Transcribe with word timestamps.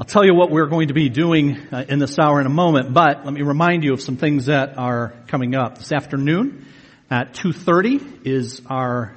I'll 0.00 0.04
tell 0.04 0.24
you 0.24 0.32
what 0.32 0.52
we're 0.52 0.68
going 0.68 0.88
to 0.88 0.94
be 0.94 1.08
doing 1.08 1.58
uh, 1.72 1.84
in 1.88 1.98
this 1.98 2.20
hour 2.20 2.40
in 2.40 2.46
a 2.46 2.50
moment, 2.50 2.94
but 2.94 3.24
let 3.24 3.34
me 3.34 3.42
remind 3.42 3.82
you 3.82 3.94
of 3.94 4.00
some 4.00 4.16
things 4.16 4.46
that 4.46 4.78
are 4.78 5.12
coming 5.26 5.56
up. 5.56 5.78
This 5.78 5.90
afternoon 5.90 6.66
at 7.10 7.32
2.30 7.32 8.24
is 8.24 8.62
our 8.66 9.16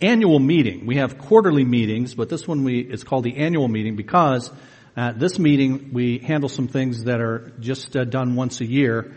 annual 0.00 0.38
meeting. 0.38 0.86
We 0.86 0.96
have 0.96 1.18
quarterly 1.18 1.66
meetings, 1.66 2.14
but 2.14 2.30
this 2.30 2.48
one 2.48 2.64
we, 2.64 2.80
is 2.80 3.04
called 3.04 3.24
the 3.24 3.36
annual 3.36 3.68
meeting 3.68 3.96
because 3.96 4.50
at 4.96 5.18
this 5.18 5.38
meeting 5.38 5.90
we 5.92 6.20
handle 6.20 6.48
some 6.48 6.68
things 6.68 7.04
that 7.04 7.20
are 7.20 7.52
just 7.60 7.94
uh, 7.94 8.04
done 8.04 8.34
once 8.34 8.62
a 8.62 8.66
year, 8.66 9.14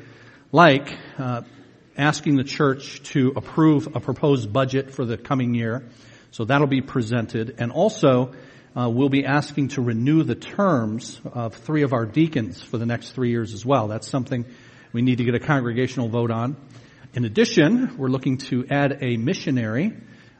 like 0.51 0.93
uh, 1.17 1.43
asking 1.97 2.35
the 2.35 2.43
church 2.43 3.01
to 3.13 3.31
approve 3.33 3.95
a 3.95 4.01
proposed 4.01 4.51
budget 4.51 4.91
for 4.91 5.05
the 5.05 5.17
coming 5.17 5.55
year. 5.55 5.87
So 6.31 6.43
that'll 6.43 6.67
be 6.67 6.81
presented. 6.81 7.55
And 7.59 7.71
also, 7.71 8.33
uh, 8.75 8.89
we'll 8.89 9.09
be 9.09 9.25
asking 9.25 9.69
to 9.69 9.81
renew 9.81 10.23
the 10.23 10.35
terms 10.35 11.19
of 11.25 11.55
three 11.55 11.83
of 11.83 11.93
our 11.93 12.05
deacons 12.05 12.61
for 12.61 12.77
the 12.77 12.85
next 12.85 13.11
three 13.11 13.29
years 13.29 13.53
as 13.53 13.65
well. 13.65 13.87
That's 13.87 14.07
something 14.07 14.45
we 14.93 15.01
need 15.01 15.17
to 15.17 15.23
get 15.23 15.35
a 15.35 15.39
congregational 15.39 16.09
vote 16.09 16.31
on. 16.31 16.57
In 17.13 17.25
addition, 17.25 17.97
we're 17.97 18.09
looking 18.09 18.37
to 18.49 18.65
add 18.69 18.99
a 19.01 19.17
missionary 19.17 19.93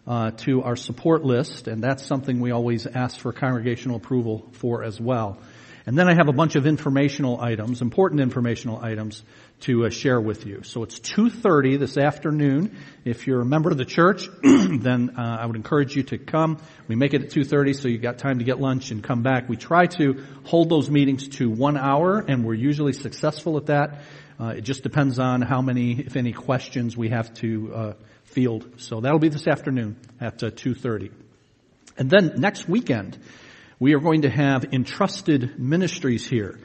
uh, 0.06 0.32
to 0.32 0.64
our 0.64 0.76
support 0.76 1.24
list, 1.24 1.68
and 1.68 1.84
that's 1.84 2.06
something 2.06 2.40
we 2.40 2.52
always 2.52 2.86
ask 2.86 3.20
for 3.20 3.34
congregational 3.34 3.98
approval 3.98 4.48
for 4.54 4.84
as 4.84 5.00
well. 5.00 5.40
And 5.86 5.98
then 5.98 6.10
I 6.10 6.16
have 6.16 6.28
a 6.28 6.34
bunch 6.34 6.56
of 6.56 6.68
informational 6.68 7.40
items, 7.42 7.82
important 7.82 8.20
informational 8.20 8.84
items 8.84 9.24
to 9.62 9.86
uh, 9.86 9.90
share 9.90 10.22
with 10.22 10.46
you. 10.46 10.62
So 10.64 10.84
it's 10.84 11.00
2.30 11.00 11.80
this 11.80 11.98
afternoon. 11.98 12.78
If 13.06 13.26
you're 13.26 13.42
a 13.42 13.46
member 13.46 13.72
of 13.72 13.78
the 13.78 13.86
church, 13.86 14.28
then 14.44 15.16
uh, 15.18 15.38
I 15.42 15.46
would 15.46 15.56
encourage 15.56 15.96
you 15.96 16.04
to 16.04 16.18
come. 16.18 16.60
We 16.88 16.96
make 16.96 17.14
it 17.14 17.24
at 17.24 17.30
2.30 17.32 17.76
so 17.76 17.88
you've 17.88 18.02
got 18.02 18.20
time 18.20 18.40
to 18.40 18.46
get 18.46 18.60
lunch 18.60 18.92
and 18.92 19.04
come 19.04 19.24
back. 19.24 19.50
We 19.50 19.58
try 19.58 19.88
to 19.88 20.24
hold 20.44 20.70
those 20.70 20.90
meetings 20.90 21.28
to 21.38 21.50
one 21.50 21.78
hour 21.78 22.20
and 22.20 22.46
we're 22.46 22.54
usually 22.54 22.94
successful 22.94 23.58
at 23.58 23.68
that. 23.68 24.02
Uh, 24.40 24.54
it 24.58 24.62
just 24.62 24.84
depends 24.84 25.18
on 25.18 25.42
how 25.42 25.62
many, 25.62 26.00
if 26.00 26.16
any, 26.16 26.32
questions 26.32 26.96
we 26.96 27.10
have 27.10 27.34
to 27.36 27.74
uh, 27.74 27.94
field. 28.26 28.70
So 28.78 29.02
that'll 29.02 29.20
be 29.20 29.30
this 29.30 29.48
afternoon 29.48 29.98
at 30.22 30.38
2.30. 30.38 31.10
Uh, 31.10 31.14
and 31.98 32.12
then 32.12 32.34
next 32.38 32.70
weekend, 32.70 33.18
we 33.80 33.96
are 33.96 34.00
going 34.00 34.22
to 34.22 34.30
have 34.30 34.66
entrusted 34.74 35.60
ministries 35.60 36.28
here. 36.28 36.60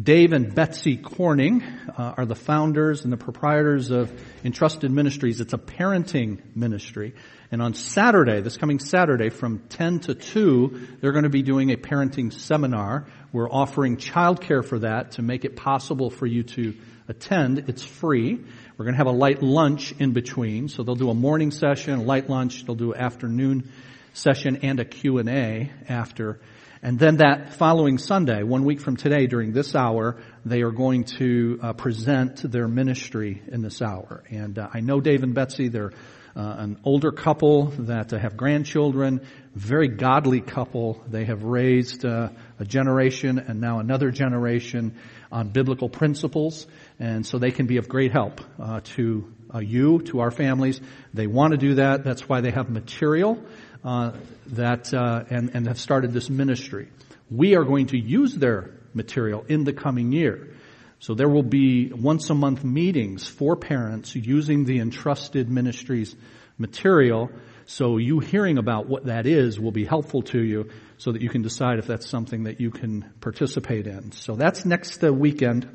Dave 0.00 0.32
and 0.32 0.54
Betsy 0.54 0.96
Corning 0.96 1.62
uh, 1.62 2.14
are 2.18 2.26
the 2.26 2.36
founders 2.36 3.02
and 3.02 3.12
the 3.12 3.16
proprietors 3.16 3.90
of 3.90 4.12
Entrusted 4.44 4.92
Ministries. 4.92 5.40
It's 5.40 5.54
a 5.54 5.58
parenting 5.58 6.38
ministry. 6.54 7.14
And 7.50 7.60
on 7.60 7.74
Saturday, 7.74 8.40
this 8.40 8.56
coming 8.56 8.78
Saturday 8.78 9.30
from 9.30 9.60
10 9.70 10.00
to 10.00 10.14
2, 10.14 10.98
they're 11.00 11.12
going 11.12 11.24
to 11.24 11.30
be 11.30 11.42
doing 11.42 11.72
a 11.72 11.76
parenting 11.76 12.32
seminar. 12.32 13.06
We're 13.32 13.50
offering 13.50 13.96
childcare 13.96 14.64
for 14.64 14.80
that 14.80 15.12
to 15.12 15.22
make 15.22 15.44
it 15.44 15.56
possible 15.56 16.10
for 16.10 16.26
you 16.26 16.44
to 16.44 16.74
attend. 17.08 17.64
It's 17.68 17.82
free. 17.82 18.36
We're 18.76 18.84
going 18.84 18.94
to 18.94 18.98
have 18.98 19.08
a 19.08 19.10
light 19.10 19.42
lunch 19.42 19.92
in 19.98 20.12
between. 20.12 20.68
So 20.68 20.84
they'll 20.84 20.94
do 20.94 21.10
a 21.10 21.14
morning 21.14 21.50
session, 21.50 21.98
a 21.98 22.02
light 22.02 22.30
lunch, 22.30 22.66
they'll 22.66 22.76
do 22.76 22.92
an 22.92 23.00
afternoon 23.00 23.72
session 24.12 24.58
and 24.62 24.78
a 24.78 24.84
Q&A 24.84 25.72
after. 25.88 26.38
And 26.80 26.98
then 26.98 27.16
that 27.16 27.54
following 27.54 27.98
Sunday, 27.98 28.44
one 28.44 28.64
week 28.64 28.80
from 28.80 28.96
today, 28.96 29.26
during 29.26 29.52
this 29.52 29.74
hour, 29.74 30.16
they 30.44 30.62
are 30.62 30.70
going 30.70 31.04
to 31.18 31.58
uh, 31.60 31.72
present 31.72 32.50
their 32.50 32.68
ministry 32.68 33.42
in 33.48 33.62
this 33.62 33.82
hour. 33.82 34.22
And 34.30 34.58
uh, 34.58 34.68
I 34.72 34.80
know 34.80 35.00
Dave 35.00 35.24
and 35.24 35.34
Betsy, 35.34 35.68
they're 35.68 35.92
uh, 36.36 36.54
an 36.58 36.78
older 36.84 37.10
couple 37.10 37.66
that 37.78 38.12
uh, 38.12 38.18
have 38.18 38.36
grandchildren, 38.36 39.22
very 39.56 39.88
godly 39.88 40.40
couple. 40.40 41.02
They 41.08 41.24
have 41.24 41.42
raised 41.42 42.04
uh, 42.04 42.28
a 42.60 42.64
generation 42.64 43.40
and 43.40 43.60
now 43.60 43.80
another 43.80 44.12
generation 44.12 44.94
on 45.32 45.48
biblical 45.48 45.88
principles, 45.88 46.68
and 47.00 47.26
so 47.26 47.38
they 47.38 47.50
can 47.50 47.66
be 47.66 47.78
of 47.78 47.88
great 47.88 48.12
help 48.12 48.40
uh, 48.60 48.80
to 48.84 49.32
you, 49.60 50.00
to 50.02 50.20
our 50.20 50.30
families. 50.30 50.80
They 51.12 51.26
want 51.26 51.52
to 51.52 51.56
do 51.56 51.74
that. 51.76 52.04
That's 52.04 52.28
why 52.28 52.40
they 52.40 52.52
have 52.52 52.70
material 52.70 53.42
uh, 53.84 54.12
that 54.48 54.92
uh, 54.92 55.24
and, 55.30 55.50
and 55.54 55.66
have 55.66 55.78
started 55.78 56.12
this 56.12 56.28
ministry. 56.28 56.88
We 57.30 57.56
are 57.56 57.64
going 57.64 57.86
to 57.88 57.98
use 57.98 58.34
their 58.34 58.70
material 58.94 59.44
in 59.48 59.64
the 59.64 59.72
coming 59.72 60.12
year. 60.12 60.54
So 61.00 61.14
there 61.14 61.28
will 61.28 61.44
be 61.44 61.92
once 61.92 62.28
a 62.30 62.34
month 62.34 62.64
meetings 62.64 63.28
for 63.28 63.54
parents 63.54 64.16
using 64.16 64.64
the 64.64 64.80
entrusted 64.80 65.48
ministries 65.48 66.16
material. 66.58 67.30
So 67.66 67.98
you 67.98 68.18
hearing 68.18 68.58
about 68.58 68.88
what 68.88 69.04
that 69.04 69.26
is 69.26 69.60
will 69.60 69.72
be 69.72 69.84
helpful 69.84 70.22
to 70.22 70.42
you 70.42 70.70
so 70.96 71.12
that 71.12 71.22
you 71.22 71.28
can 71.28 71.42
decide 71.42 71.78
if 71.78 71.86
that's 71.86 72.08
something 72.08 72.44
that 72.44 72.60
you 72.60 72.70
can 72.70 73.12
participate 73.20 73.86
in. 73.86 74.10
So 74.12 74.34
that's 74.34 74.64
next 74.64 75.04
uh, 75.04 75.12
weekend. 75.12 75.68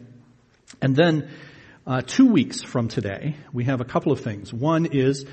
And 0.81 0.95
then 0.95 1.29
uh, 1.87 2.01
two 2.01 2.27
weeks 2.27 2.61
from 2.61 2.89
today, 2.89 3.37
we 3.53 3.65
have 3.65 3.79
a 3.79 3.85
couple 3.85 4.11
of 4.11 4.19
things. 4.21 4.51
One 4.53 4.87
is 4.87 5.25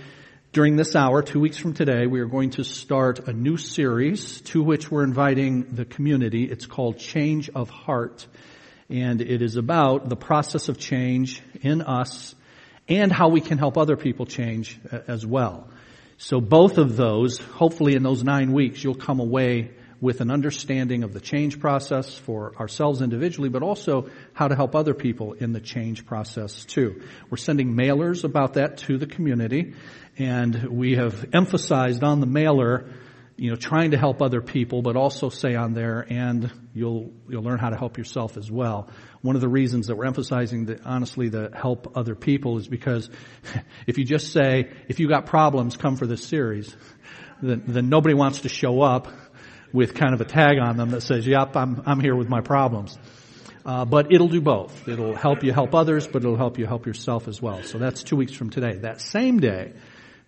during 0.53 0.75
this 0.75 0.97
hour, 0.97 1.23
two 1.23 1.39
weeks 1.39 1.59
from 1.59 1.75
today, 1.75 2.09
we 2.09 2.19
are 2.19 2.27
going 2.27 2.51
to 2.51 2.65
start 2.65 3.29
a 3.29 3.33
new 3.33 3.57
series 3.57 4.41
to 4.41 4.61
which 4.61 4.91
we're 4.91 5.05
inviting 5.05 5.77
the 5.77 5.85
community. 5.85 6.43
It's 6.43 6.67
called 6.67 6.99
Change 6.99 7.51
of 7.51 7.71
Heart. 7.71 8.27
And 8.89 9.21
it 9.21 9.43
is 9.43 9.55
about 9.55 10.09
the 10.09 10.17
process 10.17 10.69
of 10.69 10.77
change 10.77 11.41
in 11.63 11.83
us 11.83 12.35
and 12.89 13.13
how 13.13 13.29
we 13.29 13.41
can 13.41 13.59
help 13.59 13.79
other 13.79 13.97
people 13.97 14.27
change 14.27 14.81
uh, 14.91 14.99
as 15.07 15.25
well. 15.25 15.69
So 16.19 16.41
both 16.41 16.79
of 16.79 16.97
those, 16.97 17.39
hopefully 17.39 17.95
in 17.95 18.03
those 18.03 18.25
nine 18.25 18.53
weeks, 18.53 18.83
you'll 18.83 18.97
come 18.97 19.21
away 19.21 19.71
with 20.01 20.21
an 20.21 20.31
understanding 20.31 21.03
of 21.03 21.13
the 21.13 21.21
change 21.21 21.61
process 21.61 22.17
for 22.17 22.55
ourselves 22.57 23.03
individually, 23.03 23.51
but 23.51 23.63
also 23.63 24.09
how 24.33 24.49
to 24.49 24.57
help 24.57 24.75
other 24.75 24.95
people 24.95 25.35
in 25.35 25.53
the 25.53 25.61
change 25.61 26.07
process 26.07 26.65
too. 26.65 27.03
We're 27.29 27.37
sending 27.37 27.75
mailers 27.75 28.25
about 28.25 28.55
that 28.55 28.79
to 28.79 28.97
the 28.97 29.07
community, 29.07 29.75
and 30.19 30.69
we 30.71 30.97
have 30.97 31.27
emphasized 31.35 32.03
on 32.03 32.21
the 32.21 32.27
mailer, 32.27 32.91
you 33.37 33.51
know, 33.51 33.57
trying 33.57 33.91
to 33.91 33.99
help 33.99 34.23
other 34.23 34.41
people, 34.41 34.81
but 34.81 34.97
also 34.97 35.29
say 35.29 35.55
on 35.55 35.75
there, 35.75 36.07
and 36.09 36.51
you'll 36.75 37.13
you'll 37.29 37.43
learn 37.43 37.59
how 37.59 37.69
to 37.69 37.77
help 37.77 37.99
yourself 37.99 38.39
as 38.39 38.51
well. 38.51 38.89
One 39.21 39.35
of 39.35 39.43
the 39.43 39.49
reasons 39.49 39.89
that 39.89 39.97
we're 39.97 40.07
emphasizing 40.07 40.67
that 40.67 40.87
honestly 40.87 41.29
the 41.29 41.51
help 41.55 41.95
other 41.95 42.15
people 42.15 42.57
is 42.57 42.69
because 42.69 43.11
if 43.87 43.99
you 43.99 44.05
just 44.05 44.33
say, 44.33 44.71
if 44.89 44.99
you 44.99 45.09
got 45.09 45.27
problems, 45.27 45.77
come 45.77 45.97
for 45.97 46.07
this 46.07 46.25
series, 46.25 46.75
then, 47.43 47.65
then 47.67 47.89
nobody 47.89 48.15
wants 48.15 48.43
to 48.43 48.49
show 48.49 48.81
up 48.81 49.09
with 49.73 49.95
kind 49.95 50.15
of 50.15 50.21
a 50.21 50.25
tag 50.25 50.59
on 50.59 50.77
them 50.77 50.91
that 50.91 51.03
says, 51.03 51.27
yep, 51.27 51.57
I'm, 51.57 51.83
I'm 51.87 52.01
here 52.01 52.15
with 52.15 52.29
my 52.29 52.41
problems. 52.41 52.99
Uh, 53.65 53.85
but 53.85 54.13
it'll 54.13 54.29
do 54.29 54.41
both. 54.41 54.89
It'll 54.89 55.15
help 55.15 55.45
you 55.45 55.53
help 55.53 55.75
others, 55.75 56.07
but 56.07 56.23
it'll 56.23 56.37
help 56.37 56.59
you 56.59 56.67
help 56.67 56.87
yourself 56.87 57.29
as 57.29 57.41
well. 57.43 57.63
So 57.63 57.79
that's 57.79 58.03
two 58.03 58.17
weeks 58.17 58.33
from 58.33 58.51
today. 58.51 58.79
That 58.79 59.01
same 59.01 59.39
day, 59.39 59.75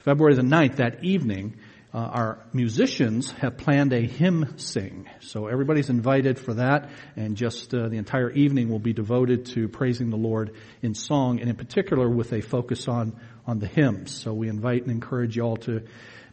February 0.01 0.35
the 0.35 0.43
9th, 0.43 0.77
that 0.77 1.03
evening, 1.03 1.57
uh, 1.95 1.99
our 1.99 2.39
musicians 2.53 3.31
have 3.33 3.57
planned 3.57 3.93
a 3.93 4.01
hymn 4.01 4.59
sing. 4.59 5.09
So 5.21 5.47
everybody's 5.47 5.91
invited 5.91 6.39
for 6.39 6.55
that, 6.55 6.91
and 7.17 7.37
just 7.37 7.75
uh, 7.75 7.89
the 7.89 7.97
entire 7.97 8.31
evening 8.31 8.69
will 8.69 8.79
be 8.79 8.93
devoted 8.93 9.47
to 9.47 9.69
praising 9.69 10.11
the 10.11 10.17
Lord 10.17 10.55
in 10.81 10.95
song, 10.95 11.41
and 11.41 11.51
in 11.51 11.57
particular 11.57 12.09
with 12.09 12.33
a 12.33 12.41
focus 12.41 12.89
on 12.89 13.19
on 13.47 13.59
the 13.59 13.67
hymns. 13.67 14.15
So 14.15 14.33
we 14.33 14.49
invite 14.49 14.83
and 14.83 14.91
encourage 14.91 15.37
you 15.37 15.43
all 15.43 15.57
to 15.59 15.83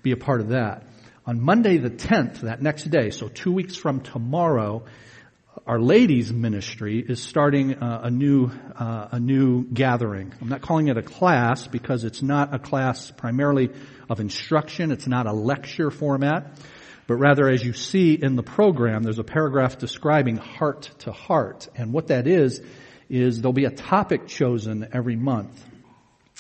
be 0.01 0.11
a 0.11 0.17
part 0.17 0.41
of 0.41 0.49
that. 0.49 0.83
On 1.29 1.39
Monday 1.39 1.77
the 1.77 1.91
10th, 1.91 2.39
that 2.39 2.59
next 2.59 2.85
day, 2.85 3.11
so 3.11 3.27
two 3.27 3.51
weeks 3.51 3.75
from 3.75 4.01
tomorrow, 4.01 4.85
our 5.67 5.79
ladies 5.79 6.33
ministry 6.33 7.05
is 7.07 7.21
starting 7.21 7.75
uh, 7.75 8.01
a 8.05 8.09
new 8.09 8.49
uh, 8.75 9.09
a 9.11 9.19
new 9.19 9.63
gathering. 9.63 10.33
I'm 10.41 10.49
not 10.49 10.61
calling 10.61 10.87
it 10.87 10.97
a 10.97 11.03
class 11.03 11.67
because 11.67 12.03
it's 12.03 12.23
not 12.23 12.55
a 12.55 12.57
class 12.57 13.11
primarily 13.11 13.69
of 14.09 14.19
instruction. 14.19 14.89
It's 14.89 15.05
not 15.05 15.27
a 15.27 15.31
lecture 15.31 15.91
format, 15.91 16.59
but 17.05 17.17
rather 17.17 17.47
as 17.47 17.63
you 17.63 17.73
see 17.73 18.15
in 18.15 18.35
the 18.35 18.41
program, 18.41 19.03
there's 19.03 19.19
a 19.19 19.23
paragraph 19.23 19.77
describing 19.77 20.37
heart 20.37 20.89
to 21.01 21.11
heart, 21.11 21.67
and 21.75 21.93
what 21.93 22.07
that 22.07 22.25
is 22.25 22.59
is 23.07 23.39
there'll 23.39 23.53
be 23.53 23.65
a 23.65 23.69
topic 23.69 24.25
chosen 24.25 24.87
every 24.93 25.15
month, 25.15 25.63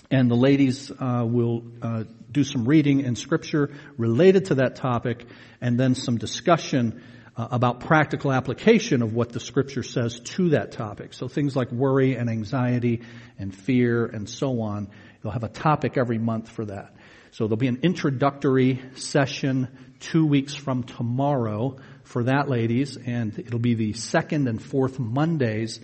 and 0.09 0.31
the 0.31 0.35
ladies 0.35 0.89
uh, 0.89 1.23
will 1.27 1.61
uh, 1.83 2.05
do 2.31 2.43
some 2.43 2.65
reading 2.65 3.01
in 3.01 3.15
scripture 3.15 3.71
related 3.97 4.45
to 4.45 4.55
that 4.55 4.75
topic 4.75 5.25
and 5.61 5.79
then 5.79 5.95
some 5.95 6.17
discussion 6.17 7.01
uh, 7.35 7.47
about 7.51 7.79
practical 7.79 8.31
application 8.31 9.01
of 9.01 9.13
what 9.13 9.29
the 9.31 9.39
scripture 9.39 9.83
says 9.83 10.19
to 10.19 10.49
that 10.49 10.71
topic. 10.71 11.13
So 11.13 11.27
things 11.27 11.55
like 11.55 11.71
worry 11.71 12.15
and 12.15 12.29
anxiety 12.29 13.01
and 13.37 13.55
fear 13.55 14.05
and 14.05 14.29
so 14.29 14.61
on. 14.61 14.89
They'll 15.21 15.31
have 15.31 15.43
a 15.43 15.49
topic 15.49 15.97
every 15.97 16.17
month 16.17 16.49
for 16.49 16.65
that. 16.65 16.93
So 17.31 17.45
there'll 17.45 17.57
be 17.57 17.67
an 17.67 17.79
introductory 17.83 18.81
session 18.95 19.67
two 19.99 20.25
weeks 20.25 20.55
from 20.55 20.83
tomorrow 20.83 21.77
for 22.03 22.23
that, 22.23 22.49
ladies, 22.49 22.97
and 22.97 23.37
it'll 23.37 23.59
be 23.59 23.75
the 23.75 23.93
second 23.93 24.47
and 24.47 24.61
fourth 24.61 24.97
Mondays 24.97 25.79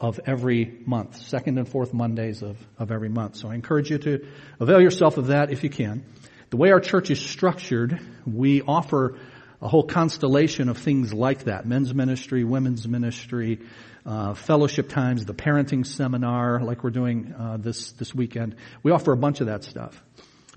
of 0.00 0.18
every 0.24 0.78
month, 0.86 1.16
second 1.16 1.58
and 1.58 1.68
fourth 1.68 1.92
Mondays 1.92 2.42
of, 2.42 2.56
of 2.78 2.90
every 2.90 3.10
month. 3.10 3.36
So 3.36 3.50
I 3.50 3.54
encourage 3.54 3.90
you 3.90 3.98
to 3.98 4.26
avail 4.58 4.80
yourself 4.80 5.18
of 5.18 5.26
that 5.26 5.50
if 5.50 5.62
you 5.62 5.70
can. 5.70 6.04
The 6.48 6.56
way 6.56 6.72
our 6.72 6.80
church 6.80 7.10
is 7.10 7.20
structured, 7.20 8.00
we 8.26 8.62
offer 8.62 9.18
a 9.60 9.68
whole 9.68 9.84
constellation 9.84 10.68
of 10.70 10.78
things 10.78 11.12
like 11.12 11.44
that. 11.44 11.66
Men's 11.66 11.94
ministry, 11.94 12.44
women's 12.44 12.88
ministry, 12.88 13.60
uh, 14.06 14.32
fellowship 14.32 14.88
times, 14.88 15.26
the 15.26 15.34
parenting 15.34 15.86
seminar, 15.86 16.60
like 16.60 16.82
we're 16.82 16.90
doing 16.90 17.34
uh, 17.38 17.58
this 17.58 17.92
this 17.92 18.14
weekend. 18.14 18.56
We 18.82 18.92
offer 18.92 19.12
a 19.12 19.16
bunch 19.16 19.40
of 19.40 19.48
that 19.48 19.64
stuff, 19.64 20.02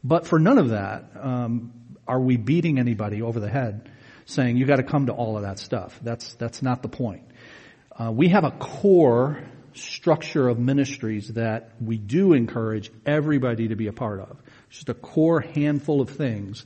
but 0.04 0.26
for 0.26 0.40
none 0.40 0.58
of 0.58 0.70
that 0.70 1.12
um, 1.20 1.74
are 2.08 2.20
we 2.20 2.38
beating 2.38 2.80
anybody 2.80 3.22
over 3.22 3.42
the 3.42 3.50
head, 3.50 3.92
saying 4.26 4.56
you 4.56 4.66
got 4.66 4.78
to 4.78 4.84
come 4.84 5.08
to 5.08 5.12
all 5.12 5.36
of 5.36 5.44
that 5.44 5.60
stuff. 5.60 6.00
That's 6.02 6.34
that's 6.36 6.62
not 6.62 6.82
the 6.82 6.90
point. 6.90 7.24
Uh, 7.98 8.12
we 8.12 8.30
have 8.30 8.44
a 8.44 8.52
core 8.52 9.44
structure 9.74 10.48
of 10.48 10.58
ministries 10.58 11.30
that 11.30 11.72
we 11.80 11.98
do 11.98 12.34
encourage 12.34 12.92
everybody 13.06 13.68
to 13.68 13.76
be 13.76 13.88
a 13.88 13.94
part 13.94 14.20
of. 14.20 14.42
Just 14.70 14.90
a 14.90 14.94
core 14.96 15.42
handful 15.42 16.02
of 16.02 16.10
things 16.10 16.66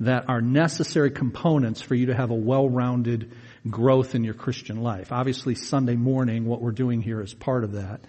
that 0.00 0.28
are 0.28 0.42
necessary 0.42 1.10
components 1.10 1.80
for 1.80 1.94
you 1.94 2.06
to 2.06 2.14
have 2.14 2.30
a 2.30 2.34
well-rounded 2.34 3.32
growth 3.68 4.14
in 4.14 4.24
your 4.24 4.34
Christian 4.34 4.82
life. 4.82 5.10
Obviously, 5.10 5.54
Sunday 5.54 5.96
morning, 5.96 6.44
what 6.44 6.60
we're 6.60 6.70
doing 6.70 7.00
here 7.00 7.22
is 7.22 7.32
part 7.32 7.64
of 7.64 7.72
that. 7.72 8.00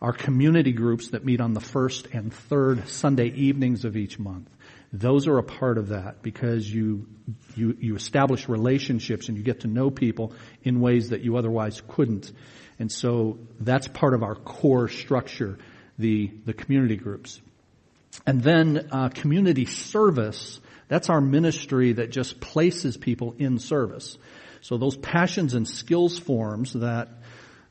Our 0.00 0.12
community 0.12 0.72
groups 0.72 1.10
that 1.10 1.24
meet 1.24 1.40
on 1.40 1.52
the 1.52 1.60
first 1.60 2.08
and 2.12 2.32
third 2.32 2.88
Sunday 2.88 3.28
evenings 3.28 3.84
of 3.84 3.96
each 3.96 4.18
month. 4.18 4.48
Those 4.92 5.26
are 5.26 5.38
a 5.38 5.42
part 5.42 5.78
of 5.78 5.88
that 5.88 6.22
because 6.22 6.72
you, 6.72 7.06
you, 7.54 7.76
you 7.80 7.96
establish 7.96 8.48
relationships 8.48 9.28
and 9.28 9.36
you 9.36 9.42
get 9.42 9.60
to 9.60 9.68
know 9.68 9.90
people 9.90 10.32
in 10.62 10.80
ways 10.80 11.10
that 11.10 11.22
you 11.22 11.36
otherwise 11.36 11.82
couldn't. 11.88 12.30
And 12.78 12.90
so 12.90 13.38
that's 13.60 13.88
part 13.88 14.14
of 14.14 14.22
our 14.22 14.34
core 14.34 14.88
structure, 14.88 15.58
the, 15.98 16.30
the 16.44 16.52
community 16.52 16.96
groups. 16.96 17.40
And 18.26 18.42
then 18.42 18.88
uh, 18.92 19.08
community 19.08 19.66
service, 19.66 20.60
that's 20.88 21.10
our 21.10 21.20
ministry 21.20 21.94
that 21.94 22.10
just 22.10 22.40
places 22.40 22.96
people 22.96 23.34
in 23.38 23.58
service. 23.58 24.16
So 24.60 24.78
those 24.78 24.96
passions 24.96 25.54
and 25.54 25.66
skills 25.66 26.18
forms 26.18 26.72
that 26.74 27.08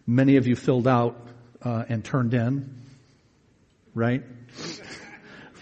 many 0.06 0.38
of 0.38 0.48
you 0.48 0.56
filled 0.56 0.88
out 0.88 1.28
uh, 1.62 1.84
and 1.90 2.04
turned 2.04 2.34
in, 2.34 2.76
right? 3.94 4.24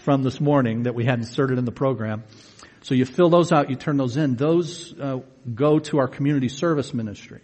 From 0.04 0.22
this 0.22 0.38
morning 0.38 0.82
that 0.82 0.94
we 0.94 1.06
had 1.06 1.18
inserted 1.18 1.56
in 1.56 1.64
the 1.64 1.72
program. 1.72 2.24
So 2.82 2.94
you 2.94 3.06
fill 3.06 3.30
those 3.30 3.52
out, 3.52 3.70
you 3.70 3.76
turn 3.76 3.96
those 3.96 4.18
in. 4.18 4.36
Those 4.36 4.92
uh, 5.00 5.20
go 5.54 5.78
to 5.78 5.96
our 5.96 6.08
community 6.08 6.50
service 6.50 6.92
ministry. 6.92 7.40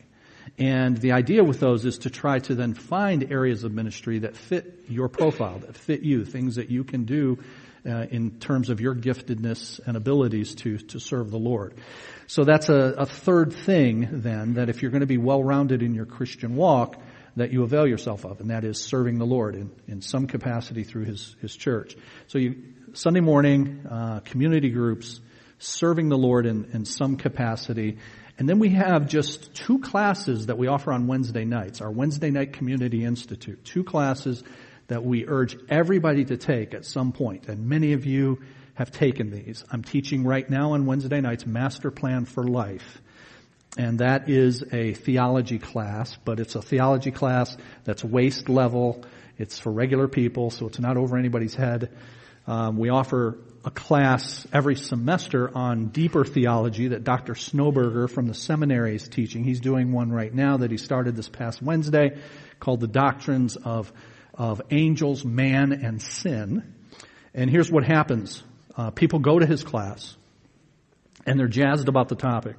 And 0.58 0.94
the 0.98 1.12
idea 1.12 1.42
with 1.42 1.58
those 1.58 1.86
is 1.86 2.00
to 2.00 2.10
try 2.10 2.38
to 2.40 2.54
then 2.54 2.74
find 2.74 3.32
areas 3.32 3.64
of 3.64 3.72
ministry 3.72 4.18
that 4.18 4.36
fit 4.36 4.84
your 4.88 5.08
profile, 5.08 5.60
that 5.60 5.74
fit 5.74 6.02
you, 6.02 6.26
things 6.26 6.56
that 6.56 6.70
you 6.70 6.84
can 6.84 7.06
do 7.06 7.38
uh, 7.86 8.04
in 8.10 8.32
terms 8.32 8.68
of 8.68 8.78
your 8.78 8.94
giftedness 8.94 9.80
and 9.86 9.96
abilities 9.96 10.54
to, 10.56 10.76
to 10.76 11.00
serve 11.00 11.30
the 11.30 11.38
Lord. 11.38 11.72
So 12.26 12.44
that's 12.44 12.68
a, 12.68 12.94
a 12.98 13.06
third 13.06 13.54
thing 13.54 14.06
then 14.20 14.54
that 14.54 14.68
if 14.68 14.82
you're 14.82 14.90
going 14.90 15.00
to 15.00 15.06
be 15.06 15.16
well-rounded 15.16 15.82
in 15.82 15.94
your 15.94 16.04
Christian 16.04 16.56
walk, 16.56 17.00
that 17.36 17.52
you 17.52 17.62
avail 17.62 17.86
yourself 17.86 18.24
of, 18.24 18.40
and 18.40 18.50
that 18.50 18.64
is 18.64 18.80
serving 18.80 19.18
the 19.18 19.26
Lord 19.26 19.54
in, 19.54 19.70
in 19.86 20.02
some 20.02 20.26
capacity 20.26 20.84
through 20.84 21.04
His 21.04 21.36
His 21.40 21.54
church. 21.54 21.96
So 22.26 22.38
you 22.38 22.56
Sunday 22.92 23.20
morning 23.20 23.86
uh, 23.88 24.20
community 24.20 24.70
groups, 24.70 25.20
serving 25.58 26.08
the 26.08 26.18
Lord 26.18 26.46
in, 26.46 26.70
in 26.72 26.84
some 26.84 27.16
capacity, 27.16 27.98
and 28.38 28.48
then 28.48 28.58
we 28.58 28.70
have 28.70 29.06
just 29.06 29.54
two 29.54 29.78
classes 29.80 30.46
that 30.46 30.56
we 30.56 30.66
offer 30.66 30.92
on 30.92 31.06
Wednesday 31.06 31.44
nights. 31.44 31.80
Our 31.80 31.90
Wednesday 31.90 32.30
night 32.30 32.54
Community 32.54 33.04
Institute, 33.04 33.64
two 33.64 33.84
classes 33.84 34.42
that 34.88 35.04
we 35.04 35.26
urge 35.26 35.56
everybody 35.68 36.24
to 36.24 36.36
take 36.36 36.74
at 36.74 36.84
some 36.84 37.12
point, 37.12 37.48
and 37.48 37.68
many 37.68 37.92
of 37.92 38.06
you 38.06 38.40
have 38.74 38.90
taken 38.90 39.30
these. 39.30 39.62
I'm 39.70 39.82
teaching 39.84 40.24
right 40.24 40.48
now 40.48 40.72
on 40.72 40.86
Wednesday 40.86 41.20
nights 41.20 41.46
Master 41.46 41.90
Plan 41.90 42.24
for 42.24 42.42
Life. 42.42 43.02
And 43.76 44.00
that 44.00 44.28
is 44.28 44.64
a 44.72 44.94
theology 44.94 45.58
class, 45.58 46.16
but 46.24 46.40
it's 46.40 46.56
a 46.56 46.62
theology 46.62 47.12
class 47.12 47.56
that's 47.84 48.02
waist 48.02 48.48
level. 48.48 49.04
It's 49.38 49.58
for 49.58 49.70
regular 49.70 50.08
people, 50.08 50.50
so 50.50 50.66
it's 50.66 50.80
not 50.80 50.96
over 50.96 51.16
anybody's 51.16 51.54
head. 51.54 51.90
Um, 52.46 52.78
we 52.78 52.88
offer 52.88 53.38
a 53.64 53.70
class 53.70 54.46
every 54.52 54.74
semester 54.74 55.56
on 55.56 55.88
deeper 55.88 56.24
theology 56.24 56.88
that 56.88 57.04
Dr. 57.04 57.34
Snoeberger 57.34 58.10
from 58.10 58.26
the 58.26 58.34
seminary 58.34 58.96
is 58.96 59.06
teaching. 59.06 59.44
He's 59.44 59.60
doing 59.60 59.92
one 59.92 60.10
right 60.10 60.32
now 60.32 60.56
that 60.56 60.70
he 60.70 60.76
started 60.76 61.14
this 61.14 61.28
past 61.28 61.62
Wednesday 61.62 62.18
called 62.58 62.80
The 62.80 62.88
Doctrines 62.88 63.56
of, 63.56 63.92
of 64.34 64.62
Angels, 64.70 65.24
Man, 65.24 65.72
and 65.72 66.00
Sin. 66.02 66.74
And 67.34 67.50
here's 67.50 67.70
what 67.70 67.84
happens. 67.84 68.42
Uh, 68.76 68.90
people 68.90 69.18
go 69.18 69.38
to 69.38 69.46
his 69.46 69.62
class 69.62 70.16
and 71.26 71.38
they're 71.38 71.48
jazzed 71.48 71.88
about 71.88 72.08
the 72.08 72.16
topic. 72.16 72.56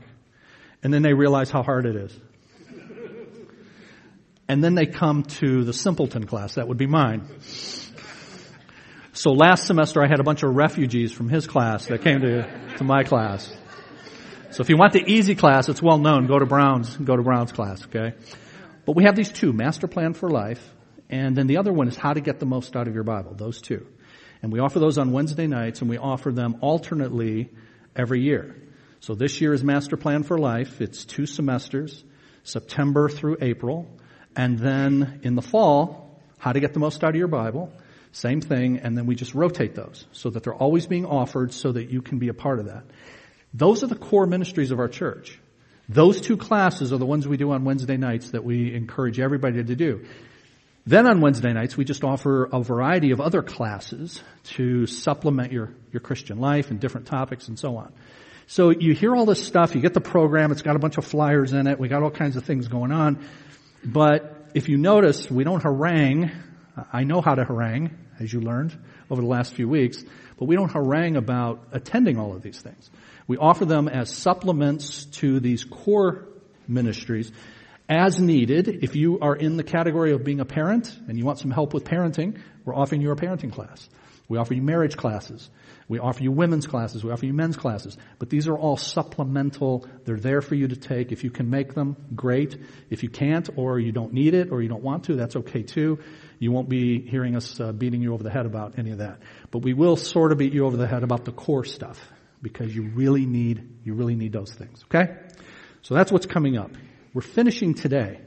And 0.83 0.93
then 0.93 1.01
they 1.01 1.13
realize 1.13 1.49
how 1.49 1.63
hard 1.63 1.85
it 1.85 1.95
is. 1.95 2.19
And 4.47 4.63
then 4.63 4.75
they 4.75 4.85
come 4.85 5.23
to 5.23 5.63
the 5.63 5.73
simpleton 5.73 6.25
class. 6.25 6.55
That 6.55 6.67
would 6.67 6.77
be 6.77 6.87
mine. 6.87 7.27
So 9.13 9.31
last 9.31 9.65
semester 9.67 10.03
I 10.03 10.07
had 10.07 10.19
a 10.19 10.23
bunch 10.23 10.43
of 10.43 10.55
refugees 10.55 11.11
from 11.11 11.29
his 11.29 11.47
class 11.47 11.85
that 11.87 12.01
came 12.01 12.21
to, 12.21 12.75
to 12.77 12.83
my 12.83 13.03
class. 13.03 13.51
So 14.51 14.61
if 14.61 14.69
you 14.69 14.75
want 14.75 14.93
the 14.93 15.03
easy 15.05 15.35
class, 15.35 15.69
it's 15.69 15.81
well 15.81 15.97
known. 15.97 16.27
Go 16.27 16.39
to 16.39 16.45
Brown's, 16.45 16.95
go 16.97 17.15
to 17.15 17.23
Brown's 17.23 17.51
class, 17.51 17.85
okay? 17.85 18.13
But 18.85 18.95
we 18.95 19.05
have 19.05 19.15
these 19.15 19.31
two, 19.31 19.53
Master 19.53 19.87
Plan 19.87 20.13
for 20.13 20.29
Life, 20.29 20.61
and 21.09 21.35
then 21.35 21.47
the 21.47 21.57
other 21.57 21.71
one 21.71 21.87
is 21.87 21.95
How 21.95 22.13
to 22.13 22.19
Get 22.21 22.39
the 22.39 22.45
Most 22.45 22.75
Out 22.75 22.87
of 22.87 22.93
Your 22.93 23.03
Bible. 23.03 23.33
Those 23.35 23.61
two. 23.61 23.85
And 24.41 24.51
we 24.51 24.59
offer 24.59 24.79
those 24.79 24.97
on 24.97 25.11
Wednesday 25.11 25.47
nights 25.47 25.81
and 25.81 25.89
we 25.89 25.97
offer 25.97 26.31
them 26.31 26.57
alternately 26.61 27.51
every 27.95 28.21
year. 28.21 28.55
So 29.01 29.15
this 29.15 29.41
year 29.41 29.51
is 29.51 29.63
Master 29.63 29.97
Plan 29.97 30.21
for 30.21 30.37
Life. 30.37 30.79
It's 30.79 31.05
two 31.05 31.25
semesters, 31.25 32.03
September 32.43 33.09
through 33.09 33.37
April. 33.41 33.87
And 34.35 34.59
then 34.59 35.21
in 35.23 35.33
the 35.33 35.41
fall, 35.41 36.21
How 36.37 36.51
to 36.51 36.59
Get 36.59 36.73
the 36.73 36.79
Most 36.79 37.03
Out 37.03 37.09
of 37.09 37.15
Your 37.15 37.27
Bible. 37.27 37.73
Same 38.11 38.41
thing. 38.41 38.77
And 38.77 38.95
then 38.95 39.07
we 39.07 39.15
just 39.15 39.33
rotate 39.33 39.73
those 39.73 40.05
so 40.11 40.29
that 40.29 40.43
they're 40.43 40.53
always 40.53 40.85
being 40.85 41.07
offered 41.07 41.51
so 41.51 41.71
that 41.71 41.89
you 41.89 42.03
can 42.03 42.19
be 42.19 42.27
a 42.27 42.33
part 42.35 42.59
of 42.59 42.67
that. 42.67 42.83
Those 43.55 43.83
are 43.83 43.87
the 43.87 43.95
core 43.95 44.27
ministries 44.27 44.69
of 44.69 44.77
our 44.77 44.87
church. 44.87 45.39
Those 45.89 46.21
two 46.21 46.37
classes 46.37 46.93
are 46.93 46.99
the 46.99 47.05
ones 47.07 47.27
we 47.27 47.37
do 47.37 47.49
on 47.53 47.63
Wednesday 47.63 47.97
nights 47.97 48.29
that 48.29 48.43
we 48.43 48.71
encourage 48.71 49.19
everybody 49.19 49.63
to 49.63 49.75
do. 49.75 50.05
Then 50.85 51.07
on 51.07 51.21
Wednesday 51.21 51.53
nights, 51.53 51.75
we 51.75 51.85
just 51.85 52.03
offer 52.03 52.47
a 52.53 52.61
variety 52.61 53.09
of 53.09 53.19
other 53.19 53.41
classes 53.41 54.21
to 54.43 54.85
supplement 54.85 55.51
your, 55.51 55.73
your 55.91 56.01
Christian 56.01 56.39
life 56.39 56.69
and 56.69 56.79
different 56.79 57.07
topics 57.07 57.47
and 57.47 57.57
so 57.57 57.77
on. 57.77 57.91
So 58.51 58.69
you 58.69 58.93
hear 58.93 59.15
all 59.15 59.25
this 59.25 59.41
stuff, 59.41 59.75
you 59.75 59.81
get 59.81 59.93
the 59.93 60.01
program, 60.01 60.51
it's 60.51 60.61
got 60.61 60.75
a 60.75 60.79
bunch 60.79 60.97
of 60.97 61.05
flyers 61.05 61.53
in 61.53 61.67
it, 61.67 61.79
we 61.79 61.87
got 61.87 62.03
all 62.03 62.11
kinds 62.11 62.35
of 62.35 62.43
things 62.43 62.67
going 62.67 62.91
on. 62.91 63.25
But 63.81 64.49
if 64.53 64.67
you 64.67 64.75
notice, 64.75 65.31
we 65.31 65.45
don't 65.45 65.63
harangue. 65.63 66.31
I 66.91 67.05
know 67.05 67.21
how 67.21 67.35
to 67.35 67.45
harangue, 67.45 67.91
as 68.19 68.33
you 68.33 68.41
learned 68.41 68.77
over 69.09 69.21
the 69.21 69.27
last 69.27 69.53
few 69.53 69.69
weeks, 69.69 70.03
but 70.37 70.49
we 70.49 70.57
don't 70.57 70.69
harangue 70.69 71.15
about 71.15 71.65
attending 71.71 72.19
all 72.19 72.35
of 72.35 72.41
these 72.41 72.59
things. 72.59 72.91
We 73.25 73.37
offer 73.37 73.63
them 73.63 73.87
as 73.87 74.13
supplements 74.13 75.05
to 75.21 75.39
these 75.39 75.63
core 75.63 76.27
ministries 76.67 77.31
as 77.87 78.19
needed. 78.19 78.67
If 78.83 78.97
you 78.97 79.21
are 79.21 79.33
in 79.33 79.55
the 79.55 79.63
category 79.63 80.11
of 80.11 80.25
being 80.25 80.41
a 80.41 80.45
parent 80.45 80.93
and 81.07 81.17
you 81.17 81.23
want 81.23 81.39
some 81.39 81.51
help 81.51 81.73
with 81.73 81.85
parenting, 81.85 82.37
we're 82.65 82.75
offering 82.75 82.99
you 82.99 83.11
a 83.11 83.15
parenting 83.15 83.53
class. 83.53 83.87
We 84.27 84.37
offer 84.37 84.53
you 84.53 84.61
marriage 84.61 84.97
classes. 84.97 85.49
We 85.91 85.99
offer 85.99 86.23
you 86.23 86.31
women's 86.31 86.67
classes. 86.67 87.03
We 87.03 87.11
offer 87.11 87.25
you 87.25 87.33
men's 87.33 87.57
classes. 87.57 87.97
But 88.17 88.29
these 88.29 88.47
are 88.47 88.57
all 88.57 88.77
supplemental. 88.77 89.85
They're 90.05 90.15
there 90.15 90.41
for 90.41 90.55
you 90.55 90.69
to 90.69 90.77
take. 90.77 91.11
If 91.11 91.25
you 91.25 91.31
can 91.31 91.49
make 91.49 91.73
them, 91.73 91.97
great. 92.15 92.55
If 92.89 93.03
you 93.03 93.09
can't, 93.09 93.49
or 93.57 93.77
you 93.77 93.91
don't 93.91 94.13
need 94.13 94.33
it, 94.33 94.53
or 94.53 94.61
you 94.61 94.69
don't 94.69 94.83
want 94.83 95.03
to, 95.07 95.17
that's 95.17 95.35
okay 95.35 95.63
too. 95.63 95.99
You 96.39 96.53
won't 96.53 96.69
be 96.69 97.01
hearing 97.01 97.35
us 97.35 97.59
uh, 97.59 97.73
beating 97.73 98.01
you 98.01 98.13
over 98.13 98.23
the 98.23 98.29
head 98.29 98.45
about 98.45 98.79
any 98.79 98.91
of 98.91 98.99
that. 98.99 99.19
But 99.51 99.63
we 99.63 99.73
will 99.73 99.97
sort 99.97 100.31
of 100.31 100.37
beat 100.37 100.53
you 100.53 100.65
over 100.65 100.77
the 100.77 100.87
head 100.87 101.03
about 101.03 101.25
the 101.25 101.33
core 101.33 101.65
stuff 101.65 101.99
because 102.41 102.73
you 102.73 102.83
really 102.83 103.25
need, 103.25 103.81
you 103.83 103.93
really 103.93 104.15
need 104.15 104.31
those 104.31 104.53
things. 104.53 104.85
Okay? 104.85 105.13
So 105.81 105.93
that's 105.93 106.09
what's 106.09 106.25
coming 106.25 106.57
up. 106.57 106.71
We're 107.13 107.19
finishing 107.19 107.73
today. 107.73 108.21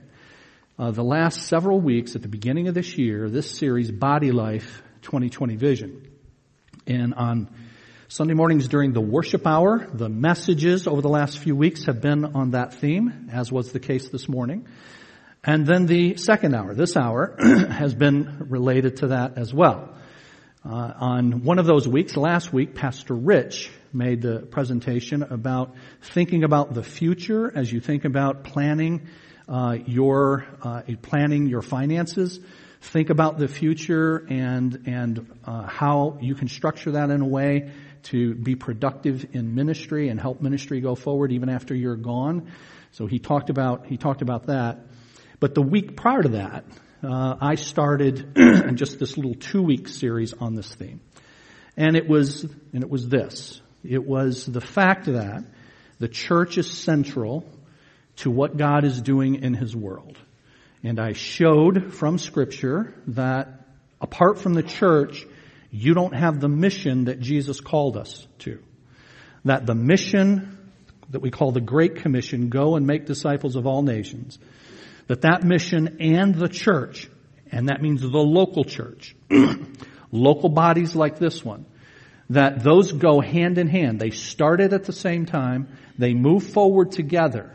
Uh, 0.79 0.91
the 0.91 1.03
last 1.03 1.45
several 1.45 1.81
weeks 1.81 2.15
at 2.15 2.21
the 2.21 2.29
beginning 2.29 2.69
of 2.69 2.75
this 2.75 2.99
year, 2.99 3.31
this 3.31 3.51
series, 3.51 3.91
Body 3.91 4.33
Life 4.33 4.83
2020 5.01 5.57
Vision. 5.57 6.14
And 6.87 7.15
on 7.15 7.49
Sunday 8.09 8.35
mornings 8.35 8.69
during 8.69 8.93
the 8.93 9.01
worship 9.01 9.47
hour, 9.47 9.89
the 9.93 10.11
messages 10.11 10.87
over 10.87 11.01
the 11.01 11.09
last 11.09 11.39
few 11.39 11.57
weeks 11.57 11.87
have 11.87 12.03
been 12.03 12.25
on 12.25 12.51
that 12.51 12.75
theme, 12.75 13.31
as 13.33 13.51
was 13.51 13.73
the 13.73 13.81
case 13.81 14.09
this 14.11 14.29
morning. 14.29 14.67
And 15.43 15.67
then 15.67 15.87
the 15.87 16.17
second 16.17 16.55
hour, 16.55 16.75
this 16.75 16.97
hour, 16.97 17.37
has 17.41 17.95
been 17.95 18.47
related 18.51 18.99
to 18.99 19.09
that 19.09 19.39
as 19.39 19.53
well. 19.55 19.95
Uh, 20.65 20.93
on 20.99 21.45
one 21.45 21.59
of 21.59 21.67
those 21.67 21.89
weeks, 21.89 22.17
last 22.17 22.53
week, 22.53 22.75
Pastor 22.75 23.15
Rich 23.15 23.71
made 23.93 24.21
the 24.21 24.41
presentation 24.41 25.23
about 25.23 25.75
thinking 26.03 26.45
about 26.45 26.75
the 26.75 26.83
future 26.83 27.51
as 27.55 27.73
you 27.73 27.81
think 27.81 28.05
about 28.05 28.45
planning 28.45 29.09
uh, 29.49 29.77
your 29.87 30.47
uh, 30.63 30.83
planning 31.03 31.47
your 31.47 31.63
finances. 31.63 32.41
Think 32.93 33.11
about 33.11 33.39
the 33.39 33.49
future 33.49 34.27
and 34.29 34.83
and 34.87 35.39
uh, 35.45 35.67
how 35.67 36.19
you 36.21 36.35
can 36.35 36.49
structure 36.49 36.93
that 36.93 37.11
in 37.11 37.21
a 37.23 37.27
way 37.27 37.73
to 38.05 38.35
be 38.35 38.55
productive 38.55 39.27
in 39.33 39.55
ministry 39.55 40.09
and 40.09 40.21
help 40.21 40.41
ministry 40.41 40.81
go 40.81 40.95
forward 40.95 41.33
even 41.33 41.49
after 41.49 41.75
you're 41.75 41.97
gone. 41.97 42.53
So 42.93 43.07
he 43.07 43.19
talked 43.19 43.51
about, 43.51 43.87
he 43.87 43.97
talked 43.97 44.23
about 44.23 44.47
that. 44.47 44.87
But 45.41 45.55
the 45.55 45.63
week 45.63 45.97
prior 45.97 46.23
to 46.23 46.29
that, 46.31 46.65
uh, 47.03 47.37
I 47.41 47.57
started 47.57 48.35
just 48.75 48.99
this 48.99 49.17
little 49.17 49.35
two 49.35 49.63
week 49.63 49.89
series 49.89 50.33
on 50.35 50.55
this 50.55 50.73
theme. 50.75 51.01
And 51.77 51.97
it 51.97 52.07
was, 52.09 52.45
and 52.45 52.83
it 52.85 52.91
was 52.91 53.09
this. 53.09 53.61
It 53.83 54.05
was 54.05 54.47
the 54.47 54.61
fact 54.61 55.07
that 55.07 55.45
the 55.99 56.09
church 56.09 56.57
is 56.59 56.71
central 56.71 57.45
to 58.17 58.31
what 58.31 58.57
God 58.57 58.85
is 58.85 59.01
doing 59.01 59.43
in 59.43 59.55
His 59.55 59.75
world. 59.75 60.19
And 60.85 61.01
I 61.01 61.15
showed 61.15 61.95
from 61.95 62.19
scripture 62.19 62.95
that 63.09 63.67
apart 64.03 64.39
from 64.39 64.53
the 64.53 64.63
church, 64.63 65.25
you 65.71 65.95
don't 65.95 66.15
have 66.15 66.41
the 66.41 66.49
mission 66.49 67.07
that 67.07 67.21
Jesus 67.21 67.61
called 67.61 67.97
us 67.97 68.27
to. 68.41 68.61
That 69.47 69.65
the 69.65 69.75
mission 69.75 70.59
that 71.11 71.21
we 71.21 71.31
call 71.31 71.53
the 71.53 71.61
Great 71.61 71.97
Commission, 71.97 72.51
go 72.51 72.77
and 72.77 72.87
make 72.87 73.07
disciples 73.07 73.57
of 73.57 73.67
all 73.67 73.83
nations, 73.83 74.39
that 75.07 75.23
that 75.23 75.43
mission 75.43 75.99
and 76.01 76.35
the 76.35 76.49
church, 76.49 77.09
and 77.51 77.69
that 77.69 77.81
means 77.81 78.01
the 78.01 78.09
local 78.09 78.65
church, 78.65 79.15
local 80.13 80.49
bodies 80.49 80.95
like 80.95 81.19
this 81.19 81.45
one, 81.45 81.67
that 82.31 82.63
those 82.63 82.93
go 82.93 83.21
hand 83.21 83.59
in 83.59 83.69
hand. 83.69 84.01
They 84.01 84.11
started 84.11 84.73
at 84.73 84.85
the 84.85 84.93
same 84.93 85.27
time. 85.27 85.69
They 85.99 86.15
move 86.15 86.43
forward 86.43 86.93
together. 86.93 87.55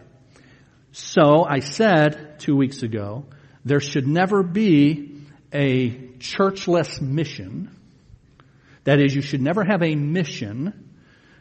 So 0.92 1.46
I 1.46 1.60
said 1.60 2.40
two 2.40 2.56
weeks 2.56 2.84
ago, 2.84 3.26
there 3.64 3.80
should 3.80 4.08
never 4.08 4.44
be 4.44 5.24
a 5.54 5.90
churchless 6.20 7.02
mission. 7.02 7.76
That 8.86 9.00
is, 9.00 9.14
you 9.14 9.22
should 9.22 9.42
never 9.42 9.64
have 9.64 9.84
a 9.84 9.96
mission 9.96 10.90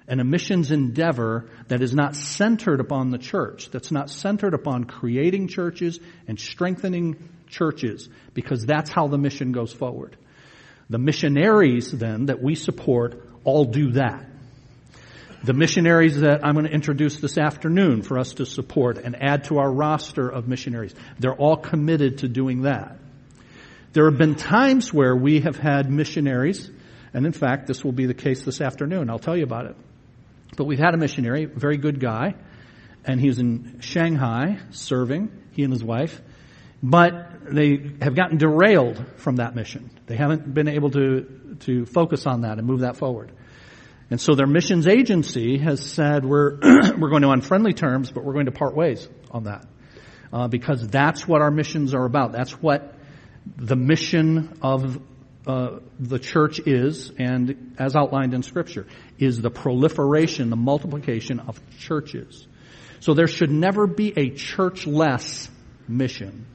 and 0.06 0.20
a 0.20 0.24
missions 0.24 0.70
endeavor 0.70 1.50
that 1.68 1.82
is 1.82 1.94
not 1.94 2.16
centered 2.16 2.80
upon 2.80 3.10
the 3.10 3.18
church, 3.18 3.70
that's 3.70 3.92
not 3.92 4.08
centered 4.10 4.54
upon 4.54 4.84
creating 4.84 5.48
churches 5.48 6.00
and 6.26 6.40
strengthening 6.40 7.28
churches, 7.48 8.08
because 8.32 8.64
that's 8.64 8.90
how 8.90 9.08
the 9.08 9.18
mission 9.18 9.52
goes 9.52 9.72
forward. 9.72 10.16
The 10.88 10.98
missionaries 10.98 11.90
then 11.92 12.26
that 12.26 12.42
we 12.42 12.54
support 12.54 13.22
all 13.44 13.66
do 13.66 13.92
that. 13.92 14.26
The 15.44 15.52
missionaries 15.52 16.20
that 16.20 16.44
I'm 16.44 16.54
going 16.54 16.66
to 16.66 16.72
introduce 16.72 17.18
this 17.20 17.38
afternoon 17.38 18.02
for 18.02 18.18
us 18.18 18.34
to 18.34 18.46
support 18.46 18.98
and 18.98 19.14
add 19.20 19.44
to 19.44 19.58
our 19.58 19.70
roster 19.70 20.28
of 20.28 20.48
missionaries, 20.48 20.94
they're 21.18 21.34
all 21.34 21.56
committed 21.56 22.18
to 22.18 22.28
doing 22.28 22.62
that. 22.62 22.98
There 23.92 24.10
have 24.10 24.18
been 24.18 24.34
times 24.34 24.92
where 24.92 25.14
we 25.14 25.40
have 25.40 25.56
had 25.56 25.90
missionaries, 25.90 26.70
and 27.14 27.24
in 27.24 27.32
fact, 27.32 27.66
this 27.66 27.84
will 27.84 27.92
be 27.92 28.06
the 28.06 28.14
case 28.14 28.42
this 28.42 28.60
afternoon. 28.60 29.10
I'll 29.10 29.18
tell 29.20 29.36
you 29.36 29.44
about 29.44 29.66
it. 29.66 29.76
But 30.56 30.64
we've 30.64 30.78
had 30.78 30.94
a 30.94 30.96
missionary, 30.98 31.44
very 31.44 31.76
good 31.76 32.00
guy, 32.00 32.34
and 33.04 33.20
he's 33.20 33.38
in 33.38 33.78
Shanghai 33.80 34.58
serving, 34.70 35.30
he 35.52 35.62
and 35.62 35.72
his 35.72 35.84
wife. 35.84 36.20
But 36.82 37.54
they 37.54 37.92
have 38.02 38.14
gotten 38.14 38.38
derailed 38.38 39.04
from 39.16 39.36
that 39.36 39.54
mission. 39.54 39.90
They 40.06 40.16
haven't 40.16 40.52
been 40.52 40.68
able 40.68 40.90
to, 40.90 41.56
to 41.60 41.86
focus 41.86 42.26
on 42.26 42.42
that 42.42 42.58
and 42.58 42.66
move 42.66 42.80
that 42.80 42.96
forward. 42.96 43.32
And 44.10 44.20
so 44.20 44.34
their 44.34 44.46
missions 44.46 44.86
agency 44.86 45.58
has 45.58 45.84
said 45.84 46.24
we're, 46.24 46.58
we're 46.98 47.10
going 47.10 47.22
to 47.22 47.28
on 47.28 47.42
friendly 47.42 47.74
terms, 47.74 48.10
but 48.10 48.24
we're 48.24 48.32
going 48.32 48.46
to 48.46 48.52
part 48.52 48.74
ways 48.74 49.06
on 49.30 49.44
that. 49.44 49.66
Uh, 50.32 50.48
because 50.48 50.86
that's 50.88 51.26
what 51.26 51.40
our 51.40 51.50
missions 51.50 51.94
are 51.94 52.04
about. 52.04 52.32
That's 52.32 52.52
what 52.52 52.94
the 53.56 53.76
mission 53.76 54.58
of 54.62 55.00
uh, 55.46 55.78
the 55.98 56.18
church 56.18 56.60
is, 56.60 57.10
and 57.18 57.74
as 57.78 57.96
outlined 57.96 58.34
in 58.34 58.42
Scripture, 58.42 58.86
is 59.18 59.40
the 59.40 59.50
proliferation, 59.50 60.50
the 60.50 60.56
multiplication 60.56 61.40
of 61.40 61.58
churches. 61.78 62.46
So 63.00 63.14
there 63.14 63.26
should 63.28 63.50
never 63.50 63.86
be 63.86 64.12
a 64.16 64.30
church-less 64.30 65.48
mission. 65.86 66.46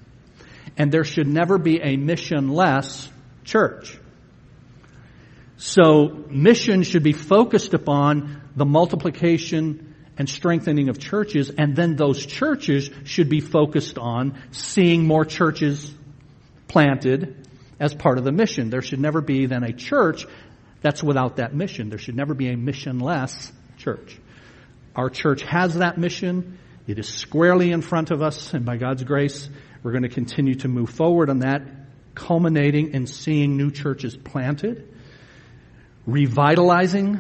And 0.78 0.92
there 0.92 1.04
should 1.04 1.28
never 1.28 1.58
be 1.58 1.82
a 1.82 1.98
mission-less 1.98 3.10
church. 3.44 3.98
So 5.66 6.26
mission 6.30 6.84
should 6.84 7.04
be 7.04 7.14
focused 7.14 7.74
upon 7.74 8.42
the 8.54 8.66
multiplication 8.66 9.96
and 10.18 10.30
strengthening 10.30 10.90
of 10.90 11.00
churches, 11.00 11.50
and 11.58 11.74
then 11.74 11.96
those 11.96 12.26
churches 12.26 12.90
should 13.06 13.30
be 13.30 13.40
focused 13.40 13.98
on 13.98 14.38
seeing 14.52 15.08
more 15.08 15.24
churches 15.24 15.90
planted 16.68 17.48
as 17.80 17.96
part 17.96 18.18
of 18.18 18.26
the 18.26 18.34
mission. 18.34 18.72
There 18.72 18.82
should 18.82 19.00
never 19.00 19.22
be 19.22 19.46
then 19.46 19.64
a 19.64 19.72
church 19.72 20.28
that's 20.82 21.02
without 21.02 21.38
that 21.38 21.56
mission. 21.56 21.88
There 21.88 21.98
should 21.98 22.18
never 22.18 22.34
be 22.34 22.50
a 22.50 22.58
missionless 22.58 23.50
church. 23.78 24.20
Our 24.98 25.10
church 25.10 25.44
has 25.44 25.76
that 25.76 25.98
mission. 25.98 26.60
It 26.88 27.00
is 27.00 27.08
squarely 27.08 27.72
in 27.72 27.82
front 27.82 28.12
of 28.12 28.22
us, 28.22 28.54
and 28.54 28.66
by 28.66 28.76
God's 28.76 29.06
grace, 29.06 29.48
we're 29.82 29.92
going 29.92 30.04
to 30.04 30.10
continue 30.10 30.56
to 30.56 30.68
move 30.68 30.90
forward 30.90 31.30
on 31.30 31.40
that, 31.40 31.62
culminating 32.16 32.94
in 32.94 33.08
seeing 33.08 33.56
new 33.56 33.72
churches 33.72 34.18
planted, 34.18 34.90
revitalizing 36.06 37.20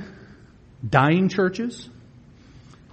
dying 0.87 1.29
churches, 1.29 1.89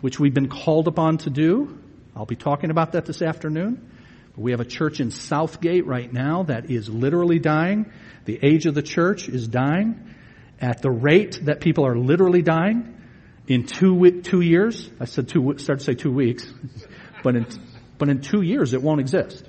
which 0.00 0.18
we've 0.20 0.34
been 0.34 0.48
called 0.48 0.88
upon 0.88 1.18
to 1.18 1.30
do. 1.30 1.78
I'll 2.14 2.26
be 2.26 2.36
talking 2.36 2.70
about 2.70 2.92
that 2.92 3.06
this 3.06 3.22
afternoon. 3.22 3.90
We 4.36 4.52
have 4.52 4.60
a 4.60 4.64
church 4.64 5.00
in 5.00 5.10
Southgate 5.10 5.86
right 5.86 6.10
now 6.10 6.44
that 6.44 6.70
is 6.70 6.88
literally 6.88 7.38
dying. 7.38 7.92
The 8.24 8.38
age 8.42 8.66
of 8.66 8.74
the 8.74 8.82
church 8.82 9.28
is 9.28 9.48
dying 9.48 10.14
at 10.60 10.82
the 10.82 10.90
rate 10.90 11.40
that 11.44 11.60
people 11.60 11.86
are 11.86 11.96
literally 11.96 12.42
dying 12.42 12.96
in 13.48 13.66
two, 13.66 14.22
two 14.22 14.40
years. 14.40 14.88
I 15.00 15.06
said 15.06 15.28
two, 15.28 15.54
start 15.58 15.80
to 15.80 15.84
say 15.84 15.94
two 15.94 16.12
weeks, 16.12 16.50
but 17.22 17.36
in, 17.36 17.46
but 17.98 18.08
in 18.08 18.20
two 18.20 18.42
years 18.42 18.72
it 18.72 18.82
won't 18.82 19.00
exist. 19.00 19.44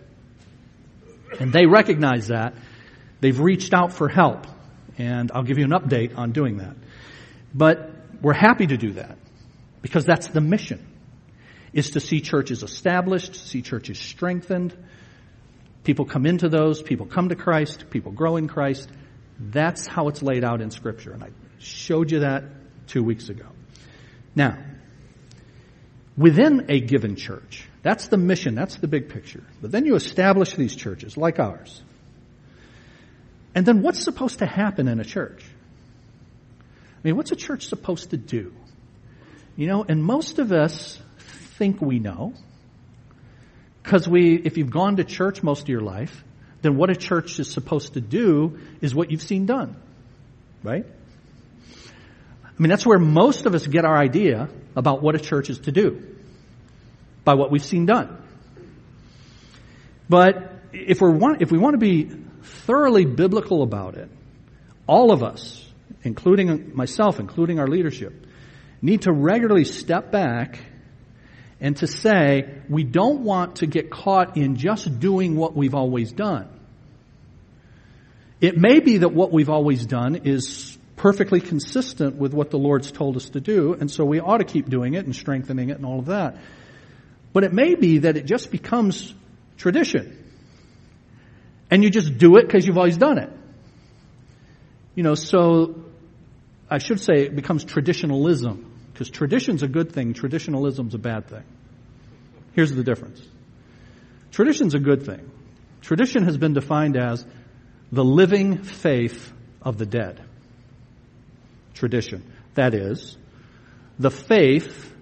And 1.39 1.53
they 1.53 1.65
recognize 1.65 2.27
that. 2.27 2.55
They've 3.19 3.39
reached 3.39 3.74
out 3.74 3.93
for 3.93 4.10
help. 4.10 4.48
And 5.01 5.31
I'll 5.34 5.41
give 5.41 5.58
you 5.58 5.65
an 5.65 5.72
update 5.72 6.15
on 6.15 6.31
doing 6.31 6.58
that. 6.58 6.75
But 7.55 7.89
we're 8.22 8.34
happy 8.34 8.67
to 8.67 8.77
do 8.77 8.93
that 8.93 9.17
because 9.81 10.05
that's 10.05 10.27
the 10.27 10.41
mission 10.41 10.86
is 11.74 11.91
to 11.91 12.00
see 12.00 12.22
churches 12.22 12.62
established, 12.62 13.36
see 13.36 13.63
churches 13.63 13.98
strengthened. 13.98 14.77
People 15.84 16.05
come 16.05 16.27
into 16.27 16.50
those, 16.50 16.84
people 16.84 17.08
come 17.08 17.29
to 17.29 17.36
Christ, 17.36 17.89
people 17.89 18.12
grow 18.12 18.38
in 18.38 18.48
Christ. 18.48 18.89
That's 19.39 19.88
how 19.88 20.08
it's 20.10 20.22
laid 20.22 20.43
out 20.43 20.62
in 20.62 20.70
Scripture. 20.70 21.13
And 21.13 21.24
I 21.24 21.29
showed 21.58 22.12
you 22.12 22.20
that 22.20 22.43
two 22.86 23.03
weeks 23.03 23.29
ago. 23.29 23.48
Now, 24.36 24.60
within 26.15 26.67
a 26.70 26.79
given 26.79 27.15
church, 27.15 27.67
that's 27.81 28.10
the 28.10 28.17
mission, 28.17 28.53
that's 28.53 28.75
the 28.75 28.88
big 28.88 29.10
picture. 29.10 29.43
But 29.62 29.72
then 29.72 29.88
you 29.88 29.96
establish 29.96 30.53
these 30.53 30.75
churches 30.75 31.17
like 31.17 31.39
ours. 31.39 31.81
And 33.53 33.65
then 33.65 33.81
what's 33.81 34.03
supposed 34.03 34.39
to 34.39 34.46
happen 34.46 34.88
in 34.88 35.00
a 35.00 35.05
church? 35.05 35.43
I 37.03 37.08
mean, 37.08 37.17
what's 37.17 37.31
a 37.31 37.36
church 37.36 37.67
supposed 37.67 38.12
to 38.12 38.17
do? 38.17 38.53
You 39.55 39.67
know, 39.67 39.84
and 39.88 40.03
most 40.03 40.39
of 40.39 40.51
us 40.51 41.00
think 41.20 41.81
we 41.81 42.00
know. 42.00 42.34
Because 43.84 44.08
we, 44.08 44.36
if 44.36 44.58
you've 44.58 44.70
gone 44.70 44.98
to 44.98 45.03
church 45.03 45.41
most 45.41 45.63
of 45.63 45.70
your 45.70 45.81
life, 45.81 46.24
then 46.62 46.77
what 46.77 46.89
a 46.89 46.96
church 46.96 47.39
is 47.39 47.51
supposed 47.51 47.96
to 47.96 48.01
do 48.01 48.60
is 48.79 48.93
what 48.93 49.12
you've 49.12 49.24
seen 49.24 49.46
done. 49.46 49.75
Right? 50.63 50.86
I 52.46 52.62
mean, 52.62 52.70
that's 52.70 52.86
where 52.86 53.00
most 53.00 53.48
of 53.48 53.55
us 53.55 53.65
get 53.65 53.86
our 53.86 53.98
idea 53.98 54.50
about 54.75 55.01
what 55.01 55.15
a 55.15 55.20
church 55.20 55.50
is 55.50 55.60
to 55.62 55.72
do. 55.72 56.15
By 57.24 57.34
what 57.34 57.51
we've 57.51 57.65
seen 57.65 57.88
done. 57.88 58.17
But 60.08 60.53
if 60.72 61.01
we 61.01 61.10
want, 61.10 61.41
if 61.41 61.51
we 61.51 61.58
want 61.58 61.74
to 61.74 61.79
be 61.79 62.12
thoroughly 62.43 63.05
biblical 63.05 63.63
about 63.63 63.95
it, 63.95 64.10
all 64.88 65.12
of 65.12 65.24
us, 65.24 65.65
including 66.03 66.75
myself, 66.75 67.19
including 67.19 67.60
our 67.60 67.67
leadership, 67.67 68.13
need 68.81 69.03
to 69.03 69.12
regularly 69.12 69.65
step 69.65 70.12
back 70.12 70.60
and 71.60 71.77
to 71.77 71.88
say 71.88 72.62
we 72.67 72.83
don't 72.83 73.24
want 73.24 73.57
to 73.57 73.67
get 73.67 73.91
caught 73.91 74.36
in 74.36 74.55
just 74.55 75.00
doing 75.00 75.36
what 75.36 75.55
we've 75.55 75.75
always 75.75 76.12
done. 76.12 76.50
It 78.41 78.57
may 78.57 78.79
be 78.79 78.98
that 78.98 79.13
what 79.13 79.31
we've 79.31 79.50
always 79.50 79.86
done 79.86 80.15
is 80.24 80.77
perfectly 80.95 81.39
consistent 81.39 82.15
with 82.15 82.33
what 82.33 82.50
the 82.50 82.57
Lord's 82.57 82.91
told 82.91 83.15
us 83.15 83.29
to 83.29 83.39
do, 83.39 83.74
and 83.74 83.89
so 83.89 84.03
we 84.03 84.19
ought 84.19 84.39
to 84.39 84.43
keep 84.43 84.67
doing 84.67 84.95
it 84.95 85.05
and 85.05 85.15
strengthening 85.15 85.69
it 85.69 85.77
and 85.77 85.86
all 85.86 86.00
of 86.00 86.07
that. 86.07 86.38
But 87.33 87.43
it 87.43 87.53
may 87.53 87.75
be 87.75 88.00
that 88.00 88.17
it 88.17 88.25
just 88.25 88.51
becomes 88.51 89.13
tradition. 89.57 90.21
And 91.72 91.84
you 91.84 91.90
just 91.90 92.18
do 92.18 92.36
it 92.36 92.46
because 92.46 92.68
you've 92.68 92.78
always 92.78 92.98
done 92.98 93.18
it. 93.18 93.32
You 94.94 95.04
know, 95.04 95.16
so 95.16 95.86
I 96.70 96.80
should 96.80 97.00
say 97.00 97.13
it 97.24 97.36
becomes 97.36 97.63
traditionalism. 97.63 98.68
Because 98.92 99.10
tradition's 99.10 99.63
a 99.63 99.68
good 99.70 99.94
thing, 99.94 100.13
traditionalism's 100.13 100.94
a 100.94 101.00
bad 101.00 101.28
thing. 101.28 101.44
Here's 102.54 102.74
the 102.74 102.84
difference. 102.84 103.22
Tradition's 104.32 104.75
a 104.75 104.80
good 104.80 105.06
thing. 105.06 105.32
Tradition 105.82 106.25
has 106.25 106.38
been 106.38 106.54
defined 106.54 106.98
as 106.98 107.25
the 107.92 108.04
living 108.04 108.63
faith 108.63 109.32
of 109.62 109.78
the 109.78 109.86
dead. 109.86 110.22
Tradition. 111.74 112.30
That 112.56 112.74
is, 112.74 113.18
the 113.98 114.12
faith 114.12 114.94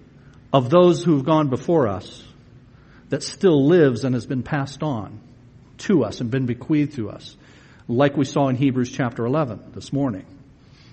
of 0.52 0.70
those 0.70 1.02
who've 1.02 1.24
gone 1.24 1.48
before 1.48 1.88
us 1.88 2.24
that 3.08 3.24
still 3.24 3.66
lives 3.66 4.04
and 4.04 4.14
has 4.14 4.24
been 4.24 4.44
passed 4.44 4.82
on 4.82 5.20
to 5.80 6.04
us 6.04 6.20
and 6.20 6.30
been 6.30 6.46
bequeathed 6.46 6.96
to 6.96 7.10
us, 7.10 7.36
like 7.88 8.16
we 8.16 8.24
saw 8.24 8.48
in 8.48 8.56
Hebrews 8.56 8.92
chapter 8.92 9.26
11 9.26 9.72
this 9.74 9.92
morning. 9.92 10.26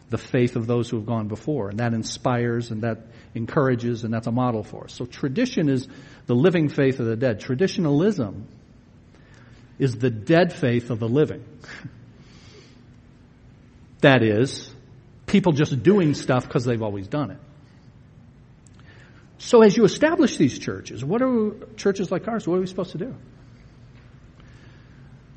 The 0.10 0.18
faith 0.18 0.56
of 0.56 0.68
those 0.68 0.90
who 0.90 0.98
have 0.98 1.06
gone 1.06 1.28
before, 1.28 1.70
and 1.70 1.80
that 1.80 1.94
inspires 1.94 2.72
and 2.72 2.84
that 2.84 3.08
encourages, 3.36 4.06
and 4.06 4.14
that's 4.14 4.28
a 4.28 4.32
model 4.32 4.64
for 4.64 4.86
us. 4.86 4.94
So 4.94 5.06
tradition 5.06 5.68
is 5.68 5.86
the 6.28 6.36
living 6.36 6.70
faith 6.70 7.02
of 7.02 7.08
the 7.08 7.18
dead. 7.18 7.42
Traditionalism 7.42 8.48
is 9.80 9.96
the 9.96 10.10
dead 10.10 10.54
faith 10.54 10.90
of 10.90 11.00
the 11.00 11.10
living. 11.10 11.44
that 14.02 14.24
is, 14.24 14.70
people 15.26 15.52
just 15.52 15.84
doing 15.84 16.14
stuff 16.14 16.48
because 16.48 16.64
they've 16.64 16.82
always 16.82 17.08
done 17.08 17.32
it. 17.32 17.40
So 19.40 19.62
as 19.62 19.78
you 19.78 19.86
establish 19.86 20.38
these 20.38 20.58
churches, 20.58 21.06
what 21.06 21.22
are 21.22 21.52
churches 21.76 22.12
like 22.12 22.28
ours, 22.28 22.48
what 22.48 22.56
are 22.56 22.62
we 22.62 22.68
supposed 22.68 22.94
to 22.94 22.98
do? 22.98 23.16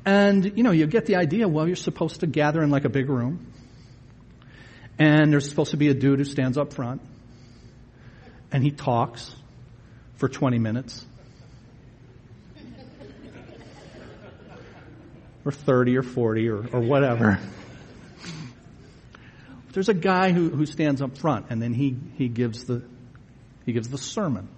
And, 0.05 0.57
you 0.57 0.63
know, 0.63 0.71
you 0.71 0.87
get 0.87 1.05
the 1.05 1.17
idea, 1.17 1.47
well, 1.47 1.67
you're 1.67 1.75
supposed 1.75 2.21
to 2.21 2.27
gather 2.27 2.63
in 2.63 2.71
like 2.71 2.85
a 2.85 2.89
big 2.89 3.09
room. 3.09 3.53
And 4.97 5.31
there's 5.31 5.49
supposed 5.49 5.71
to 5.71 5.77
be 5.77 5.89
a 5.89 5.93
dude 5.93 6.19
who 6.19 6.25
stands 6.25 6.57
up 6.57 6.73
front. 6.73 7.01
And 8.51 8.63
he 8.63 8.71
talks 8.71 9.33
for 10.15 10.27
20 10.27 10.59
minutes. 10.59 11.05
or 15.45 15.51
30 15.51 15.97
or 15.97 16.03
40 16.03 16.49
or, 16.49 16.67
or 16.73 16.79
whatever. 16.81 17.39
There's 19.73 19.89
a 19.89 19.93
guy 19.93 20.31
who, 20.31 20.49
who 20.49 20.65
stands 20.65 21.01
up 21.01 21.17
front 21.17 21.45
and 21.49 21.61
then 21.61 21.73
he, 21.73 21.95
he 22.17 22.27
gives 22.27 22.65
the, 22.65 22.83
he 23.65 23.71
gives 23.73 23.87
the 23.89 23.97
sermon. 23.97 24.49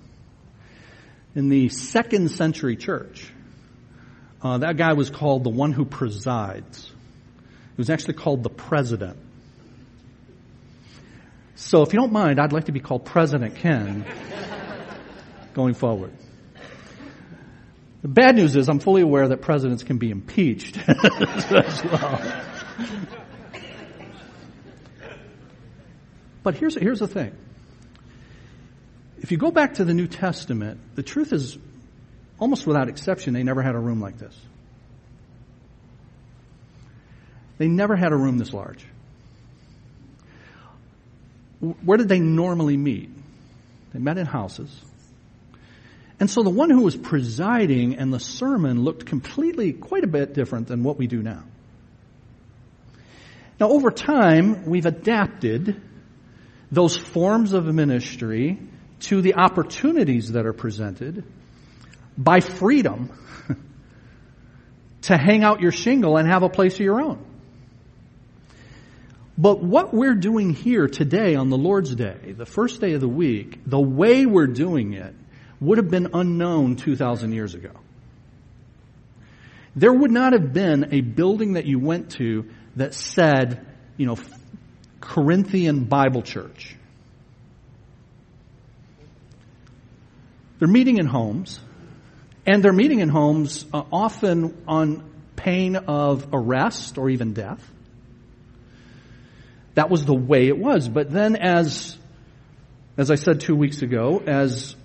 In 1.35 1.49
the 1.49 1.69
second 1.69 2.31
century 2.31 2.75
church, 2.75 3.31
uh, 4.43 4.57
that 4.57 4.75
guy 4.75 4.93
was 4.93 5.09
called 5.09 5.45
the 5.45 5.49
one 5.49 5.71
who 5.71 5.85
presides. 5.85 6.85
He 6.85 7.77
was 7.77 7.89
actually 7.89 8.15
called 8.15 8.43
the 8.43 8.49
president. 8.49 9.17
So 11.55 11.81
if 11.81 11.93
you 11.93 11.99
don't 11.99 12.11
mind, 12.11 12.39
I'd 12.39 12.51
like 12.51 12.65
to 12.65 12.73
be 12.73 12.81
called 12.81 13.05
President 13.05 13.55
Ken 13.55 14.05
going 15.53 15.73
forward. 15.73 16.11
The 18.01 18.09
bad 18.09 18.35
news 18.35 18.57
is 18.57 18.67
I'm 18.67 18.79
fully 18.79 19.01
aware 19.01 19.29
that 19.29 19.41
presidents 19.41 19.83
can 19.83 19.97
be 19.97 20.11
impeached 20.11 20.77
as 20.89 21.83
well. 21.85 22.43
But 26.43 26.55
here's, 26.55 26.75
here's 26.75 26.99
the 26.99 27.07
thing. 27.07 27.33
If 29.19 29.31
you 29.31 29.37
go 29.37 29.51
back 29.51 29.75
to 29.75 29.85
the 29.85 29.93
New 29.93 30.07
Testament, 30.07 30.81
the 30.95 31.03
truth 31.03 31.31
is, 31.31 31.57
almost 32.43 32.67
without 32.67 32.89
exception, 32.89 33.33
they 33.33 33.41
never 33.41 33.61
had 33.61 33.73
a 33.73 33.79
room 33.79 34.01
like 34.01 34.17
this. 34.17 34.37
They 37.57 37.69
never 37.69 37.95
had 37.95 38.11
a 38.11 38.17
room 38.17 38.37
this 38.37 38.51
large. 38.51 38.85
Where 41.61 41.97
did 41.97 42.09
they 42.09 42.19
normally 42.19 42.75
meet? 42.75 43.09
They 43.93 43.99
met 43.99 44.17
in 44.17 44.25
houses. 44.25 44.69
And 46.19 46.29
so 46.29 46.43
the 46.43 46.49
one 46.49 46.69
who 46.69 46.81
was 46.81 46.97
presiding 46.97 47.95
and 47.95 48.13
the 48.13 48.19
sermon 48.19 48.83
looked 48.83 49.05
completely, 49.05 49.71
quite 49.71 50.03
a 50.03 50.07
bit 50.07 50.33
different 50.33 50.67
than 50.67 50.83
what 50.83 50.97
we 50.97 51.07
do 51.07 51.23
now. 51.23 51.43
Now 53.57 53.69
over 53.69 53.89
time, 53.89 54.65
we've 54.65 54.85
adapted 54.85 55.81
those 56.73 56.97
forms 56.97 57.53
of 57.53 57.73
ministry 57.73 58.59
to 59.03 59.21
the 59.21 59.35
opportunities 59.35 60.33
that 60.33 60.45
are 60.45 60.51
presented 60.51 61.23
by 62.17 62.39
freedom 62.39 63.11
to 65.03 65.17
hang 65.17 65.43
out 65.43 65.61
your 65.61 65.71
shingle 65.71 66.17
and 66.17 66.27
have 66.27 66.43
a 66.43 66.49
place 66.49 66.75
of 66.75 66.79
your 66.81 67.01
own. 67.01 67.25
But 69.37 69.63
what 69.63 69.93
we're 69.93 70.15
doing 70.15 70.53
here 70.53 70.87
today 70.87 71.35
on 71.35 71.49
the 71.49 71.57
Lord's 71.57 71.93
Day, 71.95 72.35
the 72.37 72.45
first 72.45 72.79
day 72.79 72.93
of 72.93 73.01
the 73.01 73.07
week, 73.07 73.59
the 73.65 73.79
way 73.79 74.25
we're 74.25 74.47
doing 74.47 74.93
it 74.93 75.15
would 75.59 75.77
have 75.79 75.89
been 75.89 76.09
unknown 76.13 76.75
2,000 76.75 77.31
years 77.31 77.55
ago. 77.55 77.71
There 79.75 79.91
would 79.91 80.11
not 80.11 80.33
have 80.33 80.53
been 80.53 80.93
a 80.93 81.01
building 81.01 81.53
that 81.53 81.65
you 81.65 81.79
went 81.79 82.11
to 82.11 82.49
that 82.75 82.93
said, 82.93 83.65
you 83.97 84.05
know, 84.05 84.17
Corinthian 85.01 85.85
Bible 85.85 86.21
Church. 86.21 86.75
They're 90.59 90.67
meeting 90.67 90.97
in 90.97 91.07
homes, 91.07 91.59
and 92.45 92.63
they're 92.63 92.73
meeting 92.73 92.99
in 92.99 93.09
homes 93.09 93.65
uh, 93.73 93.83
often 93.91 94.63
on 94.67 95.09
pain 95.35 95.75
of 95.75 96.27
arrest 96.33 96.97
or 96.97 97.09
even 97.09 97.33
death. 97.33 97.61
That 99.75 99.89
was 99.89 100.05
the 100.05 100.13
way 100.13 100.47
it 100.47 100.57
was. 100.57 100.87
But 100.87 101.11
then 101.11 101.35
as, 101.35 101.97
as 102.97 103.09
I 103.09 103.15
said 103.15 103.41
two 103.41 103.55
weeks 103.55 103.81
ago, 103.81 104.21
as 104.25 104.75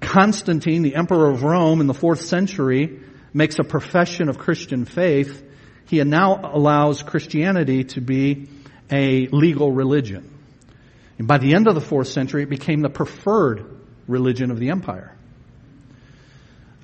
Constantine, 0.00 0.82
the 0.82 0.94
emperor 0.94 1.30
of 1.30 1.42
Rome 1.42 1.80
in 1.80 1.86
the 1.86 1.94
fourth 1.94 2.20
century, 2.20 3.00
makes 3.34 3.58
a 3.58 3.64
profession 3.64 4.28
of 4.28 4.38
Christian 4.38 4.84
faith, 4.84 5.44
he 5.88 6.02
now 6.04 6.40
allows 6.54 7.02
Christianity 7.02 7.84
to 7.84 8.00
be 8.00 8.48
a 8.90 9.26
legal 9.28 9.72
religion. 9.72 10.34
And 11.18 11.26
by 11.26 11.38
the 11.38 11.54
end 11.54 11.66
of 11.66 11.74
the 11.74 11.80
fourth 11.80 12.08
century, 12.08 12.44
it 12.44 12.50
became 12.50 12.80
the 12.80 12.88
preferred 12.88 13.64
religion 14.06 14.50
of 14.50 14.58
the 14.58 14.70
empire. 14.70 15.17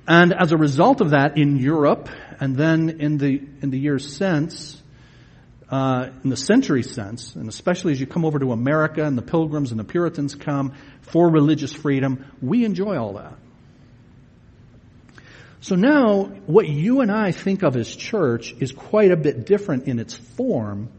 And 0.07 0.33
as 0.33 0.51
a 0.51 0.57
result 0.57 1.01
of 1.01 1.11
that, 1.11 1.37
in 1.37 1.57
Europe, 1.57 2.09
and 2.39 2.55
then 2.55 3.01
in 3.01 3.17
the, 3.17 3.41
in 3.61 3.71
the 3.71 3.79
years 3.79 4.15
since, 4.15 4.81
uh, 5.69 6.09
in 6.23 6.29
the 6.29 6.37
century 6.37 6.83
sense, 6.83 7.35
and 7.35 7.49
especially 7.49 7.91
as 7.93 7.99
you 7.99 8.05
come 8.05 8.23
over 8.23 8.37
to 8.39 8.51
America 8.51 9.03
and 9.03 9.17
the 9.17 9.23
pilgrims 9.23 9.71
and 9.71 9.79
the 9.79 9.83
Puritans 9.83 10.35
come 10.35 10.73
for 11.01 11.29
religious 11.29 11.73
freedom, 11.73 12.25
we 12.41 12.65
enjoy 12.65 12.97
all 12.97 13.13
that. 13.13 13.33
So 15.61 15.73
now, 15.73 16.25
what 16.45 16.69
you 16.69 17.01
and 17.01 17.11
I 17.11 17.31
think 17.31 17.63
of 17.63 17.75
as 17.75 17.93
church 17.95 18.53
is 18.59 18.71
quite 18.71 19.09
a 19.09 19.17
bit 19.17 19.47
different 19.47 19.87
in 19.87 19.97
its 19.97 20.13
form 20.13 20.89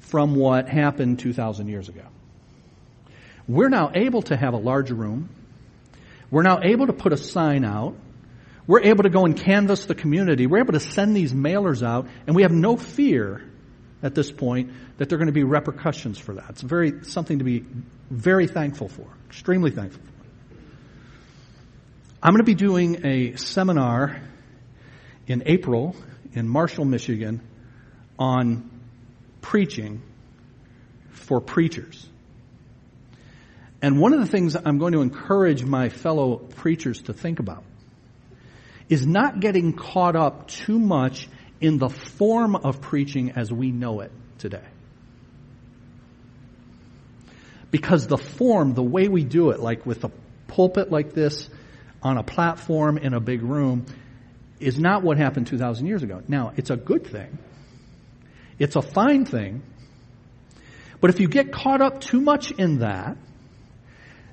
from 0.00 0.34
what 0.34 0.68
happened 0.68 1.20
2,000 1.20 1.68
years 1.68 1.88
ago. 1.88 2.02
We're 3.46 3.68
now 3.68 3.92
able 3.94 4.22
to 4.22 4.36
have 4.36 4.54
a 4.54 4.56
large 4.56 4.90
room. 4.90 5.28
We're 6.30 6.42
now 6.42 6.58
able 6.64 6.88
to 6.88 6.92
put 6.92 7.12
a 7.12 7.16
sign 7.16 7.64
out. 7.64 7.94
We're 8.66 8.82
able 8.82 9.02
to 9.02 9.10
go 9.10 9.26
and 9.26 9.36
canvass 9.36 9.86
the 9.86 9.94
community. 9.94 10.46
We're 10.46 10.60
able 10.60 10.72
to 10.72 10.80
send 10.80 11.14
these 11.14 11.32
mailers 11.32 11.82
out, 11.86 12.08
and 12.26 12.34
we 12.34 12.42
have 12.42 12.52
no 12.52 12.76
fear 12.76 13.42
at 14.02 14.14
this 14.14 14.30
point 14.30 14.70
that 14.98 15.08
there 15.08 15.16
are 15.16 15.18
going 15.18 15.26
to 15.26 15.32
be 15.32 15.44
repercussions 15.44 16.18
for 16.18 16.34
that. 16.34 16.50
It's 16.50 16.62
very 16.62 17.04
something 17.04 17.38
to 17.38 17.44
be 17.44 17.64
very 18.10 18.46
thankful 18.46 18.88
for, 18.88 19.06
extremely 19.28 19.70
thankful 19.70 20.02
for. 20.02 20.10
I'm 22.22 22.32
going 22.32 22.38
to 22.38 22.44
be 22.44 22.54
doing 22.54 23.04
a 23.04 23.36
seminar 23.36 24.20
in 25.26 25.42
April 25.46 25.94
in 26.32 26.48
Marshall, 26.48 26.86
Michigan 26.86 27.42
on 28.18 28.70
preaching 29.42 30.02
for 31.10 31.40
preachers. 31.40 32.06
And 33.82 34.00
one 34.00 34.14
of 34.14 34.20
the 34.20 34.26
things 34.26 34.56
I'm 34.56 34.78
going 34.78 34.94
to 34.94 35.02
encourage 35.02 35.64
my 35.64 35.90
fellow 35.90 36.36
preachers 36.36 37.02
to 37.02 37.12
think 37.12 37.40
about 37.40 37.62
is 38.88 39.06
not 39.06 39.40
getting 39.40 39.72
caught 39.72 40.16
up 40.16 40.48
too 40.48 40.78
much 40.78 41.28
in 41.60 41.78
the 41.78 41.88
form 41.88 42.56
of 42.56 42.80
preaching 42.80 43.32
as 43.32 43.52
we 43.52 43.70
know 43.70 44.00
it 44.00 44.12
today. 44.38 44.66
Because 47.70 48.06
the 48.06 48.18
form, 48.18 48.74
the 48.74 48.82
way 48.82 49.08
we 49.08 49.24
do 49.24 49.50
it, 49.50 49.60
like 49.60 49.84
with 49.84 50.04
a 50.04 50.10
pulpit 50.46 50.92
like 50.92 51.12
this, 51.12 51.48
on 52.02 52.18
a 52.18 52.22
platform 52.22 52.98
in 52.98 53.14
a 53.14 53.20
big 53.20 53.42
room, 53.42 53.86
is 54.60 54.78
not 54.78 55.02
what 55.02 55.16
happened 55.16 55.46
2,000 55.46 55.86
years 55.86 56.02
ago. 56.02 56.22
Now, 56.28 56.52
it's 56.56 56.70
a 56.70 56.76
good 56.76 57.06
thing 57.06 57.38
it's 58.58 58.76
a 58.76 58.82
fine 58.82 59.24
thing. 59.24 59.62
But 61.00 61.10
if 61.10 61.20
you 61.20 61.28
get 61.28 61.52
caught 61.52 61.82
up 61.82 62.00
too 62.00 62.20
much 62.20 62.50
in 62.52 62.78
that, 62.78 63.16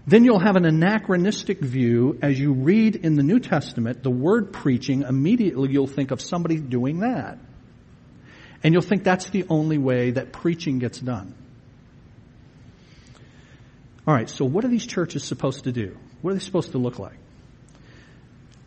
then 0.05 0.25
you'll 0.25 0.39
have 0.39 0.55
an 0.55 0.65
anachronistic 0.65 1.59
view 1.59 2.17
as 2.21 2.39
you 2.39 2.53
read 2.53 2.95
in 2.95 3.15
the 3.15 3.23
New 3.23 3.39
Testament 3.39 4.01
the 4.03 4.09
word 4.09 4.51
preaching, 4.51 5.03
immediately 5.03 5.71
you'll 5.71 5.87
think 5.87 6.11
of 6.11 6.21
somebody 6.21 6.57
doing 6.57 6.99
that. 6.99 7.37
And 8.63 8.73
you'll 8.73 8.81
think 8.81 9.03
that's 9.03 9.29
the 9.29 9.45
only 9.49 9.77
way 9.77 10.11
that 10.11 10.31
preaching 10.31 10.79
gets 10.79 10.99
done. 10.99 11.35
Alright, 14.07 14.29
so 14.29 14.45
what 14.45 14.65
are 14.65 14.67
these 14.67 14.85
churches 14.85 15.23
supposed 15.23 15.65
to 15.65 15.71
do? 15.71 15.95
What 16.21 16.31
are 16.31 16.33
they 16.33 16.39
supposed 16.39 16.71
to 16.71 16.79
look 16.79 16.97
like? 16.97 17.17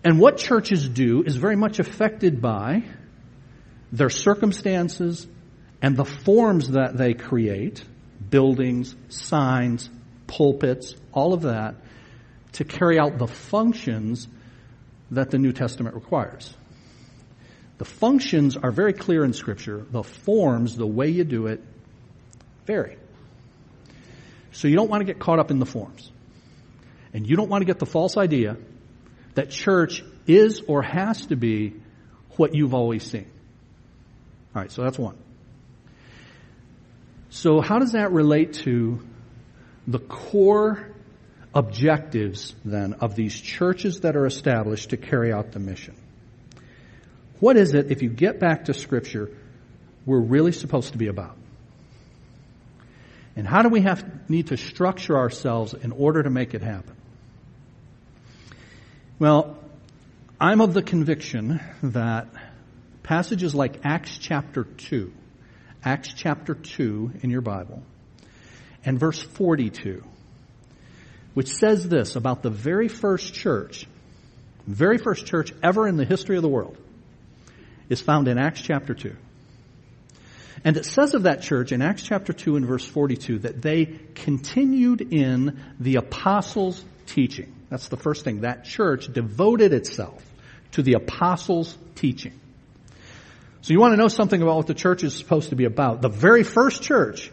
And 0.05 0.21
what 0.21 0.37
churches 0.37 0.89
do 0.89 1.23
is 1.23 1.37
very 1.37 1.57
much 1.57 1.79
affected 1.79 2.41
by 2.41 2.85
their 3.91 4.11
circumstances 4.11 5.27
and 5.83 5.97
the 5.97 6.05
forms 6.05 6.71
that 6.71 6.97
they 6.97 7.15
create 7.15 7.83
buildings, 8.31 8.95
signs, 9.09 9.89
pulpits, 10.37 10.95
all 11.13 11.33
of 11.33 11.43
that 11.43 11.77
to 12.53 12.65
carry 12.65 12.99
out 12.99 13.19
the 13.19 13.27
functions 13.27 14.29
that 15.11 15.31
the 15.31 15.39
New 15.39 15.53
Testament 15.53 15.95
requires. 15.95 16.55
The 17.79 17.85
functions 17.85 18.57
are 18.57 18.71
very 18.71 18.93
clear 18.93 19.25
in 19.25 19.33
Scripture. 19.33 19.85
The 19.91 20.03
forms, 20.03 20.77
the 20.77 20.87
way 20.87 21.09
you 21.09 21.25
do 21.25 21.49
it, 21.49 21.61
vary. 22.67 22.97
So 24.53 24.69
you 24.69 24.77
don't 24.77 24.89
want 24.89 25.01
to 25.01 25.05
get 25.05 25.19
caught 25.19 25.41
up 25.41 25.51
in 25.51 25.59
the 25.59 25.67
forms. 25.67 26.11
And 27.13 27.29
you 27.29 27.37
don't 27.37 27.49
want 27.49 27.63
to 27.63 27.67
get 27.67 27.79
the 27.79 27.87
false 27.87 28.17
idea 28.17 28.57
that 29.35 29.51
church 29.51 30.05
is 30.27 30.63
or 30.67 30.83
has 30.83 31.27
to 31.27 31.37
be 31.37 31.75
what 32.37 32.55
you've 32.55 32.75
always 32.75 33.05
seen. 33.05 33.31
All 34.55 34.63
right, 34.63 34.71
so 34.71 34.83
that's 34.83 34.99
one. 34.99 35.17
So 37.31 37.61
how 37.61 37.81
does 37.81 37.93
that 37.93 38.13
relate 38.13 38.55
to 38.65 39.01
the 39.87 39.99
core 39.99 40.89
objectives 41.55 42.55
then 42.65 42.95
of 42.95 43.15
these 43.15 43.39
churches 43.39 44.01
that 44.01 44.17
are 44.17 44.27
established 44.27 44.91
to 44.91 44.97
carry 44.97 45.33
out 45.33 45.53
the 45.53 45.61
mission? 45.61 45.95
What 47.41 47.57
is 47.57 47.75
it, 47.75 47.91
if 47.91 48.03
you 48.03 48.09
get 48.09 48.41
back 48.41 48.67
to 48.67 48.75
scripture, 48.75 49.31
we're 50.07 50.21
really 50.21 50.53
supposed 50.53 50.93
to 50.93 50.99
be 50.99 51.09
about? 51.09 51.37
And 53.37 53.47
how 53.47 53.63
do 53.63 53.69
we 53.69 53.81
have, 53.83 54.29
need 54.31 54.49
to 54.49 54.57
structure 54.57 55.17
ourselves 55.17 55.75
in 55.75 55.93
order 55.93 56.23
to 56.23 56.31
make 56.31 56.55
it 56.55 56.63
happen? 56.63 56.95
Well, 59.19 59.59
I'm 60.41 60.61
of 60.61 60.75
the 60.75 60.83
conviction 60.83 61.61
that 61.83 62.29
passages 63.03 63.55
like 63.55 63.81
Acts 63.85 64.19
chapter 64.19 64.65
2, 64.65 65.13
Acts 65.85 66.13
chapter 66.15 66.55
2 66.55 67.13
in 67.23 67.31
your 67.31 67.41
Bible, 67.41 67.83
and 68.85 68.99
verse 68.99 69.23
42, 69.23 70.03
which 71.35 71.49
says 71.49 71.89
this 71.89 72.17
about 72.17 72.43
the 72.43 72.51
very 72.51 72.89
first 72.89 73.35
church, 73.35 73.87
very 74.67 74.99
first 74.99 75.27
church 75.27 75.53
ever 75.63 75.89
in 75.89 75.97
the 75.97 76.05
history 76.05 76.37
of 76.37 76.43
the 76.43 76.49
world, 76.49 76.77
is 77.89 78.01
found 78.01 78.29
in 78.29 78.39
Acts 78.39 78.61
chapter 78.61 78.95
2. 78.95 79.15
And 80.65 80.77
it 80.77 80.87
says 80.87 81.15
of 81.15 81.25
that 81.25 81.43
church 81.43 81.73
in 81.73 81.83
Acts 81.83 82.03
chapter 82.03 82.33
2 82.33 82.57
and 82.57 82.67
verse 82.67 82.87
42 82.87 83.41
that 83.41 83.61
they 83.61 83.99
continued 84.15 85.13
in 85.13 85.61
the 85.79 85.97
apostles' 85.97 86.83
teaching. 87.07 87.55
That's 87.69 87.89
the 87.89 87.99
first 87.99 88.25
thing. 88.25 88.43
That 88.43 88.65
church 88.65 89.13
devoted 89.13 89.73
itself 89.75 90.25
to 90.73 90.83
the 90.83 90.95
apostles' 90.95 91.77
teaching. 91.97 92.33
So 93.61 93.73
you 93.73 93.81
want 93.81 93.93
to 93.93 93.97
know 93.97 94.09
something 94.09 94.41
about 94.41 94.57
what 94.57 94.67
the 94.67 94.75
church 94.75 95.05
is 95.05 95.15
supposed 95.15 95.51
to 95.51 95.57
be 95.57 95.65
about. 95.65 96.03
The 96.03 96.09
very 96.09 96.45
first 96.45 96.83
church 96.83 97.31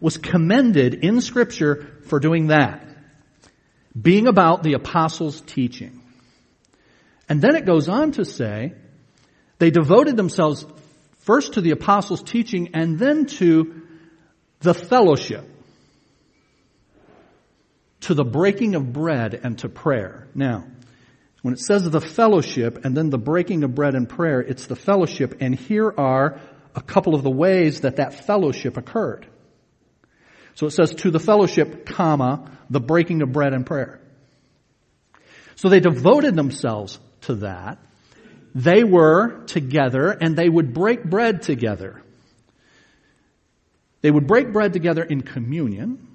was 0.00 0.16
commended 0.16 0.94
in 0.94 1.20
scripture 1.20 1.98
for 2.06 2.20
doing 2.20 2.48
that. 2.48 2.86
Being 4.00 4.26
about 4.26 4.62
the 4.62 4.74
apostles' 4.74 5.40
teaching. 5.40 6.02
And 7.28 7.42
then 7.42 7.56
it 7.56 7.66
goes 7.66 7.88
on 7.88 8.12
to 8.12 8.24
say, 8.24 8.74
they 9.58 9.70
devoted 9.70 10.16
themselves 10.16 10.64
first 11.20 11.54
to 11.54 11.60
the 11.60 11.72
apostles' 11.72 12.22
teaching 12.22 12.70
and 12.74 12.98
then 12.98 13.26
to 13.26 13.82
the 14.60 14.74
fellowship, 14.74 15.44
to 18.00 18.14
the 18.14 18.24
breaking 18.24 18.74
of 18.74 18.92
bread 18.92 19.38
and 19.42 19.58
to 19.58 19.68
prayer. 19.68 20.28
Now, 20.34 20.64
when 21.42 21.54
it 21.54 21.60
says 21.60 21.88
the 21.88 22.00
fellowship 22.00 22.84
and 22.84 22.96
then 22.96 23.10
the 23.10 23.18
breaking 23.18 23.62
of 23.64 23.74
bread 23.74 23.94
and 23.94 24.08
prayer, 24.08 24.40
it's 24.40 24.66
the 24.66 24.76
fellowship, 24.76 25.36
and 25.40 25.54
here 25.54 25.92
are 25.96 26.40
a 26.74 26.82
couple 26.82 27.14
of 27.14 27.22
the 27.22 27.30
ways 27.30 27.82
that 27.82 27.96
that 27.96 28.26
fellowship 28.26 28.76
occurred. 28.76 29.26
So 30.58 30.66
it 30.66 30.72
says 30.72 30.92
to 30.92 31.12
the 31.12 31.20
fellowship, 31.20 31.86
comma, 31.86 32.50
the 32.68 32.80
breaking 32.80 33.22
of 33.22 33.30
bread 33.30 33.52
and 33.54 33.64
prayer. 33.64 34.00
So 35.54 35.68
they 35.68 35.78
devoted 35.78 36.34
themselves 36.34 36.98
to 37.22 37.36
that 37.36 37.78
they 38.56 38.82
were 38.82 39.44
together 39.44 40.10
and 40.10 40.34
they 40.34 40.48
would 40.48 40.74
break 40.74 41.04
bread 41.04 41.42
together. 41.42 42.02
They 44.00 44.10
would 44.10 44.26
break 44.26 44.52
bread 44.52 44.72
together 44.72 45.04
in 45.04 45.20
communion 45.20 46.08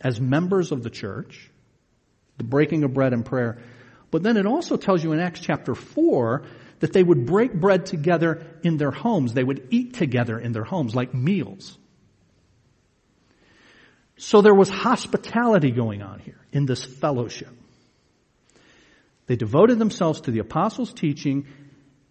as 0.00 0.20
members 0.20 0.72
of 0.72 0.82
the 0.82 0.90
church, 0.90 1.48
the 2.38 2.42
breaking 2.42 2.82
of 2.82 2.94
bread 2.94 3.12
and 3.12 3.24
prayer. 3.24 3.58
But 4.10 4.24
then 4.24 4.36
it 4.36 4.44
also 4.46 4.76
tells 4.76 5.04
you 5.04 5.12
in 5.12 5.20
Acts 5.20 5.38
chapter 5.38 5.76
4 5.76 6.42
that 6.80 6.92
they 6.92 7.04
would 7.04 7.26
break 7.26 7.54
bread 7.54 7.86
together 7.86 8.44
in 8.64 8.76
their 8.76 8.90
homes. 8.90 9.34
They 9.34 9.44
would 9.44 9.68
eat 9.70 9.94
together 9.94 10.36
in 10.36 10.50
their 10.50 10.64
homes 10.64 10.96
like 10.96 11.14
meals. 11.14 11.78
So 14.16 14.42
there 14.42 14.54
was 14.54 14.68
hospitality 14.68 15.70
going 15.70 16.02
on 16.02 16.20
here 16.20 16.38
in 16.52 16.66
this 16.66 16.84
fellowship. 16.84 17.50
They 19.26 19.36
devoted 19.36 19.78
themselves 19.78 20.22
to 20.22 20.30
the 20.30 20.40
apostles' 20.40 20.92
teaching 20.92 21.46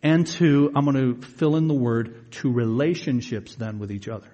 and 0.01 0.27
to, 0.27 0.71
I'm 0.75 0.85
going 0.85 1.21
to 1.21 1.25
fill 1.25 1.55
in 1.55 1.67
the 1.67 1.73
word, 1.73 2.31
to 2.33 2.51
relationships 2.51 3.55
then 3.55 3.79
with 3.79 3.91
each 3.91 4.09
other. 4.09 4.27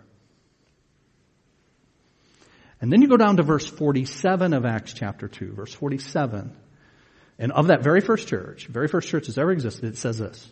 And 2.82 2.91
then 2.91 3.01
you 3.01 3.08
go 3.08 3.17
down 3.17 3.38
to 3.38 3.43
verse 3.43 3.67
47 3.67 4.53
of 4.53 4.65
Acts 4.65 4.93
chapter 4.93 5.27
2, 5.27 5.53
verse 5.53 5.73
47. 5.73 6.55
And 7.38 7.51
of 7.51 7.67
that 7.67 7.84
very 7.84 8.01
first 8.01 8.27
church, 8.27 8.67
very 8.67 8.88
first 8.88 9.10
church 9.10 9.27
that's 9.27 9.38
ever 9.38 9.51
existed, 9.51 9.86
it 9.86 9.97
says 9.97 10.17
this. 10.17 10.49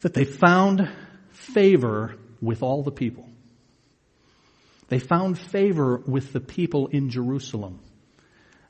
That 0.00 0.12
they 0.12 0.24
found 0.24 0.90
favor 1.30 2.16
with 2.40 2.62
all 2.62 2.82
the 2.82 2.90
people. 2.90 3.28
They 4.92 4.98
found 4.98 5.38
favor 5.38 6.02
with 6.06 6.34
the 6.34 6.40
people 6.40 6.88
in 6.88 7.08
Jerusalem. 7.08 7.80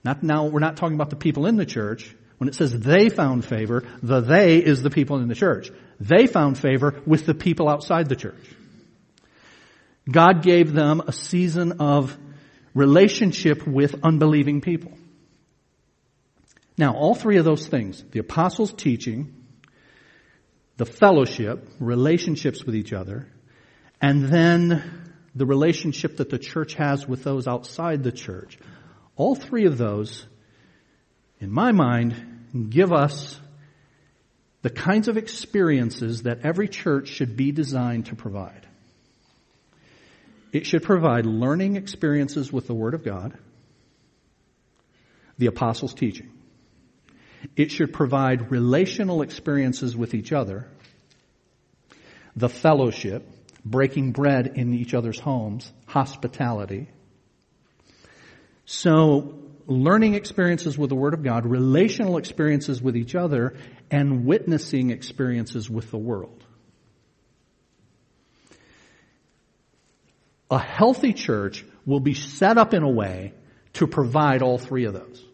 Not 0.04 0.22
now, 0.22 0.46
we're 0.46 0.60
not 0.60 0.76
talking 0.76 0.94
about 0.94 1.10
the 1.10 1.16
people 1.16 1.46
in 1.46 1.56
the 1.56 1.66
church. 1.66 2.14
When 2.38 2.48
it 2.48 2.54
says 2.54 2.78
they 2.78 3.08
found 3.08 3.44
favor, 3.44 3.82
the 4.04 4.20
they 4.20 4.58
is 4.58 4.84
the 4.84 4.90
people 4.90 5.18
in 5.18 5.26
the 5.26 5.34
church. 5.34 5.72
They 5.98 6.28
found 6.28 6.56
favor 6.56 7.02
with 7.06 7.26
the 7.26 7.34
people 7.34 7.68
outside 7.68 8.08
the 8.08 8.14
church. 8.14 8.44
God 10.08 10.44
gave 10.44 10.72
them 10.72 11.02
a 11.04 11.12
season 11.12 11.80
of 11.80 12.16
relationship 12.72 13.66
with 13.66 13.96
unbelieving 14.04 14.60
people. 14.60 14.92
Now, 16.78 16.94
all 16.94 17.16
three 17.16 17.38
of 17.38 17.44
those 17.44 17.66
things, 17.66 18.00
the 18.12 18.20
apostles' 18.20 18.72
teaching, 18.72 19.34
the 20.76 20.86
fellowship, 20.86 21.68
relationships 21.80 22.62
with 22.62 22.76
each 22.76 22.92
other, 22.92 23.26
and 24.00 24.28
then 24.28 25.01
the 25.34 25.46
relationship 25.46 26.18
that 26.18 26.30
the 26.30 26.38
church 26.38 26.74
has 26.74 27.06
with 27.06 27.24
those 27.24 27.46
outside 27.46 28.02
the 28.02 28.12
church, 28.12 28.58
all 29.16 29.34
three 29.34 29.66
of 29.66 29.78
those, 29.78 30.26
in 31.40 31.50
my 31.50 31.72
mind, 31.72 32.68
give 32.70 32.92
us 32.92 33.38
the 34.62 34.70
kinds 34.70 35.08
of 35.08 35.16
experiences 35.16 36.22
that 36.22 36.44
every 36.44 36.68
church 36.68 37.08
should 37.08 37.36
be 37.36 37.50
designed 37.50 38.06
to 38.06 38.14
provide. 38.14 38.66
It 40.52 40.66
should 40.66 40.82
provide 40.82 41.26
learning 41.26 41.76
experiences 41.76 42.52
with 42.52 42.66
the 42.66 42.74
Word 42.74 42.94
of 42.94 43.04
God, 43.04 43.36
the 45.38 45.46
apostles' 45.46 45.94
teaching. 45.94 46.30
It 47.56 47.72
should 47.72 47.92
provide 47.92 48.50
relational 48.50 49.22
experiences 49.22 49.96
with 49.96 50.14
each 50.14 50.30
other, 50.30 50.68
the 52.36 52.48
fellowship, 52.48 53.26
breaking 53.64 54.12
bread 54.12 54.52
in 54.56 54.74
each 54.74 54.94
other's 54.94 55.18
homes, 55.18 55.70
hospitality, 55.86 56.88
so, 58.64 59.38
learning 59.66 60.14
experiences 60.14 60.78
with 60.78 60.90
the 60.90 60.96
Word 60.96 61.14
of 61.14 61.22
God, 61.22 61.46
relational 61.46 62.16
experiences 62.16 62.80
with 62.80 62.96
each 62.96 63.14
other, 63.14 63.54
and 63.90 64.24
witnessing 64.24 64.90
experiences 64.90 65.68
with 65.68 65.90
the 65.90 65.98
world. 65.98 66.44
A 70.50 70.58
healthy 70.58 71.12
church 71.12 71.64
will 71.86 72.00
be 72.00 72.14
set 72.14 72.58
up 72.58 72.74
in 72.74 72.82
a 72.82 72.90
way 72.90 73.32
to 73.74 73.86
provide 73.86 74.42
all 74.42 74.58
three 74.58 74.84
of 74.84 74.92
those. 74.92 75.24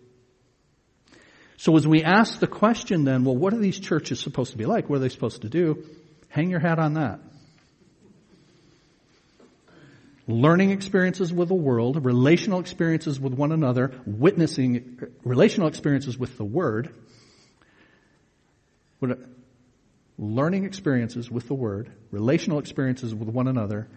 So 1.56 1.76
as 1.76 1.86
we 1.86 2.04
ask 2.04 2.38
the 2.38 2.46
question 2.46 3.04
then, 3.04 3.24
well, 3.24 3.36
what 3.36 3.52
are 3.52 3.58
these 3.58 3.80
churches 3.80 4.20
supposed 4.20 4.52
to 4.52 4.58
be 4.58 4.64
like? 4.64 4.88
What 4.88 4.96
are 4.96 5.00
they 5.00 5.08
supposed 5.08 5.42
to 5.42 5.48
do? 5.48 5.84
Hang 6.28 6.50
your 6.50 6.60
hat 6.60 6.78
on 6.78 6.94
that 6.94 7.20
learning 10.28 10.70
experiences 10.70 11.32
with 11.32 11.48
the 11.48 11.54
world, 11.54 12.04
relational 12.04 12.60
experiences 12.60 13.18
with 13.18 13.32
one 13.32 13.50
another, 13.50 13.90
witnessing, 14.06 15.00
relational 15.24 15.68
experiences 15.68 16.18
with 16.18 16.36
the 16.36 16.44
Word, 16.44 16.94
learning 20.18 20.64
experiences 20.64 21.30
with 21.30 21.48
the 21.48 21.54
Word, 21.54 21.90
relational 22.10 22.58
experiences 22.58 23.14
with 23.14 23.28
one 23.28 23.48
another, 23.48 23.88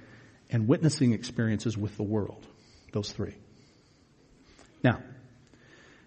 and 0.49 0.67
witnessing 0.67 1.11
experiences 1.11 1.77
with 1.77 1.95
the 1.97 2.03
world. 2.03 2.47
Those 2.93 3.11
three. 3.11 3.35
Now, 4.83 5.01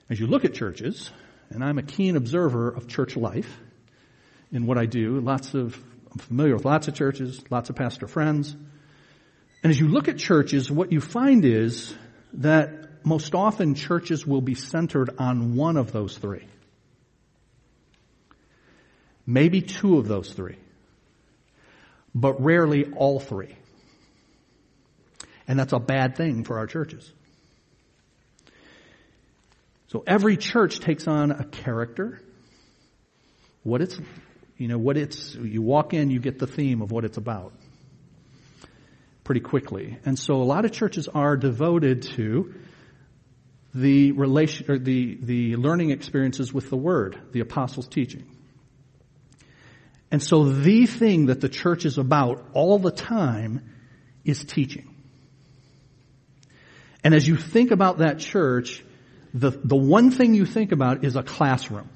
as 0.09 0.19
you 0.19 0.27
look 0.27 0.45
at 0.47 0.55
churches, 0.55 1.11
and 1.51 1.63
I'm 1.63 1.79
a 1.79 1.83
keen 1.83 2.17
observer 2.17 2.71
of 2.71 2.89
church 2.89 3.17
life 3.17 3.59
in 4.51 4.67
what 4.67 4.79
I 4.79 4.87
do, 4.87 5.21
lots 5.21 5.53
of, 5.55 5.79
I'm 6.11 6.19
familiar 6.19 6.55
with 6.55 6.65
lots 6.65 6.89
of 6.89 6.95
churches, 6.95 7.43
lots 7.51 7.69
of 7.69 7.77
pastor 7.77 8.07
friends, 8.07 8.57
And 9.65 9.71
as 9.71 9.81
you 9.81 9.89
look 9.89 10.09
at 10.09 10.19
churches, 10.19 10.71
what 10.71 10.93
you 10.93 11.01
find 11.01 11.43
is 11.43 11.95
that 12.35 13.03
most 13.03 13.35
often 13.35 13.75
churches 13.75 14.27
will 14.27 14.43
be 14.43 14.55
centered 14.55 15.15
on 15.19 15.57
one 15.57 15.79
of 15.79 15.91
those 15.91 16.19
three. 16.19 16.47
Maybe 19.27 19.63
two 19.63 19.97
of 19.97 20.07
those 20.07 20.31
three. 20.31 20.59
But 22.15 22.45
rarely 22.45 22.93
all 22.93 23.19
three. 23.19 23.57
And 25.49 25.59
that's 25.59 25.73
a 25.73 25.79
bad 25.79 26.17
thing 26.17 26.45
for 26.45 26.59
our 26.59 26.67
churches. 26.67 27.11
So 29.87 30.05
every 30.07 30.37
church 30.37 30.81
takes 30.81 31.09
on 31.09 31.31
a 31.31 31.45
character. 31.45 32.21
What 33.63 33.81
it's, 33.81 33.99
you 34.59 34.69
know, 34.69 34.77
what 34.77 34.99
it's, 34.99 35.35
you 35.35 35.63
walk 35.63 35.95
in, 35.95 36.11
you 36.11 36.21
get 36.21 36.39
the 36.39 36.47
theme 36.47 36.83
of 36.83 36.93
what 36.93 37.07
it's 37.07 37.17
about 37.17 37.55
pretty 39.25 39.41
quickly. 39.41 39.99
And 40.05 40.19
so 40.19 40.37
a 40.37 40.45
lot 40.45 40.65
of 40.65 40.73
churches 40.73 41.09
are 41.09 41.37
devoted 41.37 42.03
to 42.15 42.55
the 43.75 44.13
relation, 44.13 44.71
or 44.71 44.79
the, 44.79 45.19
the 45.21 45.57
learning 45.57 45.91
experiences 45.91 46.53
with 46.53 46.71
the 46.71 46.77
Word, 46.77 47.19
the 47.33 47.41
Apostles' 47.41 47.89
teaching. 47.89 48.25
And 50.13 50.23
so 50.23 50.45
the 50.45 50.87
thing 50.87 51.27
that 51.27 51.41
the 51.41 51.49
church 51.49 51.85
is 51.85 51.99
about 51.99 52.45
all 52.53 52.79
the 52.79 52.93
time 52.93 53.69
is 54.25 54.45
teaching. 54.45 54.89
And 57.03 57.15
as 57.15 57.27
you 57.27 57.37
think 57.37 57.73
about 57.73 57.99
that 57.99 58.21
church, 58.21 58.85
the, 59.33 59.51
the 59.51 59.77
one 59.77 60.13
thing 60.13 60.35
you 60.35 60.47
think 60.47 60.71
about 60.71 61.05
is 61.05 61.17
a 61.17 61.23
classroom. 61.25 61.89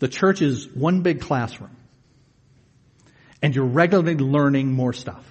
The 0.00 0.08
church 0.08 0.42
is 0.42 0.68
one 0.68 1.00
big 1.00 1.22
classroom. 1.22 1.74
And 3.40 3.54
you're 3.54 3.66
regularly 3.66 4.16
learning 4.16 4.72
more 4.72 4.92
stuff. 4.92 5.24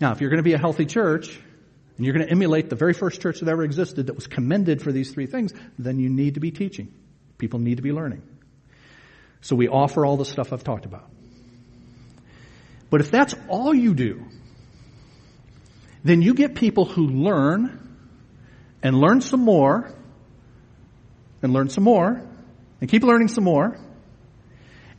Now, 0.00 0.12
if 0.12 0.20
you're 0.20 0.30
going 0.30 0.38
to 0.38 0.44
be 0.44 0.54
a 0.54 0.58
healthy 0.58 0.86
church, 0.86 1.38
and 1.96 2.04
you're 2.04 2.14
going 2.14 2.26
to 2.26 2.30
emulate 2.30 2.68
the 2.70 2.76
very 2.76 2.92
first 2.92 3.20
church 3.20 3.40
that 3.40 3.48
ever 3.48 3.62
existed 3.62 4.06
that 4.06 4.14
was 4.14 4.26
commended 4.26 4.82
for 4.82 4.90
these 4.90 5.12
three 5.12 5.26
things, 5.26 5.52
then 5.78 5.98
you 5.98 6.08
need 6.08 6.34
to 6.34 6.40
be 6.40 6.50
teaching. 6.50 6.92
People 7.38 7.60
need 7.60 7.76
to 7.76 7.82
be 7.82 7.92
learning. 7.92 8.22
So 9.42 9.54
we 9.54 9.68
offer 9.68 10.04
all 10.04 10.16
the 10.16 10.24
stuff 10.24 10.52
I've 10.52 10.64
talked 10.64 10.86
about. 10.86 11.08
But 12.90 13.00
if 13.00 13.10
that's 13.10 13.34
all 13.48 13.74
you 13.74 13.94
do, 13.94 14.24
then 16.02 16.22
you 16.22 16.34
get 16.34 16.54
people 16.54 16.84
who 16.84 17.06
learn 17.06 17.96
and 18.82 18.96
learn 18.96 19.20
some 19.20 19.40
more 19.40 19.92
and 21.42 21.52
learn 21.52 21.68
some 21.68 21.84
more 21.84 22.26
and 22.80 22.90
keep 22.90 23.02
learning 23.02 23.28
some 23.28 23.44
more 23.44 23.78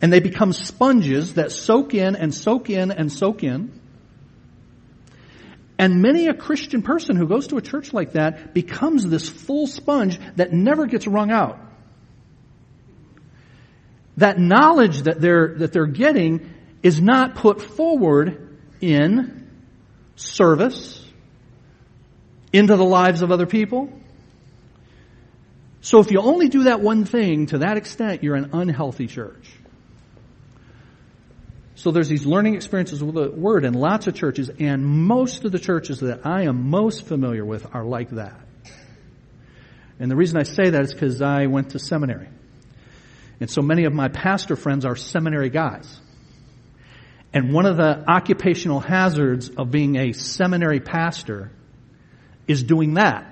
and 0.05 0.13
they 0.13 0.19
become 0.19 0.53
sponges 0.53 1.33
that 1.33 1.51
soak 1.51 1.95
in 1.95 2.15
and 2.15 2.31
soak 2.31 2.69
in 2.69 2.91
and 2.91 3.11
soak 3.11 3.43
in. 3.43 3.71
And 5.79 5.99
many 5.99 6.27
a 6.27 6.33
Christian 6.35 6.83
person 6.83 7.15
who 7.15 7.27
goes 7.27 7.47
to 7.47 7.57
a 7.57 7.61
church 7.63 7.91
like 7.91 8.11
that 8.11 8.53
becomes 8.53 9.07
this 9.07 9.27
full 9.27 9.65
sponge 9.65 10.19
that 10.35 10.53
never 10.53 10.85
gets 10.85 11.07
wrung 11.07 11.31
out. 11.31 11.57
That 14.17 14.37
knowledge 14.37 15.01
that 15.01 15.19
they're, 15.19 15.55
that 15.55 15.73
they're 15.73 15.87
getting 15.87 16.53
is 16.83 17.01
not 17.01 17.33
put 17.33 17.59
forward 17.59 18.59
in 18.81 19.49
service, 20.17 21.03
into 22.53 22.75
the 22.75 22.85
lives 22.85 23.23
of 23.23 23.31
other 23.31 23.47
people. 23.47 23.89
So 25.81 25.97
if 25.97 26.11
you 26.11 26.19
only 26.19 26.47
do 26.47 26.65
that 26.65 26.79
one 26.79 27.05
thing 27.05 27.47
to 27.47 27.57
that 27.57 27.77
extent, 27.77 28.21
you're 28.21 28.35
an 28.35 28.51
unhealthy 28.53 29.07
church. 29.07 29.49
So 31.75 31.91
there's 31.91 32.07
these 32.07 32.25
learning 32.25 32.55
experiences 32.55 33.03
with 33.03 33.15
the 33.15 33.29
Word 33.29 33.65
in 33.65 33.73
lots 33.73 34.07
of 34.07 34.15
churches, 34.15 34.49
and 34.59 34.85
most 34.85 35.43
of 35.43 35.51
the 35.51 35.59
churches 35.59 35.99
that 35.99 36.25
I 36.25 36.43
am 36.43 36.69
most 36.69 37.05
familiar 37.05 37.43
with 37.43 37.75
are 37.75 37.83
like 37.83 38.09
that. 38.11 38.39
And 39.99 40.09
the 40.09 40.15
reason 40.15 40.37
I 40.37 40.43
say 40.43 40.69
that 40.69 40.81
is 40.83 40.93
because 40.93 41.21
I 41.21 41.47
went 41.47 41.71
to 41.71 41.79
seminary. 41.79 42.29
And 43.39 43.49
so 43.49 43.61
many 43.61 43.85
of 43.85 43.93
my 43.93 44.07
pastor 44.07 44.55
friends 44.55 44.85
are 44.85 44.95
seminary 44.95 45.49
guys. 45.49 45.99
And 47.33 47.53
one 47.53 47.65
of 47.65 47.75
the 47.75 48.09
occupational 48.09 48.79
hazards 48.79 49.49
of 49.49 49.71
being 49.71 49.97
a 49.97 50.13
seminary 50.13 50.79
pastor 50.79 51.51
is 52.47 52.63
doing 52.63 52.93
that. 52.93 53.29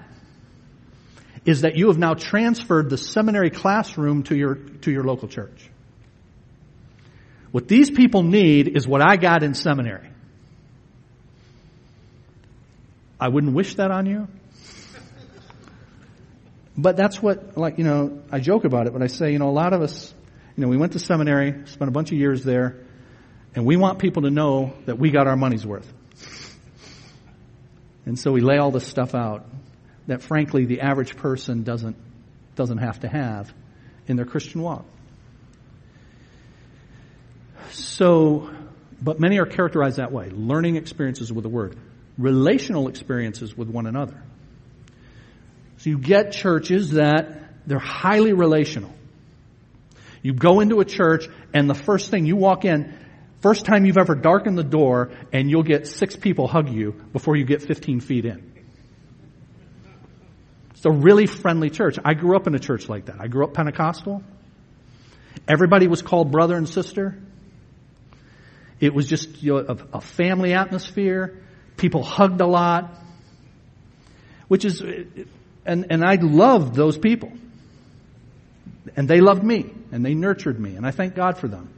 Is 1.46 1.62
that 1.62 1.78
you 1.78 1.88
have 1.88 1.98
now 1.98 2.14
transferred 2.14 2.90
the 2.90 2.98
seminary 2.98 3.50
classroom 3.50 4.24
to 4.24 4.36
your, 4.36 4.56
to 4.56 4.92
your 4.92 5.04
local 5.04 5.28
church. 5.28 5.70
What 7.54 7.68
these 7.68 7.92
people 7.92 8.24
need 8.24 8.76
is 8.76 8.88
what 8.88 9.08
I 9.08 9.16
got 9.16 9.44
in 9.44 9.54
seminary. 9.54 10.10
I 13.20 13.28
wouldn't 13.28 13.54
wish 13.54 13.76
that 13.76 13.92
on 13.92 14.08
you. 14.08 14.28
But 16.76 16.98
that's 16.98 17.22
what, 17.22 17.56
like, 17.56 17.78
you 17.78 17.84
know, 17.84 18.24
I 18.32 18.40
joke 18.40 18.66
about 18.66 18.88
it, 18.88 18.94
but 18.94 19.04
I 19.04 19.06
say, 19.06 19.34
you 19.34 19.38
know, 19.38 19.50
a 19.50 19.54
lot 19.54 19.72
of 19.74 19.84
us, 19.84 20.12
you 20.58 20.64
know, 20.64 20.68
we 20.68 20.78
went 20.78 20.94
to 20.94 21.00
seminary, 21.00 21.68
spent 21.68 21.90
a 21.90 21.92
bunch 21.92 22.12
of 22.12 22.18
years 22.18 22.44
there, 22.44 22.80
and 23.54 23.68
we 23.68 23.78
want 23.78 24.00
people 24.00 24.24
to 24.24 24.32
know 24.32 24.74
that 24.88 24.98
we 24.98 25.12
got 25.12 25.28
our 25.28 25.36
money's 25.36 25.64
worth. 25.64 25.94
And 28.08 28.18
so 28.18 28.32
we 28.32 28.42
lay 28.42 28.58
all 28.58 28.72
this 28.72 28.88
stuff 28.88 29.14
out 29.14 29.46
that 30.08 30.24
frankly 30.24 30.66
the 30.66 30.82
average 30.82 31.18
person 31.18 31.62
doesn't, 31.62 31.98
doesn't 32.56 32.80
have 32.80 33.02
to 33.02 33.08
have 33.08 33.54
in 34.08 34.16
their 34.16 34.26
Christian 34.26 34.64
walk. 34.64 34.86
So, 37.74 38.50
but 39.02 39.20
many 39.20 39.40
are 39.40 39.46
characterized 39.46 39.98
that 39.98 40.12
way. 40.12 40.30
Learning 40.30 40.76
experiences 40.76 41.32
with 41.32 41.44
the 41.44 41.50
Word. 41.50 41.78
Relational 42.18 42.88
experiences 42.88 43.58
with 43.58 43.70
one 43.70 43.88
another. 43.88 44.22
So 45.78 45.90
you 45.90 45.98
get 45.98 46.32
churches 46.32 46.92
that 46.92 47.44
they're 47.66 47.80
highly 47.80 48.34
relational. 48.34 48.94
You 50.22 50.34
go 50.34 50.62
into 50.62 50.80
a 50.80 50.86
church 50.86 51.28
and 51.54 51.70
the 51.70 51.76
first 51.76 52.10
thing 52.10 52.26
you 52.26 52.36
walk 52.36 52.64
in, 52.64 52.98
first 53.42 53.66
time 53.66 53.86
you've 53.86 53.98
ever 53.98 54.16
darkened 54.16 54.58
the 54.58 54.64
door 54.64 55.12
and 55.34 55.50
you'll 55.50 55.64
get 55.64 55.88
six 55.88 56.16
people 56.16 56.48
hug 56.48 56.70
you 56.70 56.94
before 57.12 57.36
you 57.36 57.44
get 57.44 57.62
15 57.62 58.00
feet 58.00 58.26
in. 58.26 58.54
It's 60.72 60.86
a 60.86 60.92
really 60.92 61.28
friendly 61.28 61.70
church. 61.70 61.98
I 62.04 62.14
grew 62.14 62.36
up 62.36 62.48
in 62.48 62.56
a 62.56 62.60
church 62.60 62.88
like 62.88 63.06
that. 63.06 63.16
I 63.20 63.28
grew 63.28 63.44
up 63.44 63.54
Pentecostal. 63.54 64.24
Everybody 65.48 65.88
was 65.88 66.02
called 66.02 66.32
brother 66.32 66.56
and 66.56 66.68
sister. 66.70 67.18
It 68.84 68.94
was 68.94 69.08
just 69.08 69.42
you 69.42 69.54
know, 69.54 69.60
a, 69.60 69.98
a 69.98 70.02
family 70.02 70.52
atmosphere. 70.54 71.40
People 71.78 72.04
hugged 72.04 72.42
a 72.42 72.46
lot, 72.46 72.94
which 74.50 74.66
is, 74.66 74.82
and, 74.82 75.88
and 75.90 76.04
I 76.04 76.16
loved 76.16 76.76
those 76.76 76.98
people. 76.98 77.32
And 78.98 79.08
they 79.08 79.22
loved 79.22 79.42
me, 79.42 79.74
and 79.94 80.06
they 80.06 80.14
nurtured 80.14 80.60
me, 80.60 80.76
and 80.76 80.86
I 80.86 80.92
thank 80.92 81.16
God 81.16 81.38
for 81.38 81.48
them. 81.48 81.70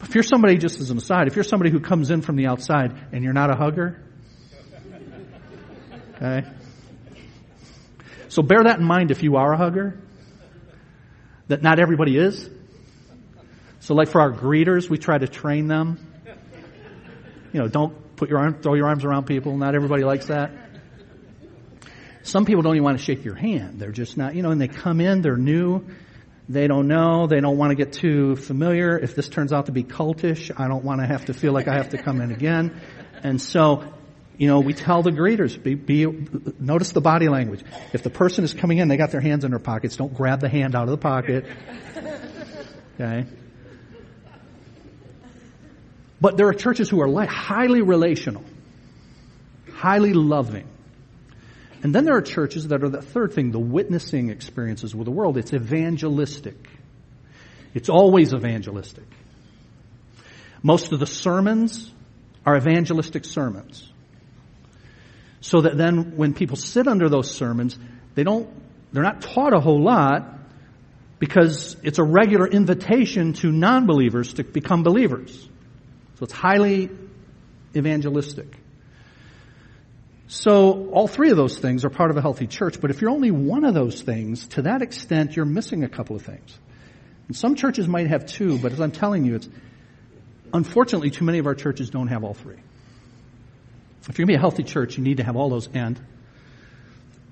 If 0.00 0.14
you're 0.14 0.24
somebody, 0.24 0.56
just 0.56 0.80
as 0.80 0.90
an 0.90 0.96
aside, 0.96 1.26
if 1.26 1.36
you're 1.36 1.44
somebody 1.44 1.70
who 1.70 1.80
comes 1.80 2.10
in 2.10 2.22
from 2.22 2.36
the 2.36 2.46
outside 2.46 2.96
and 3.12 3.22
you're 3.22 3.34
not 3.34 3.50
a 3.50 3.56
hugger, 3.56 4.02
okay? 6.16 6.48
So 8.28 8.40
bear 8.42 8.64
that 8.64 8.78
in 8.78 8.86
mind 8.86 9.10
if 9.10 9.22
you 9.22 9.36
are 9.36 9.52
a 9.52 9.58
hugger, 9.58 10.00
that 11.48 11.62
not 11.62 11.78
everybody 11.78 12.16
is. 12.16 12.48
So 13.80 13.94
like 13.94 14.08
for 14.08 14.20
our 14.20 14.32
greeters, 14.32 14.88
we 14.88 14.98
try 14.98 15.18
to 15.18 15.28
train 15.28 15.68
them. 15.68 15.98
You 17.52 17.60
know, 17.60 17.68
don't 17.68 18.16
put 18.16 18.28
your 18.28 18.38
arm, 18.38 18.60
throw 18.60 18.74
your 18.74 18.86
arms 18.86 19.04
around 19.04 19.24
people. 19.24 19.56
Not 19.56 19.74
everybody 19.74 20.04
likes 20.04 20.26
that. 20.26 20.50
Some 22.22 22.44
people 22.44 22.62
don't 22.62 22.74
even 22.74 22.84
want 22.84 22.98
to 22.98 23.04
shake 23.04 23.24
your 23.24 23.34
hand. 23.34 23.80
They're 23.80 23.92
just 23.92 24.16
not, 24.16 24.34
you 24.34 24.42
know, 24.42 24.50
and 24.50 24.60
they 24.60 24.68
come 24.68 25.00
in, 25.00 25.22
they're 25.22 25.36
new. 25.36 25.86
They 26.48 26.66
don't 26.66 26.88
know. 26.88 27.26
They 27.26 27.40
don't 27.40 27.58
want 27.58 27.70
to 27.70 27.74
get 27.74 27.92
too 27.92 28.36
familiar. 28.36 28.98
If 28.98 29.14
this 29.14 29.28
turns 29.28 29.52
out 29.52 29.66
to 29.66 29.72
be 29.72 29.84
cultish, 29.84 30.50
I 30.58 30.66
don't 30.66 30.84
want 30.84 31.00
to 31.00 31.06
have 31.06 31.26
to 31.26 31.34
feel 31.34 31.52
like 31.52 31.68
I 31.68 31.74
have 31.74 31.90
to 31.90 31.98
come 31.98 32.20
in 32.20 32.30
again. 32.30 32.80
And 33.22 33.40
so, 33.40 33.84
you 34.38 34.46
know, 34.46 34.60
we 34.60 34.72
tell 34.72 35.02
the 35.02 35.10
greeters, 35.10 35.62
be, 35.62 35.74
be, 35.74 36.06
notice 36.58 36.92
the 36.92 37.00
body 37.00 37.28
language. 37.28 37.62
If 37.92 38.02
the 38.02 38.10
person 38.10 38.44
is 38.44 38.54
coming 38.54 38.78
in, 38.78 38.88
they 38.88 38.96
got 38.96 39.10
their 39.10 39.20
hands 39.20 39.44
in 39.44 39.50
their 39.50 39.58
pockets, 39.58 39.96
don't 39.96 40.14
grab 40.14 40.40
the 40.40 40.48
hand 40.48 40.74
out 40.74 40.84
of 40.84 40.90
the 40.90 40.98
pocket. 40.98 41.44
Okay? 42.94 43.26
But 46.20 46.36
there 46.36 46.48
are 46.48 46.54
churches 46.54 46.88
who 46.88 47.00
are 47.00 47.26
highly 47.26 47.82
relational, 47.82 48.44
highly 49.72 50.12
loving. 50.12 50.66
And 51.82 51.94
then 51.94 52.04
there 52.04 52.16
are 52.16 52.22
churches 52.22 52.68
that 52.68 52.82
are 52.82 52.88
the 52.88 53.02
third 53.02 53.32
thing, 53.34 53.52
the 53.52 53.60
witnessing 53.60 54.30
experiences 54.30 54.94
with 54.94 55.04
the 55.04 55.12
world. 55.12 55.38
It's 55.38 55.52
evangelistic. 55.52 56.56
It's 57.72 57.88
always 57.88 58.34
evangelistic. 58.34 59.04
Most 60.62 60.92
of 60.92 60.98
the 60.98 61.06
sermons 61.06 61.92
are 62.44 62.56
evangelistic 62.56 63.24
sermons. 63.24 63.88
So 65.40 65.60
that 65.60 65.76
then 65.76 66.16
when 66.16 66.34
people 66.34 66.56
sit 66.56 66.88
under 66.88 67.08
those 67.08 67.30
sermons, 67.30 67.78
they 68.16 68.24
don't, 68.24 68.48
they're 68.92 69.04
not 69.04 69.20
taught 69.20 69.54
a 69.54 69.60
whole 69.60 69.80
lot, 69.80 70.34
because 71.20 71.76
it's 71.82 71.98
a 71.98 72.04
regular 72.04 72.46
invitation 72.46 73.34
to 73.34 73.52
non-believers 73.52 74.34
to 74.34 74.44
become 74.44 74.82
believers. 74.82 75.48
So 76.18 76.24
it's 76.24 76.32
highly 76.32 76.90
evangelistic. 77.76 78.48
So 80.26 80.88
all 80.90 81.06
three 81.06 81.30
of 81.30 81.36
those 81.36 81.56
things 81.58 81.84
are 81.84 81.90
part 81.90 82.10
of 82.10 82.16
a 82.16 82.20
healthy 82.20 82.48
church, 82.48 82.80
but 82.80 82.90
if 82.90 83.00
you're 83.00 83.10
only 83.10 83.30
one 83.30 83.64
of 83.64 83.72
those 83.72 84.02
things, 84.02 84.48
to 84.48 84.62
that 84.62 84.82
extent, 84.82 85.36
you're 85.36 85.46
missing 85.46 85.84
a 85.84 85.88
couple 85.88 86.16
of 86.16 86.22
things. 86.22 86.58
And 87.28 87.36
some 87.36 87.54
churches 87.54 87.86
might 87.86 88.08
have 88.08 88.26
two, 88.26 88.58
but 88.58 88.72
as 88.72 88.80
I'm 88.80 88.90
telling 88.90 89.24
you, 89.24 89.36
it's 89.36 89.48
unfortunately 90.52 91.10
too 91.10 91.24
many 91.24 91.38
of 91.38 91.46
our 91.46 91.54
churches 91.54 91.88
don't 91.88 92.08
have 92.08 92.24
all 92.24 92.34
three. 92.34 92.58
If 94.08 94.18
you're 94.18 94.26
going 94.26 94.26
to 94.26 94.32
be 94.32 94.34
a 94.34 94.40
healthy 94.40 94.64
church, 94.64 94.98
you 94.98 95.04
need 95.04 95.18
to 95.18 95.24
have 95.24 95.36
all 95.36 95.48
those 95.48 95.68
and 95.72 96.00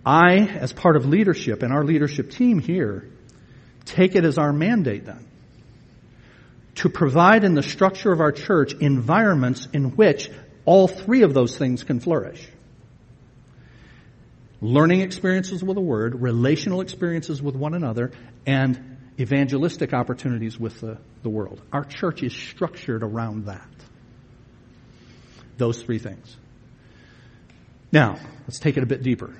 I, 0.04 0.36
as 0.42 0.72
part 0.72 0.94
of 0.94 1.06
leadership 1.06 1.64
and 1.64 1.72
our 1.72 1.82
leadership 1.82 2.30
team 2.30 2.60
here, 2.60 3.08
take 3.84 4.14
it 4.14 4.24
as 4.24 4.38
our 4.38 4.52
mandate 4.52 5.06
then 5.06 5.26
to 6.76 6.88
provide 6.88 7.44
in 7.44 7.54
the 7.54 7.62
structure 7.62 8.12
of 8.12 8.20
our 8.20 8.32
church 8.32 8.74
environments 8.74 9.66
in 9.72 9.96
which 9.96 10.30
all 10.64 10.88
three 10.88 11.22
of 11.22 11.34
those 11.34 11.56
things 11.56 11.84
can 11.84 12.00
flourish. 12.00 12.46
Learning 14.60 15.00
experiences 15.00 15.62
with 15.62 15.74
the 15.74 15.82
Word, 15.82 16.20
relational 16.20 16.80
experiences 16.80 17.42
with 17.42 17.54
one 17.54 17.74
another, 17.74 18.12
and 18.46 18.98
evangelistic 19.18 19.92
opportunities 19.92 20.58
with 20.58 20.80
the, 20.80 20.98
the 21.22 21.28
world. 21.28 21.62
Our 21.72 21.84
church 21.84 22.22
is 22.22 22.32
structured 22.32 23.02
around 23.02 23.46
that. 23.46 23.68
Those 25.56 25.82
three 25.82 25.98
things. 25.98 26.36
Now, 27.92 28.18
let's 28.42 28.58
take 28.58 28.76
it 28.76 28.82
a 28.82 28.86
bit 28.86 29.02
deeper 29.02 29.34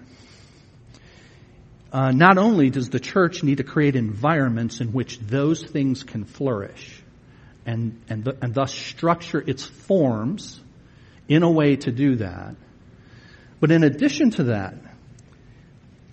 uh, 1.92 2.10
not 2.10 2.36
only 2.36 2.68
does 2.68 2.90
the 2.90 3.00
church 3.00 3.42
need 3.42 3.56
to 3.56 3.64
create 3.64 3.96
environments 3.96 4.80
in 4.80 4.92
which 4.92 5.18
those 5.18 5.62
things 5.64 6.02
can 6.02 6.24
flourish 6.24 7.02
and, 7.66 8.00
and, 8.08 8.24
th- 8.24 8.36
and 8.40 8.54
thus 8.54 8.72
structure 8.72 9.42
its 9.44 9.64
forms 9.64 10.60
in 11.28 11.42
a 11.42 11.50
way 11.50 11.76
to 11.76 11.90
do 11.90 12.16
that, 12.16 12.54
but 13.60 13.70
in 13.70 13.82
addition 13.82 14.30
to 14.30 14.44
that, 14.44 14.74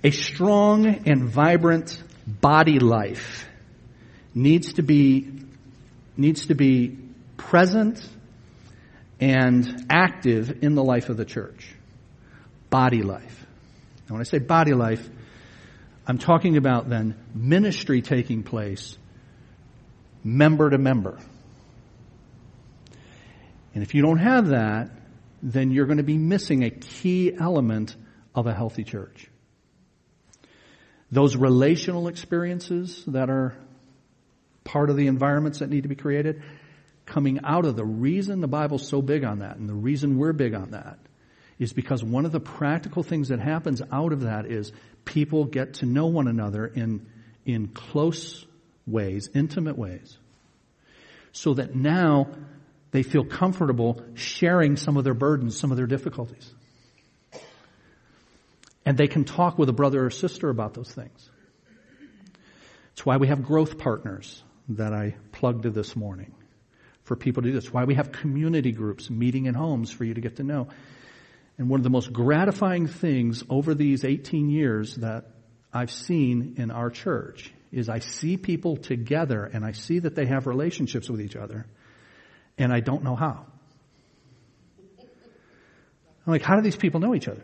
a 0.03 0.11
strong 0.11 0.85
and 0.85 1.29
vibrant 1.29 2.01
body 2.27 2.79
life 2.79 3.45
needs 4.33 4.73
to 4.73 4.81
be, 4.81 5.31
needs 6.17 6.47
to 6.47 6.55
be 6.55 6.97
present 7.37 8.05
and 9.19 9.85
active 9.89 10.63
in 10.63 10.75
the 10.75 10.83
life 10.83 11.09
of 11.09 11.17
the 11.17 11.25
church. 11.25 11.73
Body 12.69 13.03
life. 13.03 13.45
And 14.07 14.11
when 14.11 14.21
I 14.21 14.23
say 14.23 14.39
body 14.39 14.73
life, 14.73 15.07
I'm 16.05 16.17
talking 16.17 16.57
about 16.57 16.89
then 16.89 17.15
ministry 17.33 18.01
taking 18.01 18.43
place 18.43 18.97
member 20.23 20.69
to 20.69 20.77
member. 20.77 21.17
And 23.73 23.83
if 23.83 23.95
you 23.95 24.01
don't 24.01 24.19
have 24.19 24.49
that, 24.49 24.91
then 25.41 25.71
you're 25.71 25.85
going 25.85 25.97
to 25.97 26.03
be 26.03 26.17
missing 26.17 26.63
a 26.63 26.69
key 26.69 27.35
element 27.37 27.95
of 28.35 28.47
a 28.47 28.53
healthy 28.53 28.83
church. 28.83 29.27
Those 31.11 31.35
relational 31.35 32.07
experiences 32.07 33.03
that 33.07 33.29
are 33.29 33.55
part 34.63 34.89
of 34.89 34.95
the 34.95 35.07
environments 35.07 35.59
that 35.59 35.69
need 35.69 35.83
to 35.83 35.89
be 35.89 35.95
created, 35.95 36.41
coming 37.05 37.41
out 37.43 37.65
of 37.65 37.75
the 37.75 37.85
reason 37.85 38.39
the 38.41 38.47
Bible's 38.47 38.87
so 38.87 39.01
big 39.01 39.23
on 39.23 39.39
that 39.39 39.57
and 39.57 39.67
the 39.67 39.73
reason 39.73 40.17
we're 40.17 40.33
big 40.33 40.53
on 40.53 40.71
that 40.71 40.97
is 41.59 41.73
because 41.73 42.03
one 42.03 42.25
of 42.25 42.31
the 42.31 42.39
practical 42.39 43.03
things 43.03 43.27
that 43.27 43.39
happens 43.39 43.81
out 43.91 44.13
of 44.13 44.21
that 44.21 44.45
is 44.45 44.71
people 45.05 45.45
get 45.45 45.75
to 45.75 45.85
know 45.85 46.07
one 46.07 46.27
another 46.27 46.65
in, 46.65 47.05
in 47.45 47.67
close 47.67 48.45
ways, 48.87 49.29
intimate 49.33 49.77
ways, 49.77 50.17
so 51.31 51.53
that 51.53 51.75
now 51.75 52.27
they 52.93 53.01
feel 53.01 53.25
comfortable 53.25 54.01
sharing 54.13 54.77
some 54.77 54.97
of 54.97 55.03
their 55.03 55.15
burdens, 55.15 55.59
some 55.59 55.71
of 55.71 55.77
their 55.77 55.87
difficulties. 55.87 56.53
And 58.85 58.95
they 58.97 59.07
can 59.07 59.25
talk 59.25 59.57
with 59.57 59.67
a 59.67 59.73
brother 59.73 60.05
or 60.05 60.11
sister 60.11 60.49
about 60.49 60.75
those 60.75 60.91
things. 60.91 61.29
It's 62.91 63.03
why 63.03 63.17
we 63.17 63.27
have 63.27 63.43
growth 63.43 63.79
partners 63.79 64.43
that 64.69 64.93
I 64.93 65.15
plugged 65.31 65.63
this 65.63 65.95
morning 65.95 66.35
for 67.03 67.15
people 67.15 67.41
to 67.41 67.49
do 67.49 67.55
this. 67.55 67.73
Why 67.73 67.85
we 67.85 67.95
have 67.95 68.11
community 68.11 68.71
groups 68.71 69.09
meeting 69.09 69.47
in 69.47 69.55
homes 69.55 69.89
for 69.89 70.03
you 70.03 70.13
to 70.13 70.21
get 70.21 70.35
to 70.35 70.43
know. 70.43 70.67
And 71.57 71.69
one 71.69 71.79
of 71.79 71.83
the 71.83 71.89
most 71.89 72.13
gratifying 72.13 72.85
things 72.85 73.43
over 73.49 73.73
these 73.73 74.05
18 74.05 74.51
years 74.51 74.97
that 74.97 75.25
I've 75.73 75.91
seen 75.91 76.55
in 76.57 76.69
our 76.69 76.91
church 76.91 77.51
is 77.71 77.89
I 77.89 77.99
see 77.99 78.37
people 78.37 78.77
together 78.77 79.45
and 79.51 79.65
I 79.65 79.71
see 79.71 79.97
that 79.97 80.13
they 80.13 80.27
have 80.27 80.45
relationships 80.45 81.09
with 81.09 81.21
each 81.21 81.35
other 81.35 81.65
and 82.57 82.71
I 82.71 82.79
don't 82.79 83.03
know 83.03 83.15
how. 83.15 83.45
I'm 86.25 86.31
like, 86.31 86.41
how 86.41 86.55
do 86.55 86.61
these 86.61 86.75
people 86.75 86.99
know 86.99 87.13
each 87.15 87.27
other? 87.27 87.43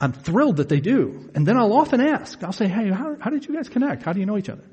I'm 0.00 0.12
thrilled 0.12 0.56
that 0.56 0.68
they 0.68 0.80
do. 0.80 1.30
And 1.34 1.46
then 1.46 1.56
I'll 1.56 1.72
often 1.72 2.00
ask, 2.00 2.42
I'll 2.42 2.52
say, 2.52 2.68
hey, 2.68 2.90
how, 2.90 3.16
how 3.18 3.30
did 3.30 3.46
you 3.46 3.54
guys 3.54 3.68
connect? 3.68 4.02
How 4.02 4.12
do 4.12 4.20
you 4.20 4.26
know 4.26 4.36
each 4.36 4.48
other? 4.48 4.64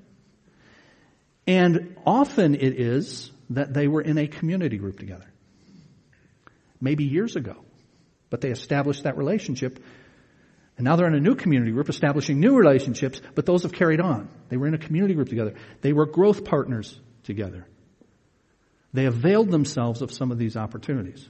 And 1.47 1.95
often 2.05 2.55
it 2.55 2.79
is 2.79 3.31
that 3.49 3.73
they 3.73 3.87
were 3.87 4.01
in 4.01 4.17
a 4.17 4.27
community 4.27 4.77
group 4.77 4.99
together 4.99 5.25
maybe 6.79 7.05
years 7.05 7.35
ago. 7.35 7.55
But 8.29 8.41
they 8.41 8.49
established 8.49 9.03
that 9.03 9.17
relationship. 9.17 9.79
And 10.77 10.85
now 10.85 10.95
they're 10.95 11.07
in 11.07 11.15
a 11.15 11.19
new 11.19 11.35
community 11.35 11.71
group 11.71 11.87
establishing 11.87 12.39
new 12.39 12.57
relationships, 12.57 13.21
but 13.35 13.45
those 13.45 13.63
have 13.63 13.71
carried 13.71 14.01
on. 14.01 14.27
They 14.49 14.57
were 14.57 14.67
in 14.67 14.73
a 14.73 14.79
community 14.79 15.13
group 15.13 15.29
together. 15.29 15.53
They 15.81 15.93
were 15.93 16.05
growth 16.05 16.43
partners 16.43 16.99
together. 17.23 17.65
They 18.93 19.05
availed 19.05 19.49
themselves 19.49 20.01
of 20.01 20.11
some 20.11 20.31
of 20.31 20.37
these 20.37 20.55
opportunities. 20.55 21.27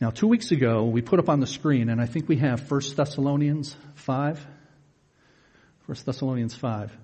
Now, 0.00 0.10
two 0.10 0.28
weeks 0.28 0.52
ago, 0.52 0.84
we 0.84 1.00
put 1.00 1.18
up 1.18 1.28
on 1.28 1.40
the 1.40 1.46
screen, 1.46 1.88
and 1.88 2.00
I 2.00 2.06
think 2.06 2.28
we 2.28 2.36
have 2.36 2.70
1 2.70 2.80
Thessalonians 2.94 3.74
5. 3.94 4.46
1 5.86 5.98
Thessalonians 6.04 6.54
5. 6.54 6.96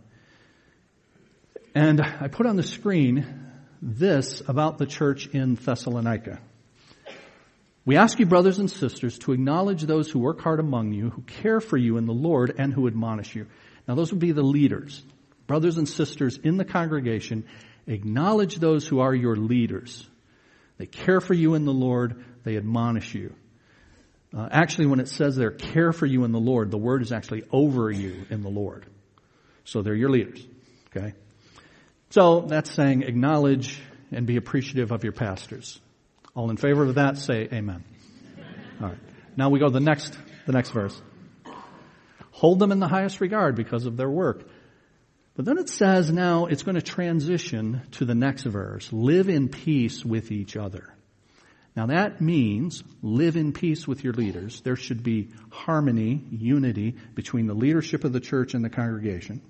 And 1.75 2.03
I 2.03 2.29
put 2.29 2.47
on 2.47 2.57
the 2.57 2.63
screen 2.63 3.51
this 3.81 4.43
about 4.47 4.77
the 4.79 4.87
church 4.87 5.27
in 5.29 5.55
Thessalonica. 5.55 6.41
We 7.85 7.97
ask 7.97 8.21
you, 8.21 8.27
brothers 8.27 8.59
and 8.59 8.71
sisters, 8.71 9.19
to 9.21 9.33
acknowledge 9.33 9.83
those 9.83 10.09
who 10.11 10.21
work 10.21 10.41
hard 10.41 10.61
among 10.61 10.93
you, 10.93 11.11
who 11.11 11.23
care 11.23 11.61
for 11.61 11.77
you 11.77 11.97
in 11.97 12.07
the 12.07 12.13
Lord, 12.13 12.55
and 12.59 12.73
who 12.73 12.87
admonish 12.87 13.35
you. 13.35 13.47
Now, 13.89 13.97
those 13.97 14.13
would 14.13 14.21
be 14.21 14.33
the 14.33 14.43
leaders. 14.43 15.03
Brothers 15.47 15.79
and 15.79 15.89
sisters 15.89 16.39
in 16.43 16.57
the 16.57 16.65
congregation, 16.65 17.45
acknowledge 17.87 18.57
those 18.57 18.87
who 18.87 19.01
are 19.01 19.15
your 19.15 19.37
leaders. 19.37 20.09
They 20.79 20.87
care 20.87 21.21
for 21.21 21.35
you 21.35 21.55
in 21.55 21.65
the 21.65 21.73
Lord, 21.73 22.25
they 22.45 22.57
admonish 22.57 23.15
you. 23.15 23.35
Uh, 24.37 24.49
actually, 24.51 24.87
when 24.87 25.01
it 25.01 25.09
says 25.09 25.37
there, 25.37 25.51
care 25.51 25.93
for 25.93 26.07
you 26.07 26.25
in 26.25 26.33
the 26.33 26.41
Lord, 26.41 26.71
the 26.71 26.79
word 26.79 27.03
is 27.03 27.13
actually 27.13 27.43
over 27.53 27.91
you 27.91 28.27
in 28.31 28.43
the 28.43 28.49
Lord. 28.49 28.87
So 29.65 29.83
they're 29.83 29.95
your 29.95 30.11
leaders. 30.11 30.45
Okay? 30.89 31.13
So 32.11 32.41
that's 32.41 32.71
saying 32.71 33.03
acknowledge 33.03 33.81
and 34.11 34.27
be 34.27 34.37
appreciative 34.37 34.91
of 34.91 35.05
your 35.05 35.13
pastors. 35.13 35.81
All 36.35 36.51
in 36.51 36.57
favor 36.57 36.85
of 36.85 36.95
that, 36.95 37.19
say 37.19 37.49
amen. 37.53 37.85
All 38.81 38.89
right. 38.89 38.99
Now 39.37 39.51
we 39.51 39.59
go 39.59 39.67
to 39.67 39.73
the 39.73 39.81
next, 39.81 40.17
the 40.47 40.53
next 40.53 40.71
verse. 40.71 41.01
Hold 42.31 42.59
them 42.59 42.73
in 42.73 42.81
the 42.81 42.89
highest 42.89 43.21
regard 43.21 43.55
because 43.55 43.87
of 43.87 43.97
their 43.97 44.11
work. 44.11 44.49
But 45.35 45.47
then 45.47 45.59
it 45.59 45.69
says 45.69 46.11
now 46.11 46.47
it's 46.47 46.63
going 46.63 46.75
to 46.75 46.83
transition 46.83 47.83
to 47.93 48.05
the 48.05 48.15
next 48.15 48.43
verse. 48.45 48.93
Live 48.93 49.29
in 49.29 49.49
peace 49.49 50.05
with 50.05 50.31
each 50.31 50.57
other. 50.57 50.95
Now 51.75 51.87
that 51.87 52.21
means 52.21 52.85
live 53.01 53.37
in 53.37 53.53
peace 53.53 53.89
with 53.89 54.05
your 54.05 54.13
leaders. 54.13 54.61
There 54.61 54.77
should 54.77 55.03
be 55.03 55.31
harmony, 55.51 56.23
unity 56.31 56.97
between 57.15 57.47
the 57.47 57.55
leadership 57.55 58.05
of 58.05 58.13
the 58.13 58.21
church 58.21 58.53
and 58.53 58.63
the 58.63 58.69
congregation. 58.69 59.41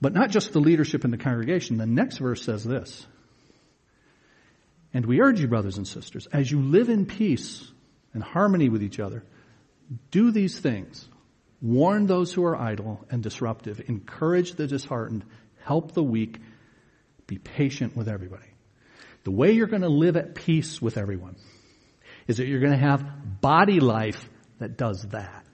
But 0.00 0.12
not 0.12 0.30
just 0.30 0.52
the 0.52 0.60
leadership 0.60 1.04
and 1.04 1.12
the 1.12 1.18
congregation. 1.18 1.78
The 1.78 1.86
next 1.86 2.18
verse 2.18 2.42
says 2.42 2.62
this. 2.62 3.06
And 4.92 5.06
we 5.06 5.20
urge 5.20 5.40
you, 5.40 5.48
brothers 5.48 5.78
and 5.78 5.88
sisters, 5.88 6.26
as 6.30 6.50
you 6.50 6.60
live 6.60 6.90
in 6.90 7.06
peace 7.06 7.66
and 8.12 8.22
harmony 8.22 8.68
with 8.68 8.82
each 8.82 9.00
other, 9.00 9.24
do 10.10 10.30
these 10.30 10.58
things. 10.58 11.08
Warn 11.62 12.06
those 12.06 12.32
who 12.32 12.44
are 12.44 12.56
idle 12.56 13.04
and 13.10 13.22
disruptive. 13.22 13.80
Encourage 13.88 14.54
the 14.54 14.66
disheartened. 14.66 15.24
Help 15.64 15.92
the 15.92 16.02
weak. 16.02 16.38
Be 17.26 17.38
patient 17.38 17.96
with 17.96 18.08
everybody. 18.08 18.46
The 19.24 19.30
way 19.30 19.52
you're 19.52 19.66
going 19.66 19.82
to 19.82 19.88
live 19.88 20.16
at 20.16 20.34
peace 20.34 20.80
with 20.80 20.96
everyone 20.96 21.36
is 22.28 22.36
that 22.36 22.46
you're 22.46 22.60
going 22.60 22.72
to 22.72 22.78
have 22.78 23.40
body 23.40 23.80
life 23.80 24.28
that 24.58 24.76
does 24.76 25.02
that. 25.10 25.44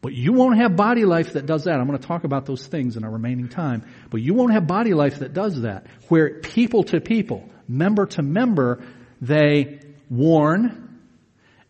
But 0.00 0.12
you 0.14 0.32
won't 0.32 0.58
have 0.58 0.76
body 0.76 1.04
life 1.04 1.32
that 1.32 1.44
does 1.44 1.64
that. 1.64 1.74
I'm 1.74 1.86
going 1.86 1.98
to 1.98 2.06
talk 2.06 2.24
about 2.24 2.46
those 2.46 2.66
things 2.66 2.96
in 2.96 3.04
our 3.04 3.10
remaining 3.10 3.48
time. 3.48 3.84
But 4.10 4.22
you 4.22 4.32
won't 4.32 4.52
have 4.52 4.66
body 4.66 4.94
life 4.94 5.18
that 5.18 5.34
does 5.34 5.62
that, 5.62 5.86
where 6.08 6.40
people 6.40 6.84
to 6.84 7.00
people, 7.00 7.48
member 7.66 8.06
to 8.06 8.22
member, 8.22 8.84
they 9.20 9.80
warn 10.08 10.87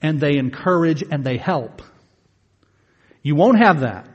and 0.01 0.21
they 0.21 0.37
encourage 0.37 1.03
and 1.03 1.25
they 1.25 1.37
help. 1.37 1.83
You 3.23 3.35
won't 3.35 3.59
have 3.59 3.81
that 3.81 4.09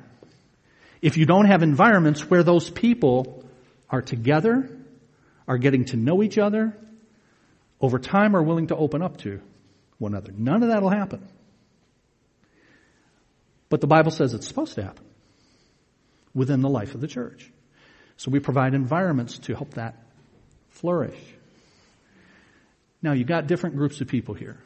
if 1.04 1.18
you 1.18 1.26
don't 1.26 1.48
have 1.48 1.64
environments 1.64 2.30
where 2.30 2.44
those 2.44 2.70
people 2.70 3.44
are 3.90 4.02
together, 4.02 4.70
are 5.46 5.58
getting 5.58 5.84
to 5.84 5.98
know 5.98 6.24
each 6.24 6.38
other, 6.38 6.78
over 7.82 8.00
time 8.00 8.38
are 8.38 8.42
willing 8.42 8.68
to 8.68 8.76
open 8.78 9.02
up 9.02 9.18
to 9.18 9.42
one 9.98 10.14
another. 10.14 10.32
None 10.32 10.64
of 10.64 10.70
that 10.70 10.82
will 10.82 10.90
happen. 10.90 11.28
But 13.68 13.82
the 13.82 13.88
Bible 13.88 14.12
says 14.12 14.34
it's 14.34 14.48
supposed 14.48 14.76
to 14.76 14.84
happen 14.84 15.04
within 16.34 16.62
the 16.62 16.70
life 16.70 16.96
of 16.96 17.02
the 17.02 17.08
church. 17.10 17.52
So 18.16 18.32
we 18.32 18.40
provide 18.40 18.74
environments 18.74 19.40
to 19.40 19.56
help 19.56 19.74
that 19.74 20.02
flourish. 20.70 21.20
Now 23.02 23.12
you've 23.12 23.28
got 23.28 23.48
different 23.48 23.76
groups 23.76 24.00
of 24.00 24.08
people 24.08 24.36
here. 24.36 24.58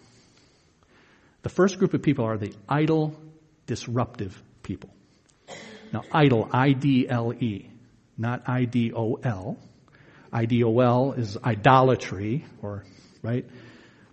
The 1.43 1.49
first 1.49 1.77
group 1.79 1.93
of 1.93 2.01
people 2.01 2.25
are 2.25 2.37
the 2.37 2.53
idle, 2.67 3.15
disruptive 3.65 4.41
people. 4.63 4.89
Now 5.93 6.03
idle, 6.11 6.49
I-D-L-E, 6.51 7.69
not 8.17 8.49
I-D-O-L. 8.49 9.57
I-D-O-L 10.33 11.13
is 11.13 11.37
idolatry, 11.37 12.45
or, 12.61 12.83
right? 13.21 13.45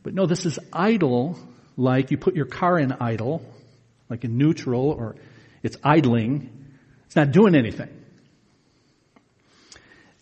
But 0.03 0.15
no, 0.15 0.27
this 0.27 0.47
is 0.47 0.59
idle, 0.73 1.39
like 1.77 2.11
you 2.11 2.19
put 2.19 2.37
your 2.37 2.47
car 2.47 2.79
in 2.79 2.93
idle, 2.93 3.43
like 4.09 4.25
in 4.25 4.39
neutral, 4.39 4.91
or 4.91 5.17
it's 5.63 5.77
idling. 5.83 6.51
It's 7.07 7.17
not 7.17 7.33
doing 7.33 7.55
anything. 7.55 7.89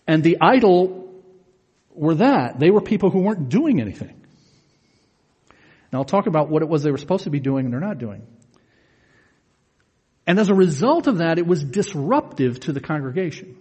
And 0.07 0.23
the 0.23 0.39
idle 0.41 1.23
were 1.95 2.15
that. 2.17 2.59
They 2.59 2.71
were 2.71 2.81
people 2.81 3.11
who 3.11 3.21
weren't 3.21 3.49
doing 3.49 3.81
anything. 3.81 4.22
Now 5.93 5.99
I'll 5.99 6.05
talk 6.05 6.27
about 6.27 6.49
what 6.49 6.63
it 6.63 6.69
was 6.69 6.83
they 6.83 6.91
were 6.91 6.99
supposed 6.99 7.25
to 7.25 7.31
be 7.31 7.41
doing 7.41 7.67
and 7.67 7.73
they're 7.73 7.81
not 7.81 7.99
doing. 7.99 8.27
And 10.27 10.39
as 10.39 10.49
a 10.49 10.55
result 10.55 11.07
of 11.07 11.19
that, 11.19 11.39
it 11.39 11.47
was 11.47 11.63
disruptive 11.63 12.61
to 12.61 12.73
the 12.73 12.81
congregation. 12.81 13.59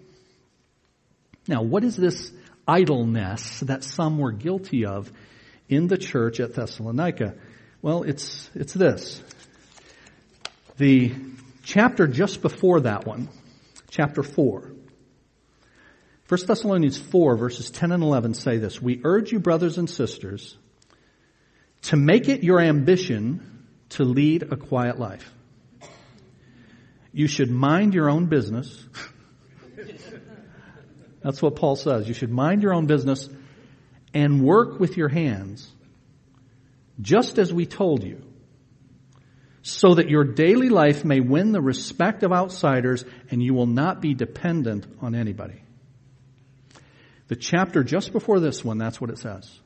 Now, 1.48 1.64
what 1.64 1.84
is 1.84 1.96
this 1.96 2.32
idleness 2.68 3.62
that 3.62 3.84
some 3.84 4.20
were 4.20 4.32
guilty 4.32 4.86
of 4.86 5.12
in 5.68 5.88
the 5.88 5.98
church 5.98 6.40
at 6.40 6.54
Thessalonica? 6.54 7.36
Well, 7.82 8.04
it's, 8.04 8.50
it's 8.54 8.74
this. 8.74 9.22
The 10.78 11.14
chapter 11.64 12.08
just 12.08 12.42
before 12.42 12.82
that 12.82 13.06
one, 13.06 13.28
chapter 13.90 14.22
4, 14.22 14.72
1 16.28 16.46
Thessalonians 16.46 16.98
4 16.98 17.36
verses 17.36 17.72
10 17.72 17.92
and 17.92 18.04
11 18.04 18.36
say 18.36 18.58
this, 18.58 18.82
We 18.82 19.02
urge 19.04 19.34
you 19.34 19.40
brothers 19.40 19.78
and 19.78 19.90
sisters 19.90 20.56
to 21.84 21.98
make 21.98 22.30
it 22.30 22.44
your 22.44 22.60
ambition 22.60 23.66
to 23.90 24.04
lead 24.04 24.44
a 24.44 24.56
quiet 24.56 25.00
life. 25.00 25.32
You 27.14 27.28
should 27.28 27.52
mind 27.52 27.94
your 27.94 28.10
own 28.10 28.28
business. 28.28 28.86
That's 31.22 31.42
what 31.42 31.56
Paul 31.56 31.76
says. 31.76 32.08
You 32.08 32.14
should 32.14 32.32
mind 32.32 32.64
your 32.64 32.74
own 32.74 32.88
business 32.88 33.30
and 34.14 34.44
work 34.44 34.80
with 34.80 34.98
your 34.98 35.10
hands, 35.10 35.70
just 37.00 37.38
as 37.38 37.54
we 37.54 37.66
told 37.66 38.04
you, 38.04 38.22
so 39.62 39.94
that 39.96 40.10
your 40.10 40.24
daily 40.24 40.70
life 40.70 41.06
may 41.06 41.20
win 41.20 41.52
the 41.52 41.62
respect 41.62 42.24
of 42.24 42.32
outsiders 42.32 43.06
and 43.30 43.44
you 43.44 43.54
will 43.54 43.68
not 43.68 44.02
be 44.02 44.14
dependent 44.14 44.88
on 45.02 45.14
anybody. 45.14 45.62
The 47.28 47.36
chapter 47.36 47.84
just 47.84 48.12
before 48.12 48.40
this 48.40 48.66
one, 48.66 48.78
that's 48.78 49.00
what 49.00 49.10
it 49.10 49.18
says. 49.18 49.61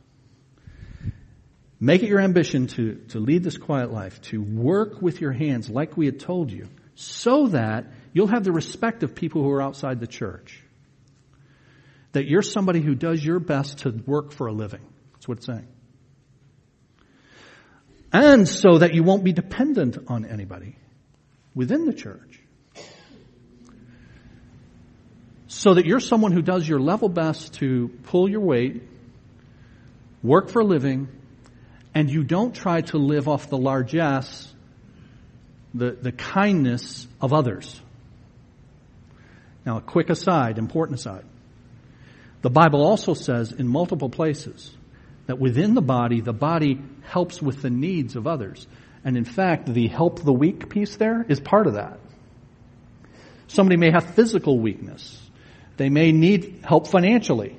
Make 1.80 2.04
it 2.04 2.10
your 2.10 2.22
ambition 2.22 2.68
to, 2.68 2.96
to 3.10 3.20
lead 3.20 3.44
this 3.44 3.58
quiet 3.58 3.92
life, 3.92 4.22
to 4.24 4.42
work 4.42 5.02
with 5.02 5.20
your 5.20 5.34
hands 5.34 5.70
like 5.70 5.98
we 5.98 6.06
had 6.06 6.20
told 6.20 6.52
you, 6.52 6.70
so 6.96 7.48
that 7.48 7.88
you'll 8.14 8.28
have 8.28 8.44
the 8.44 8.54
respect 8.54 9.04
of 9.04 9.14
people 9.14 9.44
who 9.44 9.52
are 9.52 9.62
outside 9.62 10.00
the 10.00 10.08
church. 10.08 10.64
That 12.14 12.28
you're 12.28 12.42
somebody 12.42 12.80
who 12.80 12.96
does 12.96 13.24
your 13.24 13.40
best 13.40 13.80
to 13.80 13.92
work 14.06 14.32
for 14.32 14.48
a 14.48 14.54
living. 14.54 14.82
That's 15.14 15.28
what 15.28 15.40
it's 15.40 15.48
saying. 15.48 15.68
And 18.14 18.48
so 18.48 18.78
that 18.78 18.94
you 18.94 19.04
won't 19.04 19.26
be 19.26 19.34
dependent 19.34 19.98
on 20.08 20.26
anybody 20.26 20.78
within 21.54 21.86
the 21.86 21.94
church. 21.94 22.40
So 25.48 25.74
that 25.74 25.86
you're 25.86 26.00
someone 26.00 26.32
who 26.32 26.42
does 26.42 26.66
your 26.68 26.80
level 26.80 27.10
best 27.10 27.56
to 27.56 27.90
pull 28.04 28.30
your 28.30 28.40
weight, 28.40 28.84
work 30.24 30.50
for 30.50 30.62
a 30.62 30.66
living, 30.66 31.10
and 31.96 32.12
you 32.12 32.24
don't 32.24 32.54
try 32.54 32.82
to 32.82 32.98
live 32.98 33.30
off 33.30 33.50
the 33.50 33.58
largesse, 33.58 34.54
the, 35.74 35.92
the 35.92 36.12
kindness 36.12 37.08
of 37.22 37.32
others. 37.32 37.82
Now, 39.66 39.78
a 39.78 39.82
quick 39.82 40.10
aside, 40.10 40.58
important 40.58 41.00
aside. 41.00 41.26
The 42.42 42.50
Bible 42.50 42.86
also 42.86 43.14
says 43.14 43.54
in 43.54 43.68
multiple 43.68 44.10
places 44.10 44.72
that 45.26 45.40
within 45.40 45.74
the 45.74 45.82
body, 45.82 46.22
the 46.22 46.34
body 46.34 46.80
helps 47.02 47.42
with 47.42 47.62
the 47.62 47.70
needs 47.70 48.16
of 48.16 48.28
others. 48.28 48.68
And 49.04 49.18
in 49.18 49.26
fact, 49.26 49.74
the 49.74 49.88
help 49.88 50.22
the 50.22 50.34
weak 50.34 50.70
piece 50.70 50.98
there 50.98 51.26
is 51.28 51.40
part 51.40 51.66
of 51.66 51.74
that. 51.74 51.98
Somebody 53.48 53.78
may 53.78 53.92
have 53.92 54.16
physical 54.16 54.60
weakness. 54.60 55.20
They 55.78 55.90
may 55.90 56.12
need 56.12 56.62
help 56.64 56.88
financially. 56.88 57.58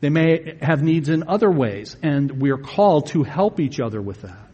They 0.00 0.10
may 0.10 0.58
have 0.62 0.82
needs 0.82 1.08
in 1.08 1.24
other 1.28 1.50
ways, 1.50 1.96
and 2.02 2.40
we're 2.40 2.58
called 2.58 3.08
to 3.08 3.24
help 3.24 3.58
each 3.58 3.80
other 3.80 4.00
with 4.00 4.22
that. 4.22 4.48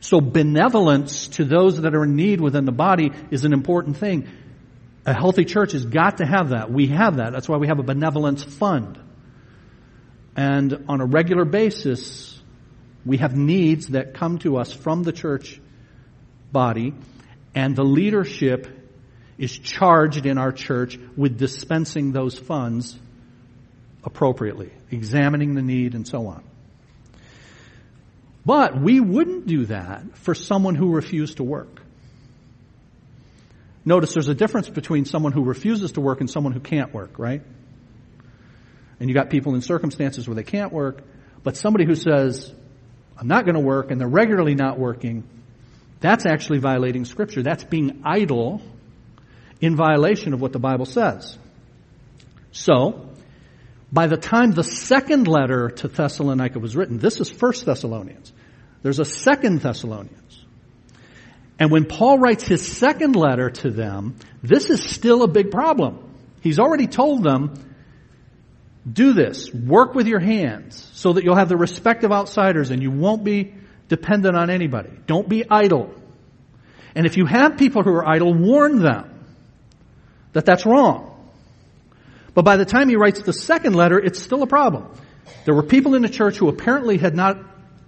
So 0.00 0.20
benevolence 0.20 1.28
to 1.28 1.44
those 1.44 1.82
that 1.82 1.94
are 1.94 2.04
in 2.04 2.16
need 2.16 2.40
within 2.40 2.64
the 2.64 2.72
body 2.72 3.10
is 3.30 3.44
an 3.44 3.52
important 3.52 3.98
thing. 3.98 4.26
A 5.04 5.12
healthy 5.12 5.44
church 5.44 5.72
has 5.72 5.84
got 5.84 6.18
to 6.18 6.26
have 6.26 6.50
that. 6.50 6.72
We 6.72 6.86
have 6.88 7.16
that. 7.16 7.32
That's 7.32 7.48
why 7.48 7.58
we 7.58 7.66
have 7.66 7.78
a 7.78 7.82
benevolence 7.82 8.42
fund. 8.42 8.98
And 10.34 10.86
on 10.88 11.02
a 11.02 11.04
regular 11.04 11.44
basis, 11.44 12.40
we 13.04 13.18
have 13.18 13.36
needs 13.36 13.88
that 13.88 14.14
come 14.14 14.38
to 14.38 14.56
us 14.56 14.72
from 14.72 15.02
the 15.02 15.12
church 15.12 15.60
body, 16.52 16.94
and 17.54 17.76
the 17.76 17.84
leadership 17.84 18.66
is 19.36 19.58
charged 19.58 20.24
in 20.24 20.38
our 20.38 20.52
church 20.52 20.98
with 21.16 21.38
dispensing 21.38 22.12
those 22.12 22.38
funds 22.38 22.98
appropriately, 24.04 24.72
examining 24.90 25.54
the 25.54 25.62
need 25.62 25.94
and 25.94 26.06
so 26.06 26.26
on. 26.26 26.42
But 28.44 28.80
we 28.80 29.00
wouldn't 29.00 29.46
do 29.46 29.66
that 29.66 30.16
for 30.18 30.34
someone 30.34 30.74
who 30.74 30.92
refused 30.92 31.36
to 31.36 31.44
work. 31.44 31.82
Notice 33.84 34.14
there's 34.14 34.28
a 34.28 34.34
difference 34.34 34.68
between 34.68 35.04
someone 35.04 35.32
who 35.32 35.44
refuses 35.44 35.92
to 35.92 36.00
work 36.00 36.20
and 36.20 36.30
someone 36.30 36.52
who 36.52 36.60
can't 36.60 36.92
work, 36.92 37.18
right? 37.18 37.42
And 38.98 39.08
you 39.08 39.14
got 39.14 39.30
people 39.30 39.54
in 39.54 39.62
circumstances 39.62 40.28
where 40.28 40.34
they 40.34 40.42
can't 40.42 40.72
work, 40.72 41.02
but 41.42 41.56
somebody 41.56 41.86
who 41.86 41.94
says, 41.94 42.52
I'm 43.16 43.28
not 43.28 43.44
going 43.44 43.54
to 43.54 43.60
work 43.60 43.90
and 43.90 44.00
they're 44.00 44.08
regularly 44.08 44.54
not 44.54 44.78
working, 44.78 45.24
that's 46.00 46.24
actually 46.26 46.58
violating 46.58 47.04
scripture. 47.04 47.42
That's 47.42 47.64
being 47.64 48.02
idle 48.04 48.62
in 49.60 49.76
violation 49.76 50.32
of 50.32 50.40
what 50.40 50.52
the 50.52 50.58
Bible 50.58 50.86
says. 50.86 51.36
So, 52.52 53.09
by 53.92 54.06
the 54.06 54.16
time 54.16 54.52
the 54.52 54.64
second 54.64 55.26
letter 55.26 55.68
to 55.68 55.88
Thessalonica 55.88 56.58
was 56.58 56.76
written, 56.76 56.98
this 56.98 57.20
is 57.20 57.28
First 57.28 57.66
Thessalonians. 57.66 58.32
There's 58.82 59.00
a 59.00 59.04
second 59.04 59.60
Thessalonians. 59.60 60.44
And 61.58 61.70
when 61.70 61.84
Paul 61.84 62.18
writes 62.18 62.44
his 62.44 62.66
second 62.66 63.16
letter 63.16 63.50
to 63.50 63.70
them, 63.70 64.16
this 64.42 64.70
is 64.70 64.82
still 64.82 65.22
a 65.22 65.28
big 65.28 65.50
problem. 65.50 66.14
He's 66.40 66.58
already 66.58 66.86
told 66.86 67.22
them, 67.22 67.52
do 68.90 69.12
this, 69.12 69.52
work 69.52 69.94
with 69.94 70.06
your 70.06 70.20
hands 70.20 70.88
so 70.94 71.12
that 71.12 71.24
you'll 71.24 71.36
have 71.36 71.50
the 71.50 71.56
respect 71.56 72.02
of 72.04 72.12
outsiders 72.12 72.70
and 72.70 72.82
you 72.82 72.90
won't 72.90 73.24
be 73.24 73.54
dependent 73.88 74.36
on 74.36 74.48
anybody. 74.48 74.90
Don't 75.06 75.28
be 75.28 75.44
idle. 75.50 75.94
And 76.94 77.06
if 77.06 77.16
you 77.16 77.26
have 77.26 77.58
people 77.58 77.82
who 77.82 77.90
are 77.90 78.08
idle, 78.08 78.32
warn 78.32 78.78
them 78.80 79.26
that 80.32 80.46
that's 80.46 80.64
wrong. 80.64 81.09
But 82.34 82.44
by 82.44 82.56
the 82.56 82.64
time 82.64 82.88
he 82.88 82.96
writes 82.96 83.20
the 83.22 83.32
second 83.32 83.74
letter, 83.74 83.98
it's 83.98 84.20
still 84.20 84.42
a 84.42 84.46
problem. 84.46 84.88
There 85.44 85.54
were 85.54 85.62
people 85.62 85.94
in 85.94 86.02
the 86.02 86.08
church 86.08 86.36
who 86.36 86.48
apparently 86.48 86.98
had 86.98 87.14
not 87.14 87.38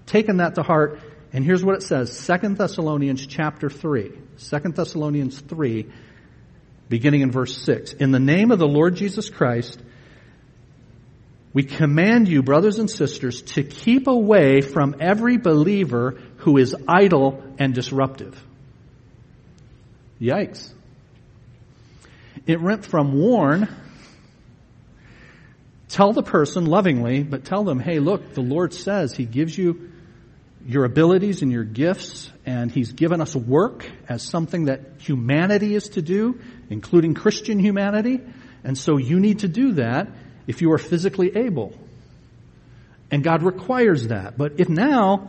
taken 0.07 0.39
that 0.39 0.57
to 0.57 0.63
heart. 0.63 1.01
And 1.33 1.45
here's 1.45 1.65
what 1.65 1.77
it 1.77 1.83
says. 1.83 2.27
2 2.27 2.55
Thessalonians 2.55 3.27
chapter 3.27 3.71
3. 3.71 4.13
2 4.39 4.59
Thessalonians 4.73 5.41
3, 5.41 5.87
beginning 6.89 7.23
in 7.23 7.31
verse 7.31 7.57
6. 7.63 7.95
In 7.95 8.11
the 8.11 8.21
name 8.21 8.51
of 8.51 8.59
the 8.59 8.67
Lord 8.67 8.97
Jesus 8.97 9.31
Christ, 9.31 9.81
we 11.55 11.63
command 11.63 12.29
you, 12.29 12.43
brothers 12.43 12.79
and 12.79 12.91
sisters, 12.91 13.43
to 13.43 13.63
keep 13.63 14.07
away 14.07 14.63
from 14.63 14.97
every 15.01 15.37
believer 15.37 16.19
who 16.39 16.57
is 16.57 16.75
idle 16.89 17.43
and 17.59 17.75
disruptive. 17.75 18.43
Yikes. 20.21 20.73
It 22.47 22.61
went 22.61 22.87
from 22.87 23.13
warn 23.13 23.69
Tell 25.93 26.15
the 26.15 26.23
person 26.23 26.65
lovingly, 26.65 27.23
but 27.23 27.45
tell 27.45 27.65
them, 27.65 27.79
hey, 27.79 27.99
look, 27.99 28.33
the 28.33 28.41
Lord 28.41 28.73
says 28.73 29.15
He 29.15 29.27
gives 29.27 29.57
you 29.57 29.93
your 30.67 30.87
abilities 30.87 31.43
and 31.43 31.53
your 31.53 31.65
gifts, 31.65 32.31
and 32.47 32.73
He's 32.73 32.93
given 32.93 33.21
us 33.21 33.37
work 33.37 33.87
as 34.09 34.23
something 34.23 34.65
that 34.65 34.81
humanity 35.01 35.75
is 35.75 35.91
to 35.91 36.01
do, 36.01 36.41
including 36.71 37.13
Christian 37.13 37.59
humanity, 37.59 38.23
and 38.65 38.79
so 38.79 38.97
you 38.97 39.21
need 39.21 39.41
to 39.41 39.49
do 39.49 39.73
that 39.73 40.09
if 40.47 40.63
you 40.63 40.73
are 40.73 40.79
physically 40.79 41.37
able. 41.37 41.75
And 43.11 43.23
God 43.23 43.43
requires 43.43 44.09
that. 44.09 44.39
But 44.39 44.61
if 44.61 44.71
now, 44.71 45.29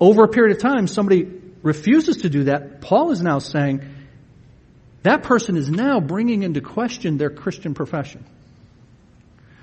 over 0.00 0.24
a 0.24 0.28
period 0.28 0.56
of 0.56 0.60
time, 0.60 0.88
somebody 0.88 1.30
refuses 1.62 2.22
to 2.22 2.28
do 2.28 2.44
that, 2.44 2.80
Paul 2.80 3.12
is 3.12 3.22
now 3.22 3.38
saying 3.38 3.88
that 5.04 5.22
person 5.22 5.56
is 5.56 5.70
now 5.70 6.00
bringing 6.00 6.42
into 6.42 6.60
question 6.60 7.18
their 7.18 7.30
Christian 7.30 7.72
profession 7.72 8.24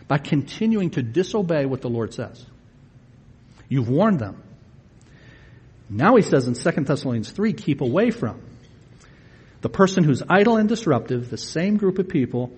by 0.07 0.17
continuing 0.17 0.91
to 0.91 1.01
disobey 1.01 1.65
what 1.65 1.81
the 1.81 1.89
Lord 1.89 2.13
says. 2.13 2.45
You've 3.69 3.89
warned 3.89 4.19
them. 4.19 4.41
Now 5.89 6.15
he 6.15 6.21
says 6.21 6.47
in 6.47 6.53
2 6.53 6.83
Thessalonians 6.83 7.31
3, 7.31 7.53
keep 7.53 7.81
away 7.81 8.11
from 8.11 8.41
the 9.61 9.69
person 9.69 10.03
who's 10.03 10.21
idle 10.29 10.57
and 10.57 10.67
disruptive, 10.67 11.29
the 11.29 11.37
same 11.37 11.77
group 11.77 11.97
of 11.97 12.09
people, 12.09 12.51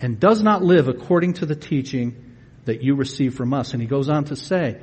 and 0.00 0.20
does 0.20 0.42
not 0.42 0.62
live 0.62 0.88
according 0.88 1.34
to 1.34 1.46
the 1.46 1.56
teaching 1.56 2.36
that 2.66 2.82
you 2.82 2.94
receive 2.94 3.34
from 3.34 3.54
us. 3.54 3.72
And 3.72 3.80
he 3.80 3.88
goes 3.88 4.08
on 4.08 4.24
to 4.26 4.36
say, 4.36 4.80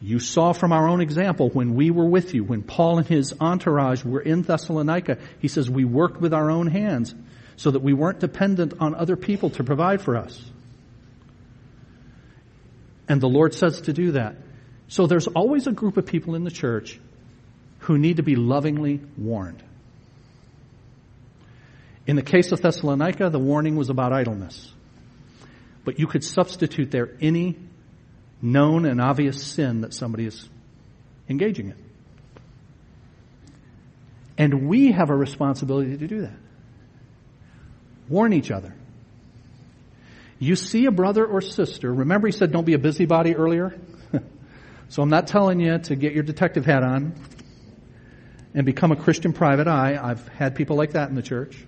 you 0.00 0.18
saw 0.18 0.52
from 0.52 0.72
our 0.72 0.88
own 0.88 1.02
example 1.02 1.50
when 1.50 1.74
we 1.74 1.90
were 1.90 2.08
with 2.08 2.32
you, 2.32 2.42
when 2.42 2.62
Paul 2.62 2.98
and 2.98 3.06
his 3.06 3.34
entourage 3.38 4.02
were 4.02 4.20
in 4.20 4.42
Thessalonica, 4.42 5.18
he 5.40 5.48
says 5.48 5.68
we 5.68 5.84
worked 5.84 6.20
with 6.20 6.32
our 6.32 6.50
own 6.50 6.68
hands 6.68 7.14
so 7.56 7.70
that 7.70 7.82
we 7.82 7.92
weren't 7.92 8.20
dependent 8.20 8.74
on 8.80 8.94
other 8.94 9.16
people 9.16 9.50
to 9.50 9.64
provide 9.64 10.00
for 10.00 10.16
us. 10.16 10.42
And 13.10 13.20
the 13.20 13.28
Lord 13.28 13.54
says 13.54 13.80
to 13.82 13.92
do 13.92 14.12
that. 14.12 14.36
So 14.86 15.08
there's 15.08 15.26
always 15.26 15.66
a 15.66 15.72
group 15.72 15.96
of 15.96 16.06
people 16.06 16.36
in 16.36 16.44
the 16.44 16.50
church 16.50 17.00
who 17.80 17.98
need 17.98 18.18
to 18.18 18.22
be 18.22 18.36
lovingly 18.36 19.00
warned. 19.18 19.64
In 22.06 22.14
the 22.14 22.22
case 22.22 22.52
of 22.52 22.60
Thessalonica, 22.62 23.28
the 23.28 23.38
warning 23.40 23.74
was 23.74 23.90
about 23.90 24.12
idleness. 24.12 24.72
But 25.84 25.98
you 25.98 26.06
could 26.06 26.22
substitute 26.22 26.92
there 26.92 27.10
any 27.20 27.58
known 28.40 28.86
and 28.86 29.00
obvious 29.00 29.42
sin 29.42 29.80
that 29.80 29.92
somebody 29.92 30.26
is 30.26 30.48
engaging 31.28 31.70
in. 31.70 31.76
And 34.38 34.68
we 34.68 34.92
have 34.92 35.10
a 35.10 35.16
responsibility 35.16 35.96
to 35.96 36.06
do 36.06 36.20
that. 36.20 36.38
Warn 38.08 38.32
each 38.32 38.52
other. 38.52 38.72
You 40.40 40.56
see 40.56 40.86
a 40.86 40.90
brother 40.90 41.24
or 41.24 41.42
sister, 41.42 41.92
remember 41.92 42.26
he 42.26 42.32
said 42.32 42.50
don't 42.50 42.64
be 42.64 42.72
a 42.72 42.78
busybody 42.78 43.36
earlier? 43.36 43.78
so 44.88 45.02
I'm 45.02 45.10
not 45.10 45.26
telling 45.26 45.60
you 45.60 45.78
to 45.78 45.94
get 45.94 46.14
your 46.14 46.22
detective 46.22 46.64
hat 46.64 46.82
on 46.82 47.14
and 48.54 48.64
become 48.64 48.90
a 48.90 48.96
Christian 48.96 49.34
private 49.34 49.68
eye. 49.68 49.98
I've 50.02 50.26
had 50.28 50.56
people 50.56 50.76
like 50.76 50.92
that 50.92 51.10
in 51.10 51.14
the 51.14 51.22
church. 51.22 51.62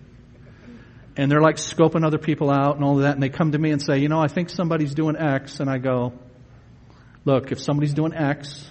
And 1.18 1.30
they're 1.30 1.42
like 1.42 1.56
scoping 1.56 2.04
other 2.04 2.16
people 2.16 2.50
out 2.50 2.76
and 2.76 2.84
all 2.84 2.96
of 2.96 3.02
that, 3.02 3.12
and 3.12 3.22
they 3.22 3.28
come 3.28 3.52
to 3.52 3.58
me 3.58 3.70
and 3.70 3.82
say, 3.82 3.98
you 3.98 4.08
know, 4.08 4.18
I 4.18 4.28
think 4.28 4.48
somebody's 4.48 4.94
doing 4.94 5.16
X, 5.16 5.60
and 5.60 5.68
I 5.68 5.76
go, 5.76 6.14
Look, 7.24 7.52
if 7.52 7.60
somebody's 7.60 7.94
doing 7.94 8.14
X, 8.14 8.68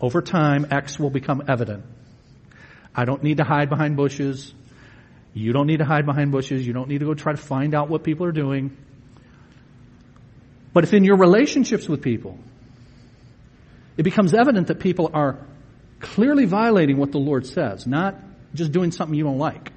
over 0.00 0.20
time, 0.20 0.66
X 0.70 0.98
will 0.98 1.08
become 1.08 1.42
evident. 1.48 1.84
I 2.94 3.04
don't 3.06 3.22
need 3.22 3.38
to 3.38 3.44
hide 3.44 3.70
behind 3.70 3.96
bushes. 3.96 4.52
You 5.32 5.52
don't 5.52 5.66
need 5.66 5.78
to 5.78 5.84
hide 5.84 6.04
behind 6.04 6.32
bushes. 6.32 6.66
You 6.66 6.74
don't 6.74 6.88
need 6.88 6.98
to 6.98 7.06
go 7.06 7.14
try 7.14 7.32
to 7.32 7.40
find 7.40 7.74
out 7.74 7.88
what 7.88 8.04
people 8.04 8.26
are 8.26 8.32
doing. 8.32 8.76
But 10.72 10.84
if 10.84 10.94
in 10.94 11.04
your 11.04 11.16
relationships 11.16 11.88
with 11.88 12.02
people, 12.02 12.38
it 13.96 14.02
becomes 14.02 14.34
evident 14.34 14.68
that 14.68 14.80
people 14.80 15.10
are 15.12 15.38
clearly 15.98 16.46
violating 16.46 16.96
what 16.96 17.12
the 17.12 17.18
Lord 17.18 17.46
says, 17.46 17.86
not 17.86 18.16
just 18.54 18.72
doing 18.72 18.92
something 18.92 19.16
you 19.16 19.24
don't 19.24 19.38
like. 19.38 19.72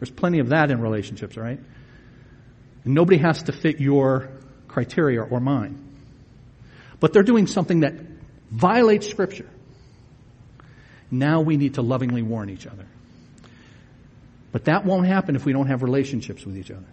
There's 0.00 0.10
plenty 0.10 0.40
of 0.40 0.48
that 0.50 0.70
in 0.70 0.80
relationships, 0.80 1.36
right? 1.36 1.58
And 2.84 2.94
nobody 2.94 3.18
has 3.18 3.44
to 3.44 3.52
fit 3.52 3.80
your 3.80 4.28
criteria 4.68 5.22
or 5.22 5.40
mine 5.40 5.86
but 7.00 7.12
they're 7.12 7.22
doing 7.22 7.46
something 7.46 7.80
that 7.80 7.94
violates 8.50 9.08
Scripture. 9.08 9.48
Now 11.10 11.40
we 11.42 11.56
need 11.56 11.74
to 11.74 11.82
lovingly 11.82 12.22
warn 12.22 12.50
each 12.50 12.66
other. 12.66 12.86
But 14.52 14.64
that 14.64 14.84
won't 14.84 15.06
happen 15.06 15.36
if 15.36 15.44
we 15.44 15.52
don't 15.52 15.66
have 15.66 15.82
relationships 15.82 16.44
with 16.44 16.56
each 16.56 16.70
other. 16.70 16.86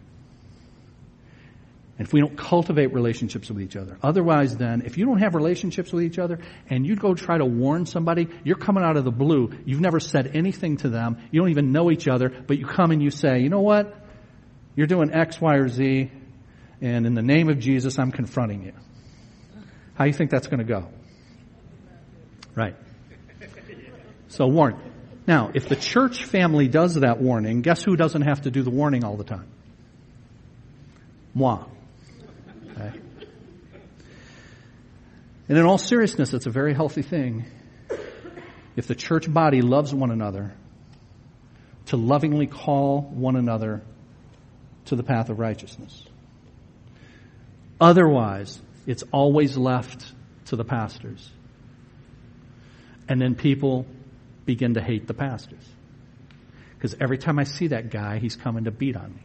And 1.98 2.08
if 2.08 2.14
we 2.14 2.22
don't 2.22 2.36
cultivate 2.36 2.92
relationships 2.92 3.50
with 3.50 3.62
each 3.62 3.76
other. 3.76 3.98
Otherwise 4.02 4.58
then, 4.58 4.82
if 4.84 4.98
you 4.98 5.06
don't 5.06 5.20
have 5.20 5.36
relationships 5.36 5.94
with 5.94 6.04
each 6.04 6.18
other 6.18 6.40
and 6.68 6.88
you 6.88 6.96
go 6.96 7.14
try 7.14 7.38
to 7.38 7.46
warn 7.46 7.86
somebody, 7.86 8.28
you're 8.44 8.58
coming 8.58 8.84
out 8.84 8.98
of 8.98 9.06
the 9.06 9.12
blue. 9.12 9.52
You've 9.66 9.82
never 9.82 10.00
said 10.00 10.36
anything 10.36 10.78
to 10.78 10.90
them. 10.90 11.18
You 11.30 11.42
don't 11.42 11.52
even 11.52 11.72
know 11.72 11.92
each 11.92 12.08
other, 12.08 12.30
but 12.30 12.58
you 12.58 12.66
come 12.66 12.90
and 12.90 13.02
you 13.02 13.12
say, 13.12 13.42
you 13.42 13.50
know 13.50 13.62
what? 13.62 13.96
You're 14.76 14.88
doing 14.88 15.14
X, 15.14 15.40
Y, 15.40 15.56
or 15.56 15.68
Z, 15.68 16.12
and 16.82 17.06
in 17.06 17.14
the 17.14 17.22
name 17.22 17.50
of 17.50 17.60
Jesus, 17.60 18.00
I'm 18.00 18.12
confronting 18.12 18.64
you. 18.64 18.74
How 19.94 20.06
do 20.06 20.08
you 20.10 20.14
think 20.14 20.32
that's 20.32 20.48
going 20.48 20.60
to 20.60 20.66
go? 20.66 20.90
Right. 22.56 22.76
So 24.30 24.48
warn. 24.48 24.80
Now, 25.28 25.52
if 25.54 25.70
the 25.70 25.76
church 25.76 26.26
family 26.26 26.68
does 26.68 26.96
that 26.96 27.22
warning, 27.22 27.62
guess 27.62 27.84
who 27.84 27.96
doesn't 27.96 28.24
have 28.24 28.42
to 28.42 28.52
do 28.52 28.64
the 28.64 28.72
warning 28.72 29.04
all 29.04 29.16
the 29.16 29.24
time? 29.24 29.48
Moi. 31.36 31.64
And 35.50 35.58
in 35.58 35.66
all 35.66 35.78
seriousness, 35.78 36.34
it's 36.34 36.46
a 36.46 36.52
very 36.52 36.74
healthy 36.74 37.02
thing 37.02 37.46
if 38.76 38.88
the 38.88 38.96
church 38.96 39.32
body 39.32 39.62
loves 39.62 39.94
one 39.94 40.12
another 40.12 40.54
to 41.88 41.98
lovingly 41.98 42.48
call 42.48 43.02
one 43.02 43.36
another 43.36 43.82
to 44.86 44.96
the 44.96 45.04
path 45.04 45.30
of 45.30 45.40
righteousness. 45.40 46.04
Otherwise, 47.80 48.62
it's 48.88 49.04
always 49.12 49.58
left 49.58 50.06
to 50.46 50.56
the 50.56 50.64
pastors. 50.64 51.30
And 53.10 53.22
then 53.22 53.36
people 53.36 53.86
begin 54.46 54.76
to 54.76 54.82
hate 54.82 55.08
the 55.08 55.14
pastors. 55.14 55.64
Because 56.76 56.96
every 57.00 57.18
time 57.18 57.40
I 57.40 57.44
see 57.44 57.68
that 57.68 57.90
guy, 57.90 58.20
he's 58.20 58.36
coming 58.36 58.64
to 58.66 58.72
beat 58.72 58.96
on 58.96 59.14
me. 59.14 59.22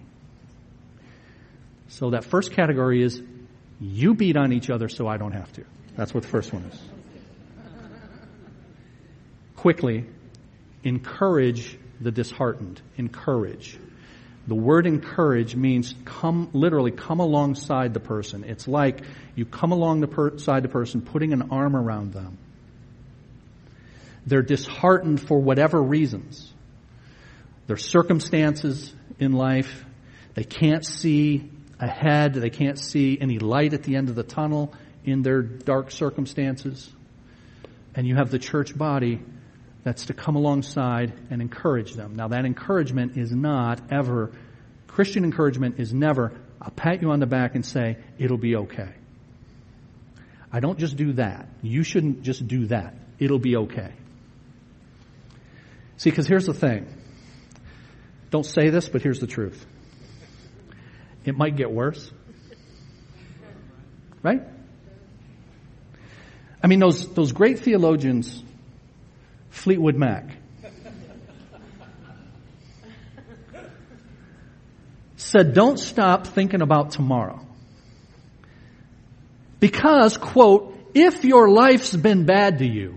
So 1.89 2.11
that 2.11 2.25
first 2.25 2.53
category 2.53 3.03
is 3.03 3.21
you 3.81 4.14
beat 4.14 4.37
on 4.37 4.53
each 4.53 4.71
other 4.71 4.89
so 4.89 5.07
I 5.07 5.16
don't 5.16 5.33
have 5.33 5.53
to. 5.55 5.64
That's 5.99 6.14
what 6.14 6.22
the 6.22 6.28
first 6.28 6.53
one 6.53 6.62
is. 6.62 6.80
Quickly, 9.57 10.07
encourage 10.84 11.76
the 12.01 12.12
disheartened. 12.12 12.80
Encourage. 12.96 13.76
The 14.46 14.55
word 14.55 14.86
encourage 14.86 15.57
means 15.57 15.96
come, 16.05 16.51
literally 16.53 16.92
come 16.92 17.18
alongside 17.18 17.94
the 17.94 18.01
person. 18.01 18.44
It's 18.44 18.68
like 18.68 19.01
you 19.34 19.44
come 19.44 19.72
alongside 19.72 20.62
the 20.62 20.68
person, 20.68 21.03
putting 21.03 21.32
an 21.32 21.51
arm 21.51 21.74
around 21.74 22.12
them. 22.12 22.38
They're 24.24 24.42
disheartened 24.42 25.20
for 25.20 25.40
whatever 25.40 25.82
reasons. 25.82 26.49
Their 27.66 27.76
circumstances 27.76 28.94
in 29.18 29.32
life, 29.32 29.84
they 30.34 30.44
can't 30.44 30.86
see 30.86 31.51
ahead, 31.80 32.34
they 32.34 32.51
can't 32.51 32.78
see 32.78 33.18
any 33.20 33.40
light 33.40 33.74
at 33.74 33.82
the 33.82 33.96
end 33.96 34.11
of 34.11 34.14
the 34.14 34.22
tunnel 34.22 34.72
in 35.11 35.23
their 35.23 35.43
dark 35.43 35.91
circumstances. 35.91 36.91
And 37.95 38.07
you 38.07 38.17
have 38.17 38.31
the 38.31 38.39
church 38.39 38.77
body 38.77 39.21
that's 39.85 40.07
to 40.07 40.15
come 40.15 40.37
alongside 40.37 41.13
and 41.31 41.41
encourage 41.41 41.95
them. 41.95 42.15
Now 42.15 42.29
that 42.29 42.45
encouragement 42.45 43.17
is 43.17 43.33
not 43.33 43.81
ever, 43.91 44.33
Christian 44.87 45.25
encouragement 45.25 45.79
is 45.79 45.93
never, 45.95 46.33
I'll 46.61 46.71
pat 46.71 47.03
you 47.03 47.11
on 47.11 47.21
the 47.21 47.27
back 47.27 47.55
and 47.55 47.65
say, 47.65 47.97
it'll 48.19 48.39
be 48.39 48.57
okay. 48.57 48.93
I 50.53 50.61
don't 50.61 50.79
just 50.79 50.97
do 50.97 51.13
that. 51.15 51.49
You 51.63 51.83
shouldn't 51.83 52.23
just 52.23 52.47
do 52.47 52.67
that. 52.67 52.95
It'll 53.19 53.39
be 53.39 53.57
okay. 53.57 53.93
See, 55.99 56.11
because 56.11 56.27
here's 56.27 56.47
the 56.47 56.55
thing. 56.55 56.87
Don't 58.31 58.47
say 58.47 58.71
this, 58.71 58.89
but 58.89 59.03
here's 59.03 59.21
the 59.21 59.27
truth. 59.27 59.65
It 61.25 61.37
might 61.37 61.57
get 61.57 61.71
worse. 61.71 62.11
Right? 64.23 64.43
I 66.63 66.67
mean, 66.67 66.81
those, 66.81 67.09
those 67.15 67.33
great 67.33 67.61
theologians 67.61 68.43
Fleetwood 69.51 69.97
Mac. 69.97 70.37
said, 75.17 75.53
don't 75.53 75.79
stop 75.79 76.27
thinking 76.27 76.63
about 76.63 76.93
tomorrow. 76.93 77.45
Because, 79.61 80.17
quote, 80.17 80.79
if 80.95 81.25
your 81.25 81.51
life's 81.51 81.95
been 81.95 82.25
bad 82.25 82.59
to 82.61 82.67
you, 82.67 82.95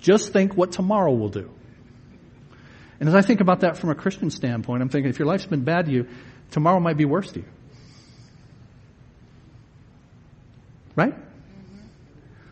just 0.00 0.32
think 0.32 0.56
what 0.56 0.72
tomorrow 0.72 1.12
will 1.12 1.28
do. 1.28 1.50
And 3.00 3.08
as 3.08 3.14
I 3.14 3.22
think 3.22 3.40
about 3.40 3.60
that 3.60 3.76
from 3.76 3.90
a 3.90 3.94
Christian 3.94 4.30
standpoint, 4.30 4.82
I'm 4.82 4.88
thinking 4.88 5.10
if 5.10 5.18
your 5.18 5.26
life's 5.26 5.46
been 5.46 5.64
bad 5.64 5.86
to 5.86 5.92
you, 5.92 6.06
tomorrow 6.50 6.80
might 6.80 6.96
be 6.96 7.04
worse 7.04 7.32
to 7.32 7.40
you. 7.40 7.48
Right? 10.94 11.14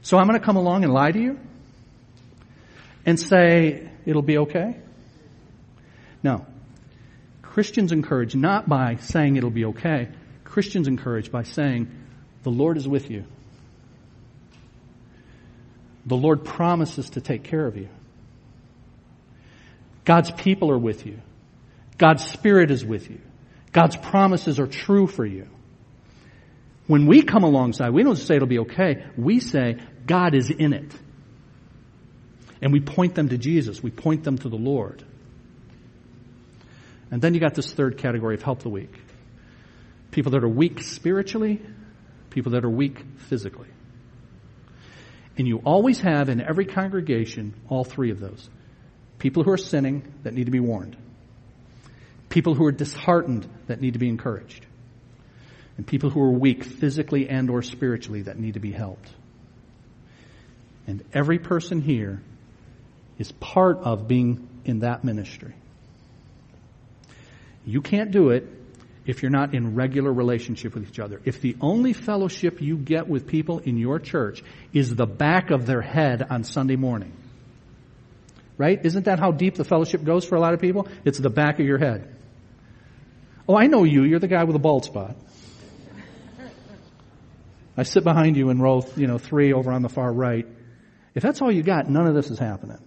So 0.08 0.16
I'm 0.16 0.26
going 0.26 0.40
to 0.40 0.46
come 0.46 0.56
along 0.56 0.84
and 0.84 0.92
lie 0.94 1.12
to 1.12 1.20
you 1.20 1.38
and 3.04 3.20
say 3.20 3.90
it'll 4.06 4.22
be 4.22 4.38
okay? 4.38 4.78
No. 6.22 6.46
Christians 7.42 7.92
encourage 7.92 8.34
not 8.34 8.66
by 8.66 8.96
saying 8.96 9.36
it'll 9.36 9.50
be 9.50 9.66
okay. 9.66 10.08
Christians 10.44 10.88
encourage 10.88 11.30
by 11.30 11.42
saying 11.42 11.90
the 12.42 12.48
Lord 12.48 12.78
is 12.78 12.88
with 12.88 13.10
you. 13.10 13.26
The 16.06 16.16
Lord 16.16 16.42
promises 16.42 17.10
to 17.10 17.20
take 17.20 17.44
care 17.44 17.66
of 17.66 17.76
you. 17.76 17.90
God's 20.06 20.30
people 20.30 20.70
are 20.70 20.78
with 20.78 21.04
you. 21.04 21.20
God's 21.98 22.24
Spirit 22.24 22.70
is 22.70 22.82
with 22.82 23.10
you. 23.10 23.20
God's 23.72 23.98
promises 23.98 24.58
are 24.58 24.66
true 24.66 25.06
for 25.06 25.26
you. 25.26 25.48
When 26.86 27.04
we 27.04 27.20
come 27.20 27.44
alongside, 27.44 27.90
we 27.90 28.02
don't 28.02 28.16
say 28.16 28.36
it'll 28.36 28.48
be 28.48 28.60
okay. 28.60 29.04
We 29.18 29.40
say 29.40 29.76
God 30.08 30.34
is 30.34 30.50
in 30.50 30.72
it. 30.72 30.92
And 32.60 32.72
we 32.72 32.80
point 32.80 33.14
them 33.14 33.28
to 33.28 33.38
Jesus. 33.38 33.80
We 33.80 33.90
point 33.90 34.24
them 34.24 34.36
to 34.38 34.48
the 34.48 34.56
Lord. 34.56 35.04
And 37.10 37.22
then 37.22 37.34
you 37.34 37.40
got 37.40 37.54
this 37.54 37.72
third 37.72 37.98
category 37.98 38.34
of 38.34 38.42
help 38.42 38.60
the 38.60 38.68
weak. 38.68 38.92
People 40.10 40.32
that 40.32 40.42
are 40.42 40.48
weak 40.48 40.82
spiritually, 40.82 41.62
people 42.30 42.52
that 42.52 42.64
are 42.64 42.70
weak 42.70 42.98
physically. 43.28 43.68
And 45.36 45.46
you 45.46 45.58
always 45.64 46.00
have 46.00 46.28
in 46.28 46.40
every 46.40 46.66
congregation 46.66 47.54
all 47.68 47.84
three 47.84 48.10
of 48.10 48.18
those. 48.18 48.50
People 49.18 49.44
who 49.44 49.52
are 49.52 49.58
sinning 49.58 50.12
that 50.24 50.34
need 50.34 50.46
to 50.46 50.50
be 50.50 50.60
warned. 50.60 50.96
People 52.28 52.54
who 52.54 52.64
are 52.64 52.72
disheartened 52.72 53.48
that 53.68 53.80
need 53.80 53.92
to 53.92 53.98
be 53.98 54.08
encouraged. 54.08 54.66
And 55.76 55.86
people 55.86 56.10
who 56.10 56.20
are 56.20 56.32
weak 56.32 56.64
physically 56.64 57.28
and 57.28 57.48
or 57.50 57.62
spiritually 57.62 58.22
that 58.22 58.38
need 58.38 58.54
to 58.54 58.60
be 58.60 58.72
helped. 58.72 59.08
And 60.88 61.04
every 61.12 61.38
person 61.38 61.82
here 61.82 62.22
is 63.18 63.30
part 63.30 63.80
of 63.80 64.08
being 64.08 64.48
in 64.64 64.80
that 64.80 65.04
ministry. 65.04 65.52
You 67.66 67.82
can't 67.82 68.10
do 68.10 68.30
it 68.30 68.48
if 69.04 69.22
you're 69.22 69.30
not 69.30 69.54
in 69.54 69.74
regular 69.74 70.10
relationship 70.10 70.74
with 70.74 70.88
each 70.88 70.98
other. 70.98 71.20
If 71.26 71.42
the 71.42 71.56
only 71.60 71.92
fellowship 71.92 72.62
you 72.62 72.78
get 72.78 73.06
with 73.06 73.26
people 73.26 73.58
in 73.58 73.76
your 73.76 73.98
church 73.98 74.42
is 74.72 74.94
the 74.94 75.06
back 75.06 75.50
of 75.50 75.66
their 75.66 75.82
head 75.82 76.26
on 76.30 76.42
Sunday 76.42 76.76
morning, 76.76 77.12
right? 78.56 78.82
Isn't 78.82 79.04
that 79.04 79.18
how 79.18 79.30
deep 79.30 79.56
the 79.56 79.64
fellowship 79.64 80.02
goes 80.04 80.24
for 80.24 80.36
a 80.36 80.40
lot 80.40 80.54
of 80.54 80.60
people? 80.60 80.88
It's 81.04 81.18
the 81.18 81.30
back 81.30 81.60
of 81.60 81.66
your 81.66 81.78
head. 81.78 82.16
Oh, 83.46 83.56
I 83.56 83.66
know 83.66 83.84
you. 83.84 84.04
You're 84.04 84.20
the 84.20 84.26
guy 84.26 84.44
with 84.44 84.56
a 84.56 84.58
bald 84.58 84.86
spot. 84.86 85.16
I 87.76 87.82
sit 87.82 88.04
behind 88.04 88.38
you 88.38 88.48
in 88.48 88.58
row, 88.58 88.86
you 88.96 89.06
know, 89.06 89.18
three 89.18 89.52
over 89.52 89.70
on 89.70 89.82
the 89.82 89.90
far 89.90 90.10
right. 90.10 90.46
If 91.18 91.22
that's 91.24 91.42
all 91.42 91.50
you 91.50 91.64
got, 91.64 91.90
none 91.90 92.06
of 92.06 92.14
this 92.14 92.30
is 92.30 92.38
happening. 92.38 92.78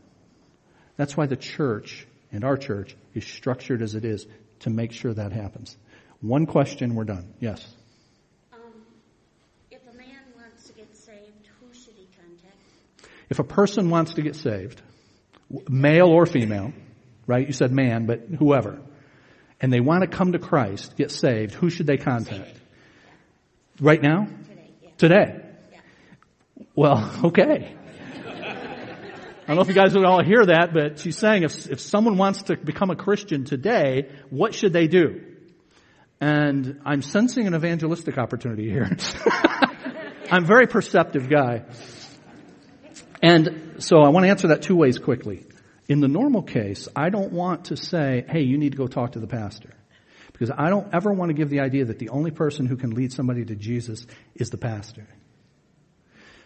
That's 0.96 1.18
why 1.18 1.26
the 1.26 1.36
church 1.36 2.08
and 2.32 2.46
our 2.46 2.56
church 2.56 2.96
is 3.14 3.26
structured 3.26 3.82
as 3.82 3.94
it 3.94 4.06
is 4.06 4.26
to 4.60 4.70
make 4.70 4.94
sure 4.94 5.14
that 5.14 5.34
happens. 5.34 5.76
One 6.22 6.46
question, 6.46 6.96
we're 6.96 7.04
done. 7.04 7.34
Yes. 7.42 7.62
Um, 8.54 8.60
if 9.70 9.82
a 9.82 9.98
man 9.98 10.22
wants 10.34 10.66
to 10.68 10.74
get 10.76 10.96
saved, 10.96 11.50
who 11.60 11.74
should 11.74 11.96
he 11.96 12.08
contact? 12.16 12.56
If 13.30 13.40
a 13.40 13.44
person 13.44 13.90
wants 13.90 14.14
to 14.14 14.22
get 14.22 14.38
saved, 14.38 14.82
male 15.68 16.08
or 16.08 16.26
female, 16.26 16.72
right? 17.28 17.46
You 17.46 17.52
said 17.52 17.74
man, 17.74 18.06
but 18.06 18.22
whoever, 18.40 18.80
and 19.60 19.74
they 19.74 19.82
want 19.82 20.04
to 20.04 20.08
come 20.08 20.32
to 20.32 20.40
Christ, 20.40 20.96
get 20.96 21.12
saved, 21.12 21.54
who 21.54 21.70
should 21.70 21.86
they 21.86 21.98
contact? 21.98 22.56
Right 23.82 24.02
now? 24.02 24.24
Today, 24.48 24.70
yeah. 24.82 24.90
Today? 24.98 25.46
Yeah. 25.74 25.80
Well, 26.76 27.12
okay. 27.26 27.76
I 29.52 29.54
don't 29.54 29.66
know 29.66 29.70
if 29.70 29.76
you 29.76 29.82
guys 29.82 29.94
would 29.94 30.06
all 30.06 30.24
hear 30.24 30.46
that, 30.46 30.74
but 30.74 31.00
she's 31.00 31.18
saying 31.18 31.44
if, 31.44 31.70
if 31.70 31.82
someone 31.82 32.16
wants 32.16 32.44
to 32.44 32.56
become 32.56 32.90
a 32.90 32.96
Christian 32.96 33.44
today, 33.44 34.10
what 34.30 34.56
should 34.56 34.72
they 34.72 34.88
do? 34.88 35.26
And 36.22 36.80
I'm 36.86 37.02
sensing 37.02 37.48
an 37.48 37.54
evangelistic 37.54 38.18
opportunity 38.18 38.70
here. 38.70 38.90
I'm 40.32 40.46
a 40.46 40.48
very 40.48 40.68
perceptive 40.68 41.30
guy. 41.30 41.66
And 43.22 43.76
so 43.80 43.98
I 43.98 44.08
want 44.08 44.24
to 44.24 44.30
answer 44.30 44.48
that 44.48 44.62
two 44.62 44.78
ways 44.78 44.98
quickly. 44.98 45.46
In 45.90 46.00
the 46.00 46.08
normal 46.08 46.44
case, 46.44 46.88
I 46.96 47.10
don't 47.10 47.34
want 47.34 47.66
to 47.66 47.76
say, 47.76 48.24
hey, 48.30 48.44
you 48.44 48.58
need 48.58 48.72
to 48.72 48.78
go 48.78 48.88
talk 48.88 49.12
to 49.14 49.20
the 49.20 49.28
pastor. 49.28 49.74
Because 50.32 50.50
I 50.58 50.70
don't 50.70 50.88
ever 50.94 51.12
want 51.12 51.28
to 51.28 51.34
give 51.34 51.50
the 51.50 51.60
idea 51.60 51.84
that 51.84 52.00
the 52.00 52.08
only 52.08 52.32
person 52.32 52.68
who 52.68 52.78
can 52.78 52.92
lead 52.92 53.12
somebody 53.12 53.44
to 53.44 53.56
Jesus 53.58 54.08
is 54.34 54.50
the 54.50 54.58
pastor. 54.58 55.08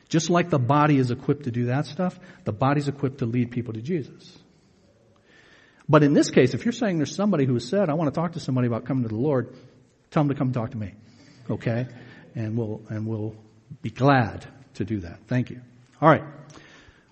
Just 0.10 0.30
like 0.30 0.50
the 0.50 0.60
body 0.60 0.98
is 0.98 1.12
equipped 1.12 1.44
to 1.44 1.52
do 1.52 1.66
that 1.66 1.86
stuff, 1.86 2.20
the 2.44 2.54
body's 2.54 2.88
equipped 2.88 3.20
to 3.20 3.26
lead 3.26 3.52
people 3.52 3.74
to 3.74 3.82
Jesus. 3.82 4.38
But 5.88 6.04
in 6.04 6.14
this 6.14 6.30
case, 6.30 6.54
if 6.54 6.66
you're 6.66 6.72
saying 6.72 6.98
there's 6.98 7.16
somebody 7.16 7.46
who 7.46 7.60
said, 7.60 7.90
I 7.90 7.94
want 7.94 8.14
to 8.14 8.20
talk 8.20 8.34
to 8.34 8.40
somebody 8.40 8.68
about 8.68 8.86
coming 8.86 9.04
to 9.04 9.10
the 9.10 9.16
Lord, 9.16 9.56
tell 10.12 10.24
them 10.24 10.30
to 10.30 10.36
come 10.36 10.52
talk 10.52 10.72
to 10.72 10.78
me. 10.78 10.94
Okay? 11.50 11.88
And 12.36 12.58
we'll, 12.58 12.82
and 12.90 13.08
we'll 13.08 13.36
be 13.82 13.92
glad 13.92 14.48
to 14.76 14.86
do 14.86 15.00
that. 15.02 15.20
Thank 15.28 15.50
you. 15.50 15.62
All 16.02 16.10
right. 16.10 16.24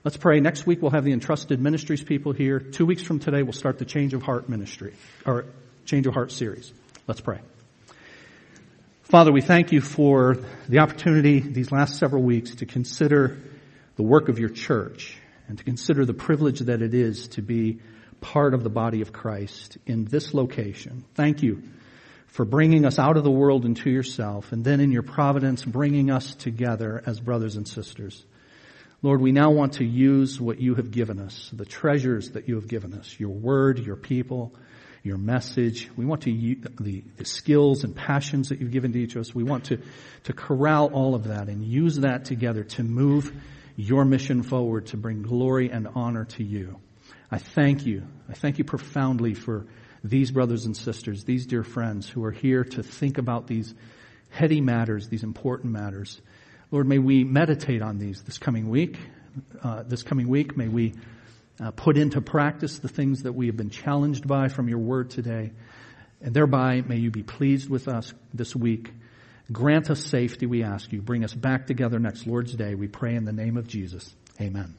Let's 0.04 0.18
pray. 0.18 0.39
Next 0.39 0.66
week 0.66 0.82
we'll 0.82 0.91
have 0.91 1.06
the 1.06 1.14
entrusted 1.14 1.62
ministries 1.62 2.04
people 2.04 2.34
here. 2.34 2.60
Two 2.60 2.86
weeks 2.86 3.04
from 3.04 3.20
today 3.20 3.41
we'll 3.41 3.54
start 3.54 3.80
the 3.80 3.86
change 3.86 4.14
of 4.14 4.22
heart 4.22 4.50
ministry, 4.50 4.94
or 5.26 5.46
change 5.86 6.08
of 6.08 6.14
heart 6.14 6.32
series. 6.32 6.74
Let's 7.08 7.22
pray. 7.22 7.39
Father, 9.04 9.34
we 9.34 9.41
thank 9.41 9.74
you 9.74 9.82
for 9.82 10.38
the 10.70 10.80
opportunity 10.80 11.41
these 11.41 11.74
last 11.74 11.99
several 11.99 12.24
weeks 12.24 12.56
to 12.56 12.66
consider 12.66 13.38
the 13.97 14.01
work 14.01 14.30
of 14.30 14.39
your 14.39 14.49
church 14.49 15.18
and 15.49 15.58
to 15.58 15.64
consider 15.64 16.06
the 16.06 16.14
privilege 16.14 16.62
that 16.62 16.82
it 16.82 16.93
is 16.93 17.28
to 17.28 17.41
be 17.41 17.80
part 18.22 18.54
of 18.54 18.64
the 18.64 18.70
body 18.70 19.01
of 19.01 19.12
Christ 19.12 19.78
in 19.86 20.06
this 20.06 20.34
location. 20.34 21.04
Thank 21.16 21.43
you 21.43 21.64
for 22.28 22.45
bringing 22.45 22.86
us 22.86 22.97
out 22.97 23.18
of 23.18 23.26
the 23.26 23.30
world 23.30 23.66
into 23.66 23.89
yourself 23.89 24.54
and 24.54 24.64
then 24.64 24.80
in 24.80 24.93
your 24.93 25.04
providence 25.04 25.66
bringing 25.66 26.10
us 26.10 26.34
together 26.34 27.04
as 27.06 27.20
brothers 27.20 27.58
and 27.58 27.68
sisters. 27.68 28.26
Lord, 29.01 29.20
we 29.20 29.34
now 29.34 29.51
want 29.51 29.74
to 29.74 29.86
use 29.86 30.39
what 30.39 30.62
you 30.62 30.76
have 30.76 30.91
given 30.91 31.20
us, 31.20 31.49
the 31.51 31.66
treasures 31.66 32.32
that 32.32 32.47
you 32.47 32.56
have 32.56 32.70
given 32.70 32.93
us, 32.93 33.20
your 33.20 33.32
word, 33.32 33.80
your 33.80 33.97
people, 33.97 34.54
your 35.04 35.18
message. 35.18 35.89
We 35.97 36.06
want 36.06 36.22
to 36.24 36.32
use 36.32 36.66
the, 36.80 37.04
the 37.18 37.26
skills 37.26 37.84
and 37.84 37.93
passions 37.93 38.49
that 38.49 38.60
you've 38.60 38.72
given 38.72 38.93
to 38.93 38.99
each 38.99 39.16
of 39.16 39.22
us. 39.22 39.36
We 39.36 39.43
want 39.43 39.66
to, 39.66 39.82
to 40.24 40.34
corral 40.34 40.88
all 40.93 41.14
of 41.14 41.26
that 41.26 41.49
and 41.49 41.64
use 41.64 41.97
that 41.97 42.26
together 42.26 42.64
to 42.64 42.84
move 42.84 43.32
your 43.76 44.06
mission 44.06 44.43
forward 44.43 44.88
to 44.88 44.97
bring 44.97 45.22
glory 45.22 45.70
and 45.70 45.88
honor 45.93 46.26
to 46.26 46.43
you. 46.43 46.80
I 47.30 47.38
thank 47.38 47.86
you. 47.86 48.08
I 48.30 48.34
thank 48.34 48.60
you 48.60 48.64
profoundly 48.64 49.34
for 49.34 49.66
these 50.04 50.32
brothers 50.32 50.66
and 50.66 50.76
sisters, 50.76 51.24
these 51.24 51.47
dear 51.47 51.64
friends 51.64 52.08
who 52.08 52.24
are 52.24 52.32
here 52.32 52.64
to 52.64 52.84
think 52.84 53.18
about 53.18 53.47
these 53.47 53.74
heady 54.30 54.62
matters, 54.62 55.10
these 55.10 55.24
important 55.24 55.74
matters. 55.74 56.22
Lord, 56.72 56.88
may 56.88 56.99
we 56.99 57.24
meditate 57.24 57.82
on 57.82 57.97
these 57.97 58.22
this 58.24 58.38
coming 58.38 58.70
week. 58.70 58.97
Uh, 59.62 59.84
this 59.84 60.04
coming 60.04 60.28
week, 60.28 60.56
may 60.56 60.68
we 60.68 60.93
uh, 61.60 61.72
put 61.72 61.97
into 61.97 62.22
practice 62.22 62.80
the 62.80 62.88
things 62.88 63.24
that 63.24 63.34
we 63.34 63.47
have 63.47 63.58
been 63.58 63.70
challenged 63.70 64.28
by 64.28 64.47
from 64.47 64.68
your 64.70 64.80
word 64.80 65.10
today. 65.10 65.51
And 66.22 66.34
thereby, 66.34 66.82
may 66.82 66.97
you 66.97 67.12
be 67.12 67.24
pleased 67.24 67.70
with 67.70 67.88
us 67.88 68.14
this 68.34 68.56
week. 68.56 68.91
Grant 69.51 69.89
us 69.91 69.99
safety, 69.99 70.45
we 70.45 70.64
ask 70.64 70.91
you. 70.91 71.01
Bring 71.01 71.24
us 71.24 71.34
back 71.34 71.68
together 71.68 71.99
next 71.99 72.26
Lord's 72.26 72.56
Day. 72.56 72.76
We 72.76 72.88
pray 72.88 73.16
in 73.16 73.26
the 73.26 73.34
name 73.34 73.58
of 73.58 73.68
Jesus. 73.68 74.16
Amen. 74.39 74.74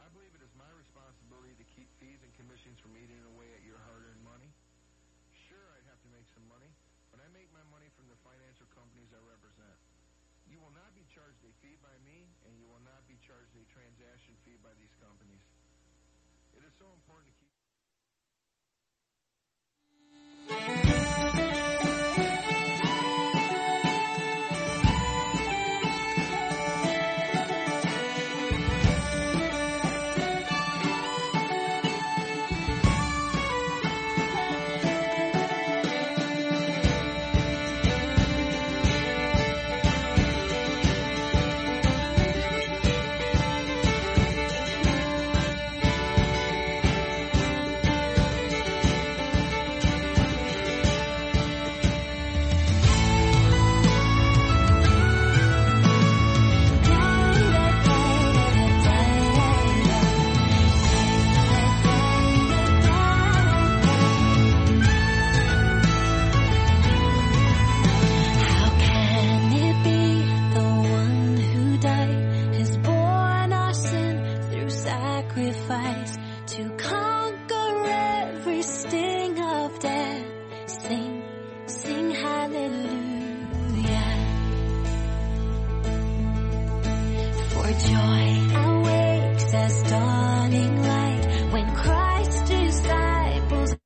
I 0.00 0.08
believe 0.16 0.32
it 0.32 0.40
is 0.40 0.50
my 0.56 0.72
responsibility 0.74 1.52
to 1.60 1.66
keep 1.76 1.92
fees 2.00 2.24
and 2.24 2.32
commissions 2.40 2.80
from 2.80 2.96
eating 2.96 3.20
away 3.36 3.52
at 3.52 3.62
your 3.68 3.76
hard-earned 3.84 4.24
money. 4.24 4.48
Sure, 5.46 5.60
I'd 5.76 5.86
have 5.92 6.00
to 6.02 6.10
make 6.10 6.24
some 6.32 6.48
money, 6.48 6.72
but 7.12 7.20
I 7.20 7.28
make 7.36 7.52
my 7.52 7.62
money 7.68 7.92
from 7.94 8.08
the 8.08 8.16
financial 8.24 8.64
companies 8.72 9.12
I 9.12 9.20
represent. 9.28 9.76
You 10.46 10.62
will 10.62 10.72
not 10.72 10.94
be 10.94 11.02
charged 11.10 11.42
a 11.42 11.52
fee 11.58 11.76
by 11.82 11.92
me, 12.06 12.30
and 12.46 12.54
you 12.54 12.70
will 12.70 12.82
not 12.86 13.02
be 13.10 13.18
charged 13.26 13.52
a 13.58 13.64
transaction 13.68 14.38
fee 14.46 14.56
by 14.62 14.72
these 14.78 14.94
companies. 15.02 15.42
It 16.54 16.64
is 16.64 16.72
so 16.78 16.88
important 16.94 17.28
to 17.28 17.35